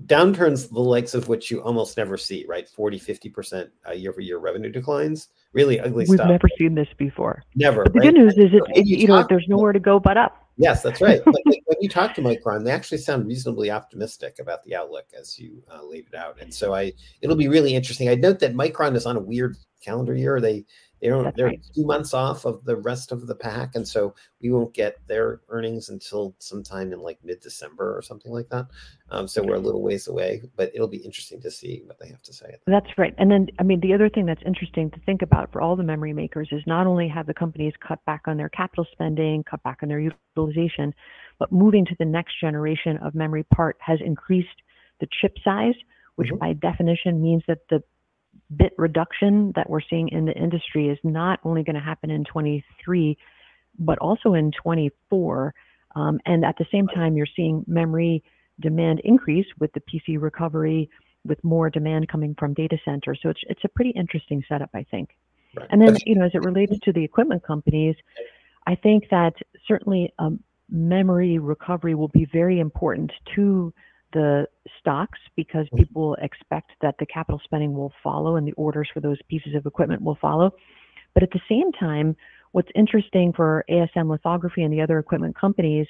downturns 0.05 0.69
the 0.69 0.79
likes 0.79 1.13
of 1.13 1.27
which 1.27 1.49
you 1.49 1.61
almost 1.61 1.97
never 1.97 2.17
see, 2.17 2.45
right? 2.47 2.67
40, 2.67 2.99
50% 2.99 3.69
uh, 3.87 3.91
year 3.91 4.11
over 4.11 4.21
year 4.21 4.37
revenue 4.37 4.71
declines. 4.71 5.29
Really 5.53 5.79
ugly 5.79 6.05
We've 6.07 6.17
stuff. 6.17 6.27
We've 6.27 6.31
never 6.31 6.49
seen 6.57 6.75
this 6.75 6.87
before. 6.97 7.43
Never. 7.55 7.83
But 7.83 7.93
the 7.93 7.99
right? 7.99 8.05
good 8.13 8.15
news 8.15 8.33
is, 8.37 8.53
it, 8.53 8.63
it 8.75 8.85
you, 8.85 8.97
you 8.97 9.07
know, 9.07 9.25
there's 9.27 9.45
nowhere 9.47 9.73
to 9.73 9.79
go 9.79 9.99
but 9.99 10.17
up. 10.17 10.45
Yes, 10.57 10.83
that's 10.83 11.01
right. 11.01 11.21
but 11.25 11.33
when 11.45 11.77
you 11.79 11.89
talk 11.89 12.13
to 12.15 12.21
Micron, 12.21 12.63
they 12.63 12.71
actually 12.71 12.99
sound 12.99 13.25
reasonably 13.25 13.71
optimistic 13.71 14.37
about 14.39 14.63
the 14.63 14.75
outlook 14.75 15.05
as 15.17 15.39
you 15.39 15.63
uh, 15.71 15.83
laid 15.83 16.05
it 16.11 16.15
out. 16.15 16.39
And 16.39 16.53
so 16.53 16.75
I, 16.75 16.93
it'll 17.21 17.35
be 17.35 17.47
really 17.47 17.73
interesting. 17.73 18.09
I 18.09 18.15
note 18.15 18.39
that 18.39 18.53
Micron 18.53 18.95
is 18.95 19.05
on 19.05 19.15
a 19.15 19.21
weird 19.21 19.57
calendar 19.83 20.13
year. 20.13 20.39
They 20.39 20.65
they 21.01 21.07
don't. 21.07 21.23
That's 21.23 21.37
they're 21.37 21.47
right. 21.47 21.65
two 21.75 21.85
months 21.85 22.13
off 22.13 22.45
of 22.45 22.63
the 22.65 22.75
rest 22.75 23.11
of 23.11 23.27
the 23.27 23.35
pack, 23.35 23.75
and 23.75 23.87
so 23.87 24.13
we 24.41 24.51
won't 24.51 24.73
get 24.73 24.97
their 25.07 25.41
earnings 25.49 25.89
until 25.89 26.35
sometime 26.39 26.93
in 26.93 26.99
like 26.99 27.17
mid-December 27.23 27.97
or 27.97 28.01
something 28.01 28.31
like 28.31 28.49
that. 28.49 28.67
Um, 29.09 29.27
so 29.27 29.41
we're 29.41 29.55
a 29.55 29.59
little 29.59 29.81
ways 29.81 30.07
away, 30.07 30.43
but 30.55 30.71
it'll 30.73 30.87
be 30.87 30.97
interesting 30.97 31.41
to 31.41 31.51
see 31.51 31.81
what 31.85 31.99
they 31.99 32.07
have 32.09 32.21
to 32.23 32.33
say. 32.33 32.55
That's 32.67 32.97
right. 32.97 33.13
And 33.17 33.31
then, 33.31 33.47
I 33.59 33.63
mean, 33.63 33.79
the 33.79 33.93
other 33.93 34.09
thing 34.09 34.25
that's 34.25 34.43
interesting 34.45 34.91
to 34.91 34.99
think 35.01 35.21
about 35.21 35.51
for 35.51 35.61
all 35.61 35.75
the 35.75 35.83
memory 35.83 36.13
makers 36.13 36.49
is 36.51 36.61
not 36.67 36.85
only 36.85 37.07
have 37.07 37.25
the 37.25 37.33
companies 37.33 37.73
cut 37.85 38.03
back 38.05 38.23
on 38.27 38.37
their 38.37 38.49
capital 38.49 38.85
spending, 38.91 39.43
cut 39.43 39.63
back 39.63 39.79
on 39.81 39.89
their 39.89 39.99
utilization, 39.99 40.93
but 41.39 41.51
moving 41.51 41.85
to 41.85 41.95
the 41.97 42.05
next 42.05 42.39
generation 42.39 42.97
of 42.97 43.15
memory 43.15 43.43
part 43.43 43.77
has 43.79 43.99
increased 44.05 44.47
the 44.99 45.07
chip 45.21 45.35
size, 45.43 45.75
which 46.15 46.27
mm-hmm. 46.27 46.37
by 46.37 46.53
definition 46.53 47.21
means 47.21 47.41
that 47.47 47.59
the 47.69 47.81
bit 48.55 48.73
reduction 48.77 49.51
that 49.55 49.69
we're 49.69 49.81
seeing 49.81 50.09
in 50.09 50.25
the 50.25 50.33
industry 50.33 50.89
is 50.89 50.97
not 51.03 51.39
only 51.43 51.63
going 51.63 51.75
to 51.75 51.81
happen 51.81 52.09
in 52.09 52.23
23, 52.25 53.17
but 53.77 53.97
also 53.99 54.33
in 54.33 54.51
24. 54.51 55.53
Um, 55.95 56.19
and 56.25 56.43
at 56.43 56.57
the 56.57 56.65
same 56.71 56.87
time, 56.87 57.15
you're 57.15 57.27
seeing 57.35 57.63
memory 57.67 58.23
demand 58.59 59.01
increase 59.03 59.45
with 59.59 59.71
the 59.73 59.81
PC 59.81 60.19
recovery, 60.19 60.89
with 61.25 61.43
more 61.43 61.69
demand 61.69 62.07
coming 62.07 62.35
from 62.37 62.53
data 62.53 62.77
centers. 62.83 63.19
So 63.21 63.29
it's 63.29 63.41
it's 63.47 63.63
a 63.63 63.69
pretty 63.69 63.91
interesting 63.91 64.43
setup, 64.47 64.69
I 64.73 64.83
think. 64.89 65.09
Right. 65.55 65.67
And 65.71 65.81
then, 65.81 65.97
you 66.05 66.15
know, 66.15 66.25
as 66.25 66.31
it 66.33 66.43
relates 66.43 66.77
to 66.83 66.93
the 66.93 67.03
equipment 67.03 67.43
companies, 67.43 67.95
I 68.67 68.75
think 68.75 69.09
that 69.09 69.33
certainly 69.67 70.13
um, 70.19 70.39
memory 70.69 71.39
recovery 71.39 71.95
will 71.95 72.09
be 72.09 72.25
very 72.31 72.59
important 72.59 73.11
to 73.35 73.73
the 74.13 74.47
stocks 74.79 75.19
because 75.35 75.65
mm-hmm. 75.67 75.77
people 75.77 76.15
expect 76.21 76.71
that 76.81 76.95
the 76.99 77.05
capital 77.05 77.41
spending 77.43 77.73
will 77.73 77.93
follow 78.03 78.35
and 78.35 78.47
the 78.47 78.53
orders 78.53 78.89
for 78.93 78.99
those 78.99 79.17
pieces 79.29 79.55
of 79.55 79.65
equipment 79.65 80.01
will 80.01 80.17
follow. 80.21 80.51
But 81.13 81.23
at 81.23 81.31
the 81.31 81.41
same 81.49 81.71
time, 81.71 82.15
what's 82.51 82.69
interesting 82.75 83.33
for 83.33 83.65
ASM 83.69 84.09
lithography 84.09 84.63
and 84.63 84.73
the 84.73 84.81
other 84.81 84.99
equipment 84.99 85.37
companies 85.37 85.87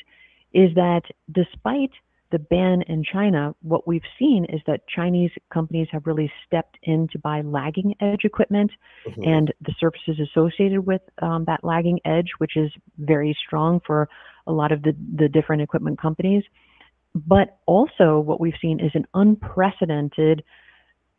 is 0.54 0.74
that 0.76 1.04
despite 1.32 1.92
the 2.32 2.40
ban 2.40 2.84
in 2.84 3.04
China, 3.04 3.56
what 3.62 3.88
we've 3.88 4.04
seen 4.20 4.46
is 4.46 4.62
that 4.68 4.88
Chinese 4.88 5.32
companies 5.52 5.88
have 5.92 6.06
really 6.06 6.32
stepped 6.46 6.78
in 6.84 7.08
to 7.12 7.18
buy 7.18 7.42
lagging 7.42 7.96
edge 8.02 8.22
equipment 8.24 8.72
mm-hmm. 9.08 9.24
and 9.24 9.54
the 9.62 9.74
services 9.80 10.20
associated 10.20 10.86
with 10.86 11.02
um, 11.22 11.44
that 11.46 11.64
lagging 11.64 12.00
edge, 12.06 12.30
which 12.38 12.56
is 12.56 12.72
very 13.00 13.36
strong 13.46 13.82
for 13.86 14.08
a 14.46 14.52
lot 14.52 14.72
of 14.72 14.84
the, 14.84 14.96
the 15.16 15.28
different 15.28 15.62
equipment 15.62 16.00
companies. 16.00 16.44
But 17.16 17.58
also, 17.66 18.20
what 18.20 18.40
we've 18.40 18.54
seen 18.62 18.80
is 18.80 18.92
an 18.94 19.06
unprecedented 19.14 20.44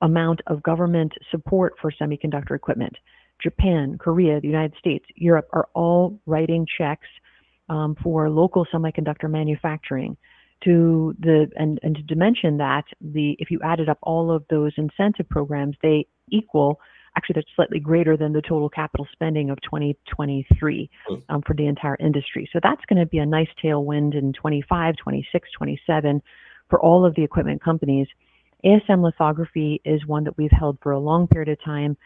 amount 0.01 0.41
of 0.47 0.63
government 0.63 1.13
support 1.31 1.75
for 1.81 1.93
semiconductor 1.93 2.55
equipment. 2.55 2.97
Japan, 3.43 3.99
Korea, 3.99 4.41
the 4.41 4.47
United 4.47 4.75
States, 4.79 5.05
Europe 5.17 5.49
are 5.53 5.69
all 5.75 6.21
writing 6.27 6.67
checks 6.79 7.09
um, 7.69 7.97
for 8.03 8.29
local 8.31 8.67
semiconductor 8.73 9.31
manufacturing 9.31 10.17
to 10.65 11.15
the 11.19 11.51
and, 11.57 11.79
and 11.83 12.07
to 12.07 12.15
mention 12.15 12.59
that 12.59 12.85
the 13.01 13.37
if 13.39 13.51
you 13.51 13.61
added 13.65 13.89
up 13.89 13.99
all 14.03 14.31
of 14.31 14.45
those 14.51 14.73
incentive 14.77 15.29
programs, 15.29 15.77
they 15.83 16.07
equal 16.31 16.81
actually 17.17 17.35
that's 17.35 17.49
slightly 17.55 17.81
greater 17.81 18.17
than 18.17 18.33
the 18.33 18.43
total 18.43 18.69
capital 18.69 19.07
spending 19.13 19.51
of 19.51 19.61
2023 19.63 20.91
hmm. 21.09 21.15
um, 21.29 21.43
for 21.47 21.55
the 21.55 21.67
entire 21.67 21.97
industry. 22.01 22.49
So 22.53 22.61
that's 22.63 22.85
going 22.87 22.99
to 22.99 23.07
be 23.07 23.19
a 23.19 23.27
nice 23.27 23.49
tailwind 23.63 24.17
in 24.17 24.33
25, 24.33 24.97
26, 24.97 25.49
27 25.57 26.23
for 26.69 26.81
all 26.81 27.05
of 27.05 27.15
the 27.15 27.23
equipment 27.23 27.63
companies. 27.63 28.07
ASM 28.65 29.03
lithography 29.03 29.81
is 29.85 30.07
one 30.07 30.25
that 30.25 30.37
we've 30.37 30.51
held 30.51 30.79
for 30.83 30.93
a 30.93 30.99
long 30.99 31.27
period 31.27 31.49
of 31.49 31.63
time. 31.65 31.97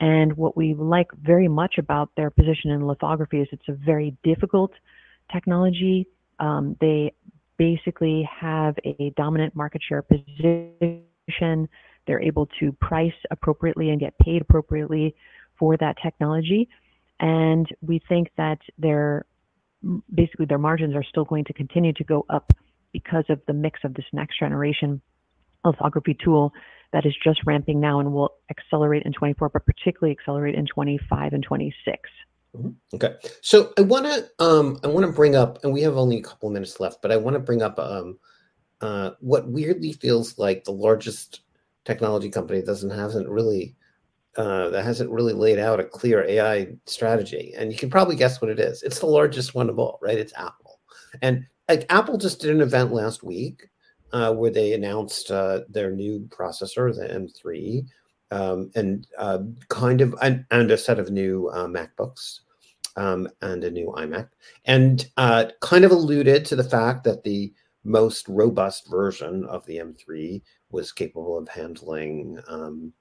And 0.00 0.36
what 0.36 0.56
we 0.56 0.74
like 0.74 1.08
very 1.22 1.48
much 1.48 1.76
about 1.78 2.10
their 2.16 2.30
position 2.30 2.70
in 2.70 2.86
lithography 2.86 3.40
is 3.40 3.48
it's 3.52 3.68
a 3.68 3.72
very 3.72 4.16
difficult 4.24 4.72
technology. 5.32 6.06
Um, 6.40 6.76
they 6.80 7.12
basically 7.58 8.28
have 8.40 8.74
a 8.84 9.12
dominant 9.16 9.54
market 9.54 9.82
share 9.86 10.02
position. 10.02 11.68
They're 12.06 12.22
able 12.22 12.46
to 12.60 12.72
price 12.72 13.14
appropriately 13.30 13.90
and 13.90 14.00
get 14.00 14.18
paid 14.18 14.42
appropriately 14.42 15.14
for 15.58 15.76
that 15.76 15.96
technology. 16.02 16.68
And 17.20 17.66
we 17.80 18.00
think 18.08 18.30
that 18.36 18.58
their 18.78 19.26
basically 20.12 20.46
their 20.46 20.58
margins 20.58 20.94
are 20.94 21.04
still 21.04 21.24
going 21.24 21.44
to 21.44 21.52
continue 21.52 21.92
to 21.92 22.04
go 22.04 22.24
up 22.30 22.52
because 22.92 23.24
of 23.28 23.40
the 23.46 23.52
mix 23.52 23.80
of 23.84 23.94
this 23.94 24.04
next 24.12 24.38
generation 24.38 25.00
lithography 25.64 26.16
tool 26.22 26.52
that 26.92 27.04
is 27.04 27.14
just 27.22 27.40
ramping 27.44 27.80
now 27.80 27.98
and 27.98 28.12
will 28.12 28.34
accelerate 28.50 29.02
in 29.04 29.12
24, 29.12 29.48
but 29.48 29.66
particularly 29.66 30.16
accelerate 30.16 30.54
in 30.54 30.66
25 30.66 31.32
and 31.32 31.42
26. 31.42 31.98
Mm-hmm. 32.56 32.68
Okay, 32.94 33.16
so 33.40 33.72
I 33.76 33.80
want 33.80 34.06
to 34.06 34.44
um, 34.44 34.78
I 34.84 34.86
want 34.86 35.04
to 35.04 35.12
bring 35.12 35.34
up, 35.34 35.64
and 35.64 35.72
we 35.72 35.82
have 35.82 35.96
only 35.96 36.18
a 36.18 36.22
couple 36.22 36.50
minutes 36.50 36.78
left, 36.78 37.02
but 37.02 37.10
I 37.10 37.16
want 37.16 37.34
to 37.34 37.40
bring 37.40 37.62
up 37.62 37.80
um, 37.80 38.18
uh, 38.80 39.10
what 39.18 39.48
weirdly 39.48 39.92
feels 39.92 40.38
like 40.38 40.62
the 40.62 40.72
largest 40.72 41.40
technology 41.84 42.30
company 42.30 42.62
doesn't 42.62 42.90
hasn't 42.90 43.28
really 43.28 43.74
uh, 44.36 44.68
that 44.70 44.84
hasn't 44.84 45.10
really 45.10 45.32
laid 45.32 45.58
out 45.58 45.80
a 45.80 45.84
clear 45.84 46.24
AI 46.24 46.68
strategy, 46.86 47.54
and 47.56 47.70
you 47.70 47.78
can 47.78 47.90
probably 47.90 48.16
guess 48.16 48.40
what 48.40 48.50
it 48.50 48.58
is. 48.58 48.82
It's 48.82 48.98
the 48.98 49.06
largest 49.06 49.54
one 49.54 49.70
of 49.70 49.78
all, 49.78 49.98
right? 50.02 50.18
It's 50.18 50.32
Apple, 50.36 50.80
and 51.22 51.46
like 51.68 51.86
Apple 51.88 52.18
just 52.18 52.40
did 52.40 52.50
an 52.50 52.60
event 52.60 52.92
last 52.92 53.22
week 53.22 53.68
uh, 54.12 54.32
where 54.32 54.50
they 54.50 54.72
announced 54.72 55.30
uh, 55.30 55.60
their 55.68 55.90
new 55.90 56.28
processor, 56.30 56.94
the 56.94 57.06
M3, 57.06 57.86
um, 58.30 58.70
and 58.74 59.06
uh, 59.18 59.38
kind 59.68 60.00
of 60.00 60.14
and, 60.22 60.44
and, 60.50 60.70
a 60.70 60.78
set 60.78 60.98
of 60.98 61.10
new 61.10 61.48
uh, 61.48 61.66
MacBooks 61.66 62.40
um, 62.96 63.28
and 63.42 63.64
a 63.64 63.70
new 63.70 63.92
iMac, 63.96 64.28
and 64.64 65.08
uh, 65.16 65.46
kind 65.60 65.84
of 65.84 65.90
alluded 65.90 66.44
to 66.46 66.56
the 66.56 66.64
fact 66.64 67.04
that 67.04 67.22
the 67.24 67.52
most 67.84 68.28
robust 68.28 68.88
version 68.88 69.44
of 69.46 69.64
the 69.66 69.76
M3 69.76 70.42
was 70.70 70.92
capable 70.92 71.38
of 71.38 71.48
handling 71.48 72.40
um, 72.48 72.92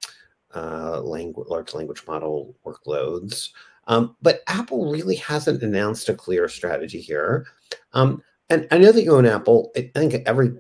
uh, 0.56 1.02
language, 1.02 1.48
large 1.50 1.74
language 1.74 2.04
model 2.08 2.56
workloads. 2.66 3.50
Um, 3.88 4.16
but 4.22 4.42
Apple 4.48 4.92
really 4.92 5.16
hasn't 5.16 5.64
announced 5.64 6.08
a 6.10 6.14
clear 6.14 6.48
strategy 6.48 7.02
here. 7.02 7.46
Um, 7.94 8.22
and 8.50 8.68
I 8.72 8.78
know 8.78 8.92
that 8.92 9.04
you 9.04 9.16
own 9.16 9.26
Apple. 9.26 9.72
I 9.76 9.92
think 9.96 10.14
every 10.26 10.54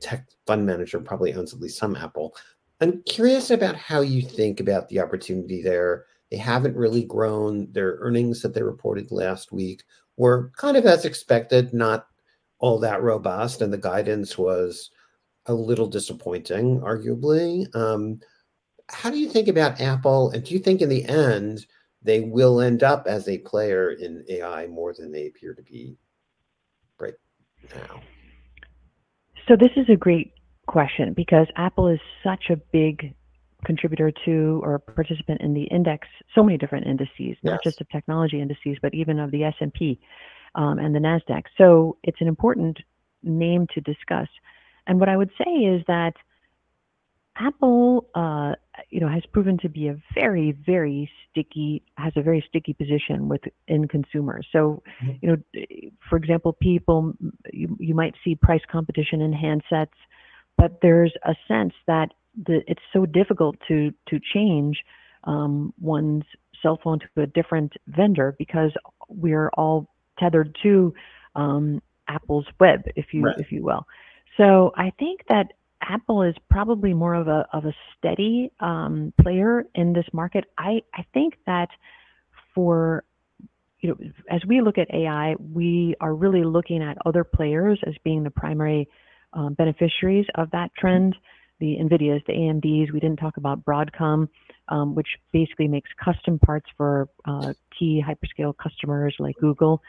tech 0.00 0.28
fund 0.46 0.64
manager 0.66 1.00
probably 1.00 1.34
owns 1.34 1.52
at 1.52 1.60
least 1.60 1.78
some 1.78 1.96
Apple. 1.96 2.36
I'm 2.80 3.02
curious 3.02 3.50
about 3.50 3.76
how 3.76 4.00
you 4.00 4.22
think 4.22 4.60
about 4.60 4.88
the 4.88 5.00
opportunity 5.00 5.62
there 5.62 6.06
they 6.30 6.36
haven't 6.36 6.76
really 6.76 7.04
grown. 7.04 7.70
Their 7.72 7.96
earnings 8.00 8.40
that 8.42 8.54
they 8.54 8.62
reported 8.62 9.10
last 9.10 9.52
week 9.52 9.82
were 10.16 10.52
kind 10.56 10.76
of 10.76 10.86
as 10.86 11.04
expected, 11.04 11.74
not 11.74 12.06
all 12.60 12.78
that 12.78 13.02
robust, 13.02 13.62
and 13.62 13.72
the 13.72 13.78
guidance 13.78 14.38
was 14.38 14.90
a 15.46 15.54
little 15.54 15.86
disappointing, 15.86 16.80
arguably. 16.80 17.74
Um, 17.74 18.20
how 18.88 19.10
do 19.10 19.18
you 19.18 19.28
think 19.28 19.48
about 19.48 19.80
Apple? 19.80 20.30
And 20.30 20.44
do 20.44 20.52
you 20.52 20.60
think 20.60 20.80
in 20.80 20.88
the 20.88 21.04
end 21.04 21.66
they 22.02 22.20
will 22.20 22.60
end 22.60 22.82
up 22.82 23.06
as 23.06 23.28
a 23.28 23.38
player 23.38 23.90
in 23.90 24.24
AI 24.28 24.66
more 24.66 24.94
than 24.94 25.10
they 25.10 25.26
appear 25.26 25.54
to 25.54 25.62
be 25.62 25.96
right 26.98 27.14
now? 27.74 28.00
So, 29.48 29.56
this 29.56 29.70
is 29.76 29.88
a 29.88 29.96
great 29.96 30.32
question 30.66 31.14
because 31.14 31.46
Apple 31.56 31.88
is 31.88 31.98
such 32.22 32.50
a 32.50 32.56
big 32.56 33.14
contributor 33.64 34.12
to 34.24 34.60
or 34.64 34.78
participant 34.78 35.40
in 35.40 35.54
the 35.54 35.64
index, 35.64 36.06
so 36.34 36.42
many 36.42 36.56
different 36.56 36.86
indices, 36.86 37.12
yes. 37.18 37.36
not 37.42 37.62
just 37.62 37.80
of 37.80 37.88
technology 37.88 38.40
indices, 38.40 38.76
but 38.80 38.94
even 38.94 39.18
of 39.18 39.30
the 39.30 39.44
S&P 39.44 40.00
um, 40.54 40.78
and 40.78 40.94
the 40.94 40.98
Nasdaq. 40.98 41.44
So 41.58 41.96
it's 42.02 42.20
an 42.20 42.28
important 42.28 42.78
name 43.22 43.66
to 43.74 43.80
discuss. 43.80 44.28
And 44.86 44.98
what 44.98 45.08
I 45.08 45.16
would 45.16 45.30
say 45.38 45.50
is 45.50 45.82
that 45.86 46.14
Apple, 47.36 48.06
uh, 48.14 48.54
you 48.90 49.00
know, 49.00 49.08
has 49.08 49.22
proven 49.32 49.56
to 49.58 49.68
be 49.68 49.88
a 49.88 49.96
very, 50.14 50.52
very 50.52 51.10
sticky, 51.30 51.82
has 51.96 52.12
a 52.16 52.22
very 52.22 52.44
sticky 52.48 52.74
position 52.74 53.28
within 53.28 53.88
consumers. 53.88 54.46
So, 54.52 54.82
mm-hmm. 55.02 55.12
you 55.22 55.28
know, 55.28 55.64
for 56.08 56.16
example, 56.16 56.52
people, 56.52 57.14
you, 57.52 57.76
you 57.78 57.94
might 57.94 58.14
see 58.24 58.34
price 58.34 58.62
competition 58.70 59.20
in 59.20 59.32
handsets, 59.32 59.88
but 60.58 60.80
there's 60.82 61.12
a 61.24 61.34
sense 61.48 61.72
that 61.86 62.10
the, 62.46 62.62
it's 62.66 62.82
so 62.92 63.06
difficult 63.06 63.56
to 63.68 63.92
to 64.08 64.20
change 64.34 64.84
um, 65.24 65.72
one's 65.80 66.24
cell 66.62 66.78
phone 66.82 66.98
to 67.00 67.22
a 67.22 67.26
different 67.26 67.72
vendor 67.86 68.34
because 68.38 68.72
we're 69.08 69.48
all 69.50 69.88
tethered 70.20 70.56
to 70.62 70.94
um, 71.34 71.80
Apple's 72.08 72.46
web, 72.58 72.82
if 72.96 73.06
you 73.12 73.24
right. 73.24 73.38
if 73.38 73.50
you 73.52 73.62
will. 73.62 73.86
So 74.36 74.72
I 74.76 74.92
think 74.98 75.22
that 75.28 75.52
Apple 75.82 76.22
is 76.22 76.34
probably 76.50 76.92
more 76.92 77.14
of 77.14 77.28
a 77.28 77.46
of 77.52 77.64
a 77.64 77.72
steady 77.96 78.52
um, 78.60 79.12
player 79.20 79.64
in 79.74 79.92
this 79.92 80.06
market. 80.12 80.44
I 80.58 80.82
I 80.94 81.04
think 81.14 81.34
that 81.46 81.68
for 82.54 83.04
you 83.80 83.88
know 83.88 83.96
as 84.30 84.42
we 84.46 84.60
look 84.60 84.78
at 84.78 84.92
AI, 84.92 85.36
we 85.38 85.94
are 86.00 86.14
really 86.14 86.44
looking 86.44 86.82
at 86.82 86.98
other 87.06 87.24
players 87.24 87.80
as 87.86 87.94
being 88.04 88.22
the 88.22 88.30
primary 88.30 88.88
um, 89.32 89.54
beneficiaries 89.54 90.26
of 90.34 90.50
that 90.50 90.70
trend 90.76 91.16
the 91.60 91.76
NVIDIAs, 91.76 92.24
the 92.26 92.32
AMDs. 92.32 92.92
We 92.92 93.00
didn't 93.00 93.18
talk 93.18 93.36
about 93.36 93.64
Broadcom, 93.64 94.28
um, 94.68 94.94
which 94.94 95.08
basically 95.30 95.68
makes 95.68 95.90
custom 96.02 96.38
parts 96.38 96.66
for 96.76 97.08
uh, 97.26 97.52
key 97.78 98.02
hyperscale 98.04 98.56
customers 98.56 99.14
like 99.18 99.36
Google. 99.36 99.82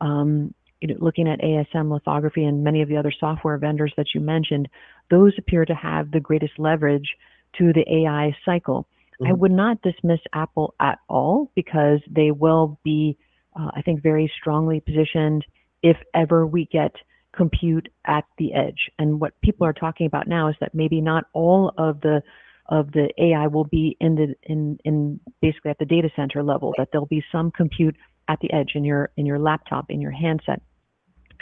Um, 0.00 0.54
you 0.80 0.88
know, 0.88 0.94
looking 1.00 1.28
at 1.28 1.40
ASM 1.40 1.90
lithography 1.90 2.44
and 2.44 2.62
many 2.62 2.82
of 2.82 2.88
the 2.88 2.96
other 2.96 3.12
software 3.18 3.58
vendors 3.58 3.92
that 3.96 4.06
you 4.14 4.20
mentioned, 4.20 4.68
those 5.10 5.32
appear 5.36 5.64
to 5.64 5.74
have 5.74 6.10
the 6.10 6.20
greatest 6.20 6.52
leverage 6.58 7.16
to 7.58 7.72
the 7.72 7.84
AI 7.90 8.36
cycle. 8.44 8.86
Mm-hmm. 9.20 9.32
I 9.32 9.34
would 9.34 9.50
not 9.50 9.82
dismiss 9.82 10.20
Apple 10.32 10.74
at 10.80 10.98
all 11.08 11.50
because 11.56 12.00
they 12.08 12.30
will 12.30 12.78
be, 12.84 13.18
uh, 13.58 13.70
I 13.74 13.82
think, 13.82 14.02
very 14.02 14.30
strongly 14.40 14.80
positioned 14.80 15.44
if 15.82 15.96
ever 16.14 16.46
we 16.46 16.66
get 16.66 16.92
compute 17.34 17.88
at 18.04 18.24
the 18.36 18.54
edge. 18.54 18.90
And 18.98 19.20
what 19.20 19.40
people 19.40 19.66
are 19.66 19.72
talking 19.72 20.06
about 20.06 20.28
now 20.28 20.48
is 20.48 20.56
that 20.60 20.74
maybe 20.74 21.00
not 21.00 21.24
all 21.32 21.72
of 21.76 22.00
the 22.00 22.22
of 22.70 22.92
the 22.92 23.08
AI 23.16 23.46
will 23.46 23.64
be 23.64 23.96
in 23.98 24.14
the 24.14 24.34
in 24.42 24.78
in 24.84 25.20
basically 25.40 25.70
at 25.70 25.78
the 25.78 25.86
data 25.86 26.10
center 26.14 26.42
level. 26.42 26.74
That 26.76 26.88
there'll 26.92 27.06
be 27.06 27.24
some 27.32 27.50
compute 27.50 27.96
at 28.28 28.40
the 28.40 28.52
edge 28.52 28.72
in 28.74 28.84
your 28.84 29.10
in 29.16 29.26
your 29.26 29.38
laptop 29.38 29.86
in 29.90 30.00
your 30.00 30.10
handset. 30.10 30.62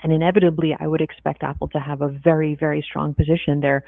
And 0.02 0.12
inevitably, 0.12 0.76
I 0.78 0.86
would 0.86 1.00
expect 1.00 1.42
Apple 1.42 1.68
to 1.68 1.80
have 1.80 2.02
a 2.02 2.08
very 2.08 2.54
very 2.54 2.82
strong 2.82 3.14
position 3.14 3.60
there. 3.60 3.84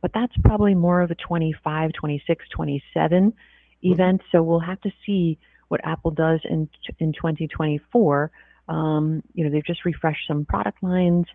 But 0.00 0.12
that's 0.14 0.36
probably 0.44 0.74
more 0.74 1.00
of 1.00 1.10
a 1.10 1.16
25, 1.16 1.92
26, 1.92 2.44
27 2.54 3.32
mm-hmm. 3.32 3.92
event. 3.92 4.22
So 4.30 4.42
we'll 4.42 4.60
have 4.60 4.80
to 4.82 4.92
see 5.04 5.38
what 5.68 5.80
Apple 5.84 6.10
does 6.10 6.40
in 6.44 6.68
in 6.98 7.12
2024. 7.12 8.30
Um, 8.68 9.22
you 9.34 9.44
know, 9.44 9.50
they've 9.50 9.64
just 9.64 9.84
refreshed 9.84 10.26
some 10.26 10.44
product 10.44 10.82
lines. 10.82 11.26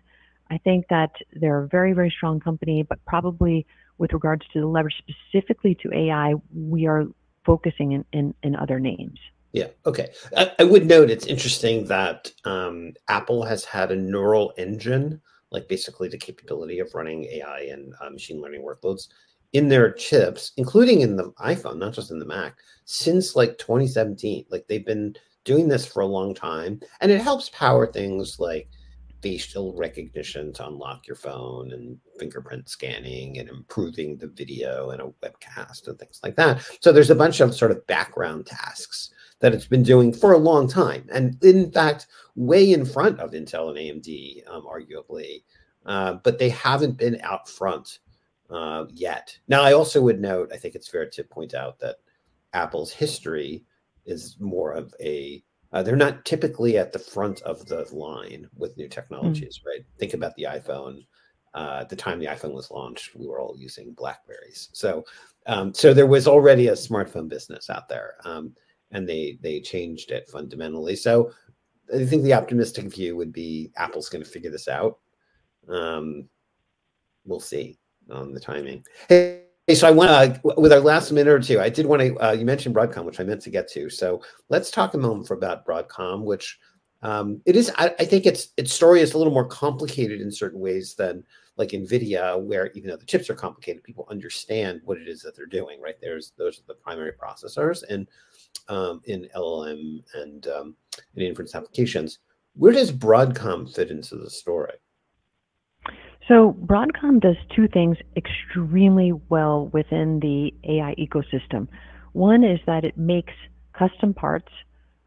I 0.50 0.58
think 0.58 0.86
that 0.88 1.10
they're 1.32 1.62
a 1.62 1.68
very, 1.68 1.94
very 1.94 2.10
strong 2.10 2.38
company, 2.38 2.82
but 2.82 3.04
probably 3.06 3.66
with 3.98 4.12
regards 4.12 4.44
to 4.52 4.60
the 4.60 4.66
leverage 4.66 4.94
specifically 4.98 5.76
to 5.82 5.92
AI, 5.92 6.34
we 6.54 6.86
are 6.86 7.06
focusing 7.44 7.92
in, 7.92 8.04
in, 8.12 8.34
in 8.42 8.56
other 8.56 8.78
names. 8.78 9.18
Yeah. 9.54 9.68
Okay. 9.86 10.08
I, 10.36 10.50
I, 10.58 10.64
would 10.64 10.86
note 10.86 11.10
it's 11.10 11.26
interesting 11.26 11.86
that 11.86 12.30
um, 12.44 12.92
Apple 13.08 13.44
has 13.44 13.64
had 13.64 13.92
a 13.92 13.96
neural 13.96 14.52
engine 14.58 15.20
like 15.52 15.68
basically 15.68 16.08
the 16.08 16.18
capability 16.18 16.80
of 16.80 16.92
running 16.92 17.24
AI 17.26 17.68
and 17.70 17.94
uh, 18.00 18.10
machine 18.10 18.42
learning 18.42 18.62
workloads 18.62 19.06
in 19.52 19.68
their 19.68 19.92
chips, 19.92 20.50
including 20.56 21.02
in 21.02 21.14
the 21.14 21.30
iPhone, 21.38 21.78
not 21.78 21.94
just 21.94 22.10
in 22.10 22.18
the 22.18 22.26
Mac, 22.26 22.56
since 22.84 23.36
like 23.36 23.56
2017. 23.58 24.46
Like 24.50 24.66
they've 24.66 24.84
been 24.84 25.14
doing 25.44 25.68
this 25.68 25.86
for 25.86 26.00
a 26.00 26.06
long 26.06 26.34
time, 26.34 26.80
and 27.00 27.12
it 27.12 27.20
helps 27.20 27.50
power 27.50 27.86
things 27.86 28.40
like 28.40 28.68
facial 29.22 29.74
recognition 29.76 30.52
to 30.52 30.66
unlock 30.66 31.06
your 31.06 31.16
phone 31.16 31.72
and 31.72 31.96
fingerprint 32.18 32.68
scanning 32.68 33.38
and 33.38 33.48
improving 33.48 34.18
the 34.18 34.26
video 34.26 34.90
and 34.90 35.00
a 35.00 35.06
webcast 35.26 35.86
and 35.86 35.98
things 35.98 36.20
like 36.24 36.34
that. 36.34 36.62
So 36.80 36.92
there's 36.92 37.10
a 37.10 37.14
bunch 37.14 37.40
of 37.40 37.54
sort 37.54 37.70
of 37.70 37.86
background 37.86 38.46
tasks 38.46 39.14
that 39.44 39.52
it's 39.52 39.66
been 39.66 39.82
doing 39.82 40.10
for 40.10 40.32
a 40.32 40.38
long 40.38 40.66
time. 40.66 41.06
And 41.12 41.36
in 41.44 41.70
fact, 41.70 42.06
way 42.34 42.72
in 42.72 42.86
front 42.86 43.20
of 43.20 43.32
Intel 43.32 43.68
and 43.68 43.76
AMD, 43.76 44.48
um, 44.48 44.64
arguably. 44.64 45.42
Uh, 45.84 46.14
but 46.24 46.38
they 46.38 46.48
haven't 46.48 46.96
been 46.96 47.20
out 47.22 47.46
front 47.46 47.98
uh, 48.48 48.86
yet. 48.88 49.36
Now, 49.46 49.60
I 49.60 49.74
also 49.74 50.00
would 50.00 50.18
note, 50.18 50.50
I 50.50 50.56
think 50.56 50.74
it's 50.74 50.88
fair 50.88 51.10
to 51.10 51.24
point 51.24 51.52
out 51.52 51.78
that 51.80 51.96
Apple's 52.54 52.90
history 52.90 53.66
is 54.06 54.36
more 54.40 54.72
of 54.72 54.94
a 54.98 55.44
uh, 55.74 55.82
they're 55.82 55.94
not 55.94 56.24
typically 56.24 56.78
at 56.78 56.94
the 56.94 56.98
front 56.98 57.42
of 57.42 57.66
the 57.66 57.86
line 57.92 58.48
with 58.56 58.78
new 58.78 58.88
technologies, 58.88 59.58
mm. 59.58 59.66
right? 59.66 59.84
Think 59.98 60.14
about 60.14 60.34
the 60.36 60.44
iPhone. 60.44 61.04
Uh, 61.52 61.80
at 61.82 61.90
the 61.90 61.96
time 61.96 62.18
the 62.18 62.26
iPhone 62.26 62.54
was 62.54 62.70
launched, 62.70 63.14
we 63.14 63.26
were 63.26 63.40
all 63.40 63.56
using 63.58 63.92
Blackberries. 63.92 64.70
So, 64.72 65.04
um, 65.46 65.74
so 65.74 65.92
there 65.92 66.06
was 66.06 66.26
already 66.26 66.68
a 66.68 66.72
smartphone 66.72 67.28
business 67.28 67.68
out 67.68 67.90
there, 67.90 68.14
um, 68.24 68.54
and 68.94 69.06
they 69.08 69.38
they 69.42 69.60
changed 69.60 70.10
it 70.10 70.28
fundamentally. 70.28 70.96
So, 70.96 71.30
I 71.94 72.06
think 72.06 72.22
the 72.22 72.32
optimistic 72.32 72.86
view 72.86 73.16
would 73.16 73.32
be 73.32 73.70
Apple's 73.76 74.08
going 74.08 74.24
to 74.24 74.30
figure 74.30 74.50
this 74.50 74.68
out. 74.68 74.98
Um, 75.68 76.28
we'll 77.26 77.40
see 77.40 77.78
on 78.10 78.32
the 78.32 78.40
timing. 78.40 78.84
Hey, 79.08 79.42
so 79.74 79.88
I 79.88 79.90
want 79.90 80.10
uh, 80.10 80.38
with 80.56 80.72
our 80.72 80.80
last 80.80 81.10
minute 81.10 81.30
or 81.30 81.40
two, 81.40 81.60
I 81.60 81.68
did 81.68 81.86
want 81.86 82.02
to. 82.02 82.16
Uh, 82.18 82.32
you 82.32 82.44
mentioned 82.44 82.74
Broadcom, 82.74 83.04
which 83.04 83.20
I 83.20 83.24
meant 83.24 83.42
to 83.42 83.50
get 83.50 83.68
to. 83.72 83.90
So 83.90 84.22
let's 84.48 84.70
talk 84.70 84.94
a 84.94 84.98
moment 84.98 85.26
for 85.26 85.34
about 85.34 85.66
Broadcom, 85.66 86.22
which 86.22 86.58
um, 87.02 87.40
it 87.46 87.56
is. 87.56 87.70
I, 87.76 87.94
I, 87.98 88.04
think 88.04 88.26
its 88.26 88.48
its 88.56 88.72
story 88.72 89.00
is 89.00 89.14
a 89.14 89.18
little 89.18 89.32
more 89.32 89.46
complicated 89.46 90.20
in 90.20 90.30
certain 90.30 90.60
ways 90.60 90.94
than 90.94 91.24
like 91.56 91.70
Nvidia, 91.70 92.40
where 92.42 92.70
even 92.72 92.90
though 92.90 92.96
the 92.96 93.06
chips 93.06 93.30
are 93.30 93.34
complicated, 93.34 93.82
people 93.84 94.06
understand 94.10 94.80
what 94.84 94.98
it 94.98 95.08
is 95.08 95.22
that 95.22 95.36
they're 95.36 95.46
doing. 95.46 95.80
Right? 95.80 95.96
There's 96.00 96.32
those 96.36 96.58
are 96.58 96.64
the 96.66 96.74
primary 96.74 97.12
processors, 97.12 97.82
and 97.88 98.06
um, 98.68 99.00
in 99.04 99.28
LLM 99.36 100.02
and 100.14 100.46
um, 100.48 100.76
in 101.14 101.22
inference 101.22 101.54
applications. 101.54 102.18
Where 102.54 102.72
does 102.72 102.92
Broadcom 102.92 103.74
fit 103.74 103.90
into 103.90 104.16
the 104.16 104.30
story? 104.30 104.74
So 106.28 106.56
Broadcom 106.64 107.20
does 107.20 107.36
two 107.54 107.68
things 107.68 107.98
extremely 108.16 109.12
well 109.28 109.68
within 109.72 110.20
the 110.20 110.54
AI 110.64 110.94
ecosystem. 110.94 111.68
One 112.12 112.44
is 112.44 112.60
that 112.66 112.84
it 112.84 112.96
makes 112.96 113.32
custom 113.76 114.14
parts 114.14 114.48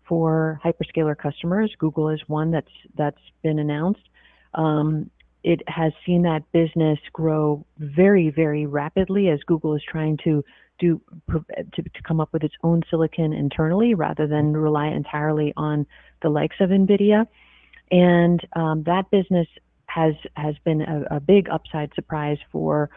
for 0.07 0.59
hyperscaler 0.63 1.17
customers. 1.17 1.73
Google 1.79 2.09
is 2.09 2.21
one 2.27 2.51
that's 2.51 2.71
that's 2.95 3.21
been 3.41 3.59
announced. 3.59 4.09
Um, 4.53 5.09
it 5.43 5.61
has 5.67 5.93
seen 6.05 6.23
that 6.23 6.43
business 6.51 6.99
grow 7.13 7.65
very, 7.77 8.29
very 8.29 8.65
rapidly 8.65 9.29
as 9.29 9.39
Google 9.45 9.75
is 9.75 9.83
trying 9.87 10.17
to 10.23 10.43
do 10.79 11.01
to, 11.31 11.81
to 11.83 12.01
come 12.03 12.19
up 12.19 12.29
with 12.33 12.43
its 12.43 12.55
own 12.63 12.83
silicon 12.89 13.33
internally 13.33 13.93
rather 13.93 14.27
than 14.27 14.53
rely 14.53 14.87
entirely 14.87 15.53
on 15.57 15.85
the 16.21 16.29
likes 16.29 16.55
of 16.59 16.69
NVIDIA. 16.69 17.27
And 17.91 18.45
um, 18.55 18.83
that 18.83 19.09
business 19.11 19.47
has 19.87 20.13
has 20.35 20.55
been 20.63 20.81
a, 20.81 21.15
a 21.17 21.19
big 21.19 21.49
upside 21.49 21.93
surprise 21.95 22.37
for 22.51 22.89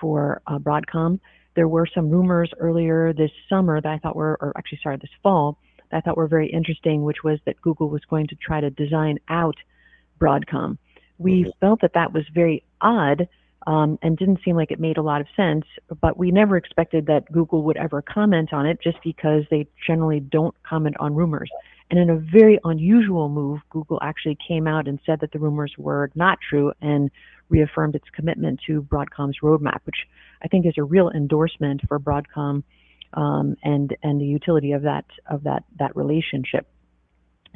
for 0.00 0.42
uh, 0.46 0.58
Broadcom. 0.58 1.20
There 1.56 1.68
were 1.68 1.86
some 1.94 2.10
rumors 2.10 2.50
earlier 2.58 3.12
this 3.12 3.30
summer 3.48 3.80
that 3.80 3.88
I 3.88 3.98
thought 3.98 4.16
were, 4.16 4.36
or 4.40 4.52
actually, 4.56 4.80
sorry, 4.82 4.96
this 4.96 5.10
fall 5.22 5.58
that 5.90 5.98
I 5.98 6.00
thought 6.00 6.16
were 6.16 6.26
very 6.26 6.50
interesting, 6.50 7.04
which 7.04 7.22
was 7.22 7.38
that 7.46 7.60
Google 7.60 7.88
was 7.88 8.02
going 8.10 8.26
to 8.28 8.34
try 8.34 8.60
to 8.60 8.70
design 8.70 9.18
out 9.28 9.56
Broadcom. 10.20 10.78
We 11.18 11.42
mm-hmm. 11.42 11.50
felt 11.60 11.80
that 11.82 11.94
that 11.94 12.12
was 12.12 12.24
very 12.34 12.64
odd 12.80 13.28
um, 13.66 13.98
and 14.02 14.16
didn't 14.16 14.40
seem 14.44 14.56
like 14.56 14.70
it 14.70 14.80
made 14.80 14.98
a 14.98 15.02
lot 15.02 15.20
of 15.20 15.26
sense, 15.36 15.64
but 16.00 16.18
we 16.18 16.30
never 16.30 16.56
expected 16.56 17.06
that 17.06 17.30
Google 17.32 17.62
would 17.62 17.76
ever 17.76 18.02
comment 18.02 18.52
on 18.52 18.66
it 18.66 18.78
just 18.82 18.98
because 19.02 19.44
they 19.50 19.66
generally 19.86 20.20
don't 20.20 20.54
comment 20.62 20.96
on 21.00 21.14
rumors. 21.14 21.50
And 21.90 21.98
in 21.98 22.10
a 22.10 22.16
very 22.16 22.58
unusual 22.64 23.28
move, 23.28 23.60
Google 23.70 23.98
actually 24.02 24.38
came 24.46 24.66
out 24.66 24.88
and 24.88 24.98
said 25.04 25.20
that 25.20 25.32
the 25.32 25.38
rumors 25.38 25.74
were 25.78 26.10
not 26.14 26.38
true 26.48 26.72
and 26.80 27.10
reaffirmed 27.48 27.94
its 27.94 28.08
commitment 28.14 28.60
to 28.66 28.82
Broadcom's 28.82 29.38
roadmap, 29.42 29.80
which 29.84 30.06
I 30.42 30.48
think 30.48 30.66
is 30.66 30.74
a 30.78 30.82
real 30.82 31.10
endorsement 31.10 31.82
for 31.88 31.98
Broadcom 32.00 32.62
um, 33.12 33.56
and 33.62 33.96
and 34.02 34.20
the 34.20 34.26
utility 34.26 34.72
of 34.72 34.82
that 34.82 35.04
of 35.30 35.44
that 35.44 35.64
that 35.78 35.94
relationship. 35.96 36.66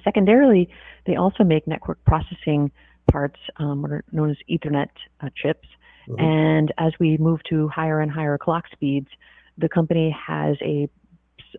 Secondarily, 0.05 0.69
they 1.07 1.17
also 1.17 1.43
make 1.43 1.67
network 1.67 2.03
processing 2.05 2.71
parts, 3.11 3.41
um, 3.57 3.83
what 3.83 3.91
are 3.91 4.05
known 4.13 4.31
as 4.31 4.37
Ethernet 4.49 4.91
uh, 5.21 5.29
chips. 5.35 5.69
Mm-hmm. 6.09 6.25
And 6.25 6.73
as 6.79 6.93
we 6.99 7.17
move 7.19 7.41
to 7.51 7.69
higher 7.69 8.01
and 8.01 8.11
higher 8.11 8.39
clock 8.39 8.65
speeds, 8.73 9.09
the 9.57 9.69
company 9.69 10.17
has 10.27 10.57
a 10.63 10.89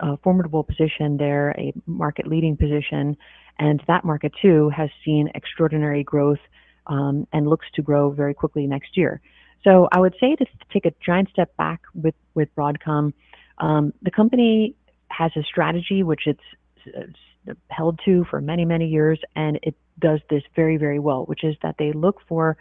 a 0.02 0.18
formidable 0.18 0.64
position 0.64 1.18
there, 1.18 1.52
a 1.58 1.74
market 1.88 2.28
leading 2.28 2.56
position, 2.56 3.18
and 3.58 3.82
that 3.88 4.06
market 4.06 4.32
too 4.42 4.70
has 4.70 4.90
seen 5.04 5.30
extraordinary 5.34 6.04
growth 6.04 6.40
um, 6.88 7.28
and 7.34 7.48
looks 7.48 7.66
to 7.74 7.82
grow 7.82 8.12
very 8.12 8.34
quickly 8.34 8.68
next 8.68 8.96
year. 8.96 9.20
So 9.64 9.90
I 9.92 10.00
would 10.00 10.16
say 10.20 10.36
to 10.36 10.46
take 10.72 10.86
a 10.86 10.94
giant 11.06 11.30
step 11.30 11.56
back 11.58 11.82
with 11.94 12.16
with 12.34 12.54
Broadcom, 12.56 13.14
um, 13.58 13.94
the 14.02 14.12
company 14.12 14.76
has 15.10 15.32
a 15.36 15.44
strategy 15.44 16.04
which 16.04 16.22
it's, 16.28 16.40
it's 16.86 17.60
held 17.70 18.00
to 18.06 18.26
for 18.30 18.42
many 18.42 18.66
many 18.66 18.88
years, 18.88 19.20
and 19.36 19.60
it 19.64 19.76
does 20.00 20.20
this 20.30 20.44
very 20.56 20.78
very 20.78 21.00
well, 21.00 21.26
which 21.26 21.44
is 21.44 21.56
that 21.62 21.76
they 21.78 21.92
look 21.92 22.22
for 22.28 22.58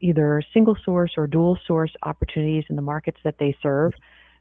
either 0.00 0.42
single 0.52 0.76
source 0.84 1.12
or 1.16 1.26
dual 1.26 1.58
source 1.66 1.92
opportunities 2.02 2.64
in 2.68 2.76
the 2.76 2.82
markets 2.82 3.18
that 3.24 3.36
they 3.38 3.56
serve. 3.62 3.92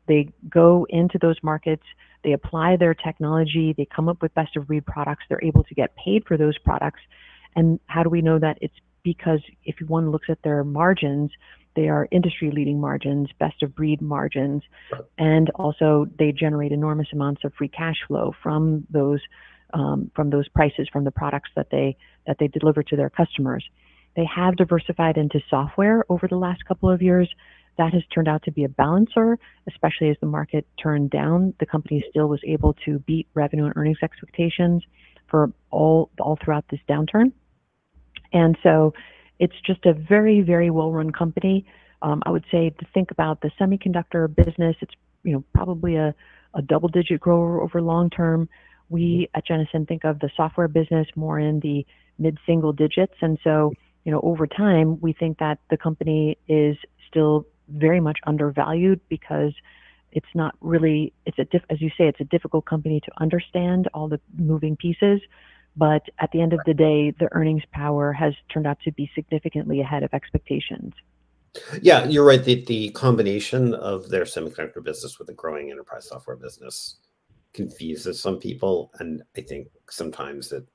They 0.08 0.30
go 0.50 0.86
into 0.90 1.18
those 1.18 1.38
markets 1.44 1.84
they 2.24 2.32
apply 2.32 2.78
their 2.78 2.94
technology, 2.94 3.74
they 3.78 3.86
come 3.86 4.08
up 4.08 4.22
with 4.22 4.34
best 4.34 4.56
of 4.56 4.68
breed 4.68 4.86
products, 4.86 5.26
they're 5.28 5.44
able 5.44 5.64
to 5.66 5.76
get 5.76 5.96
paid 5.96 6.24
for 6.26 6.38
those 6.38 6.58
products. 6.58 7.02
And 7.56 7.80
how 7.88 8.04
do 8.04 8.10
we 8.10 8.22
know 8.22 8.40
that? 8.40 8.58
It's 8.62 8.74
because 9.04 9.42
if 9.66 9.76
one 9.88 10.12
looks 10.12 10.30
at 10.30 10.42
their 10.44 10.64
margins, 10.64 11.32
they 11.76 11.90
are 11.90 12.08
industry 12.12 12.52
leading 12.52 12.80
margins, 12.80 13.30
best 13.40 13.62
of 13.62 13.76
breed 13.76 14.02
margins, 14.02 14.64
and 15.18 15.50
also 15.56 16.06
they 16.18 16.32
generate 16.32 16.72
enormous 16.72 17.08
amounts 17.12 17.44
of 17.44 17.54
free 17.56 17.68
cash 17.68 17.98
flow 18.08 18.34
from 18.42 18.88
those 18.90 19.20
um, 19.74 20.12
from 20.16 20.30
those 20.30 20.48
prices 20.50 20.88
from 20.94 21.04
the 21.04 21.12
products 21.12 21.50
that 21.56 21.68
they 21.72 21.98
that 22.28 22.38
they 22.40 22.48
deliver 22.48 22.84
to 22.84 22.96
their 22.96 23.10
customers. 23.10 23.68
They 24.16 24.26
have 24.26 24.56
diversified 24.56 25.18
into 25.18 25.40
software 25.50 26.06
over 26.10 26.28
the 26.28 26.38
last 26.38 26.66
couple 26.66 26.90
of 26.90 27.02
years. 27.02 27.30
That 27.78 27.94
has 27.94 28.04
turned 28.14 28.28
out 28.28 28.44
to 28.44 28.52
be 28.52 28.64
a 28.64 28.70
balancer, 28.70 29.40
especially 29.68 30.10
as 30.10 30.18
the 30.22 30.28
market 30.28 30.68
turned 30.82 31.10
down. 31.10 31.56
The 31.60 31.66
company 31.66 32.04
still 32.10 32.28
was 32.28 32.42
able 32.46 32.76
to 32.86 33.00
beat 33.00 33.28
revenue 33.34 33.66
and 33.66 33.74
earnings 33.76 33.98
expectations 34.04 34.84
for 35.28 35.52
all 35.72 36.12
all 36.20 36.38
throughout 36.44 36.66
this 36.70 36.80
downturn. 36.88 37.32
And 38.32 38.58
so 38.62 38.94
it's 39.40 39.56
just 39.66 39.86
a 39.86 39.94
very, 39.94 40.42
very 40.42 40.70
well-run 40.70 41.12
company. 41.12 41.66
Um, 42.02 42.22
I 42.26 42.32
would 42.32 42.46
say 42.52 42.70
to 42.70 42.86
think 42.94 43.12
about 43.12 43.42
the 43.42 43.50
semiconductor 43.60 44.34
business, 44.34 44.76
it's 44.82 44.94
you 45.24 45.34
know 45.34 45.44
probably 45.56 45.96
a, 45.96 46.14
a 46.54 46.62
double-digit 46.62 47.20
grower 47.20 47.62
over 47.62 47.82
long 47.82 48.10
term. 48.10 48.50
We 48.90 49.30
at 49.34 49.48
Jennison 49.48 49.88
think 49.88 50.04
of 50.04 50.20
the 50.20 50.30
software 50.36 50.68
business 50.68 51.08
more 51.16 51.40
in 51.40 51.60
the 51.62 51.86
mid-single 52.20 52.74
digits, 52.74 53.16
and 53.22 53.40
so 53.44 53.74
you 54.04 54.12
know 54.12 54.22
over 54.22 54.48
time 54.48 55.00
we 55.02 55.14
think 55.14 55.40
that 55.40 55.60
the 55.70 55.78
company 55.78 56.38
is 56.48 56.78
still 57.08 57.46
very 57.70 58.00
much 58.00 58.20
undervalued 58.26 59.00
because 59.10 59.54
it's 60.12 60.28
not 60.36 60.56
really 60.62 61.14
it's 61.26 61.40
a 61.40 61.46
diff, 61.46 61.64
as 61.70 61.82
you 61.82 61.90
say 61.90 62.08
it's 62.08 62.20
a 62.20 62.26
difficult 62.26 62.66
company 62.66 63.00
to 63.02 63.12
understand 63.20 63.88
all 63.94 64.08
the 64.08 64.20
moving 64.38 64.76
pieces. 64.76 65.22
But 65.76 66.04
at 66.20 66.30
the 66.32 66.42
end 66.42 66.54
of 66.54 66.60
the 66.66 66.74
day 66.74 67.12
the 67.12 67.30
earnings 67.32 67.64
power 67.72 68.14
has 68.14 68.34
turned 68.54 68.68
out 68.68 68.78
to 68.86 68.92
be 68.92 69.10
significantly 69.16 69.82
ahead 69.82 70.04
of 70.04 70.14
expectations. 70.14 70.94
Yeah 71.82 72.06
you're 72.06 72.26
right 72.26 72.44
the, 72.44 72.64
the 72.66 72.90
combination 72.92 73.74
of 73.76 74.10
their 74.10 74.24
semiconductor 74.24 74.84
business 74.84 75.18
with 75.18 75.28
the 75.28 75.34
growing 75.34 75.72
enterprise 75.72 76.10
software 76.10 76.36
business 76.36 76.98
confuses 77.54 78.20
some 78.20 78.38
people. 78.40 78.92
And 79.00 79.24
i 79.38 79.42
think 79.42 79.68
sometimes 79.90 80.52
it 80.52 80.68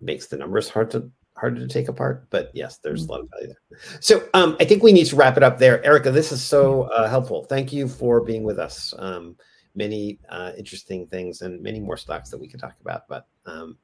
makes 0.00 0.26
the 0.26 0.36
numbers 0.36 0.68
hard 0.68 0.90
to 0.92 1.10
harder 1.36 1.60
to 1.60 1.68
take 1.68 1.88
apart. 1.88 2.26
But 2.30 2.50
yes, 2.54 2.78
there's 2.78 3.06
a 3.06 3.10
lot 3.10 3.20
of 3.20 3.28
value 3.30 3.54
there. 3.70 3.78
So 4.00 4.28
um, 4.34 4.56
I 4.60 4.64
think 4.64 4.82
we 4.82 4.92
need 4.92 5.06
to 5.06 5.16
wrap 5.16 5.36
it 5.36 5.42
up 5.42 5.58
there. 5.58 5.84
Erika, 5.84 6.10
this 6.10 6.32
is 6.32 6.42
so 6.42 6.82
uh, 6.82 7.08
helpful. 7.08 7.44
Thank 7.44 7.72
you 7.72 7.88
for 7.88 8.20
being 8.20 8.44
with 8.44 8.58
us. 8.58 8.94
Um, 8.98 9.36
many 9.74 10.18
uh, 10.28 10.52
interesting 10.56 11.06
things 11.06 11.42
and 11.42 11.62
many 11.62 11.80
more 11.80 11.96
stocks 11.96 12.30
that 12.30 12.38
we 12.38 12.48
could 12.48 12.60
talk 12.60 12.74
about. 12.80 13.08
But 13.08 13.26
um, 13.46 13.78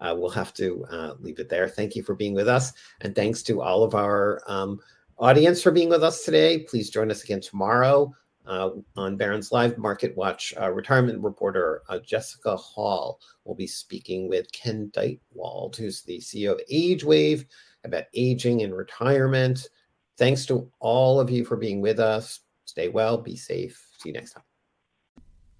uh, 0.00 0.14
we'll 0.16 0.30
have 0.30 0.52
to 0.54 0.84
uh, 0.90 1.14
leave 1.20 1.38
it 1.38 1.48
there. 1.48 1.68
Thank 1.68 1.94
you 1.96 2.02
for 2.02 2.14
being 2.14 2.34
with 2.34 2.48
us. 2.48 2.72
And 3.00 3.14
thanks 3.14 3.42
to 3.44 3.62
all 3.62 3.82
of 3.82 3.94
our 3.94 4.42
um, 4.46 4.80
audience 5.18 5.62
for 5.62 5.70
being 5.70 5.88
with 5.88 6.02
us 6.02 6.24
today. 6.24 6.60
Please 6.60 6.90
join 6.90 7.10
us 7.10 7.24
again 7.24 7.40
tomorrow 7.40 8.12
uh, 8.48 8.70
on 8.96 9.16
Barron's 9.16 9.52
Live 9.52 9.78
Market 9.78 10.16
Watch. 10.16 10.54
Uh, 10.60 10.70
retirement 10.70 11.22
reporter 11.22 11.82
uh, 11.88 11.98
Jessica 11.98 12.56
Hall 12.56 13.20
will 13.44 13.54
be 13.54 13.66
speaking 13.66 14.28
with 14.28 14.50
Ken 14.52 14.90
Dychtwald, 14.92 15.76
who's 15.76 16.02
the 16.02 16.18
CEO 16.18 16.52
of 16.52 16.60
AgeWave, 16.72 17.44
about 17.84 18.04
aging 18.14 18.62
and 18.62 18.74
retirement. 18.74 19.68
Thanks 20.16 20.46
to 20.46 20.70
all 20.80 21.20
of 21.20 21.30
you 21.30 21.44
for 21.44 21.56
being 21.56 21.80
with 21.80 22.00
us. 22.00 22.40
Stay 22.64 22.88
well, 22.88 23.18
be 23.18 23.36
safe. 23.36 23.86
See 23.98 24.08
you 24.08 24.14
next 24.14 24.32
time. 24.32 24.42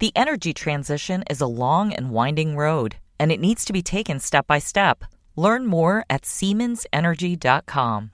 The 0.01 0.13
energy 0.17 0.53
transition 0.53 1.25
is 1.29 1.41
a 1.41 1.47
long 1.47 1.93
and 1.93 2.11
winding 2.11 2.57
road, 2.57 2.97
and 3.19 3.31
it 3.33 3.41
needs 3.41 3.65
to 3.65 3.73
be 3.73 3.83
taken 3.83 4.21
step 4.21 4.47
by 4.47 4.59
step. 4.59 5.05
Learn 5.37 5.67
more 5.67 6.05
at 6.09 6.23
SiemensEnergy.com. 6.23 8.13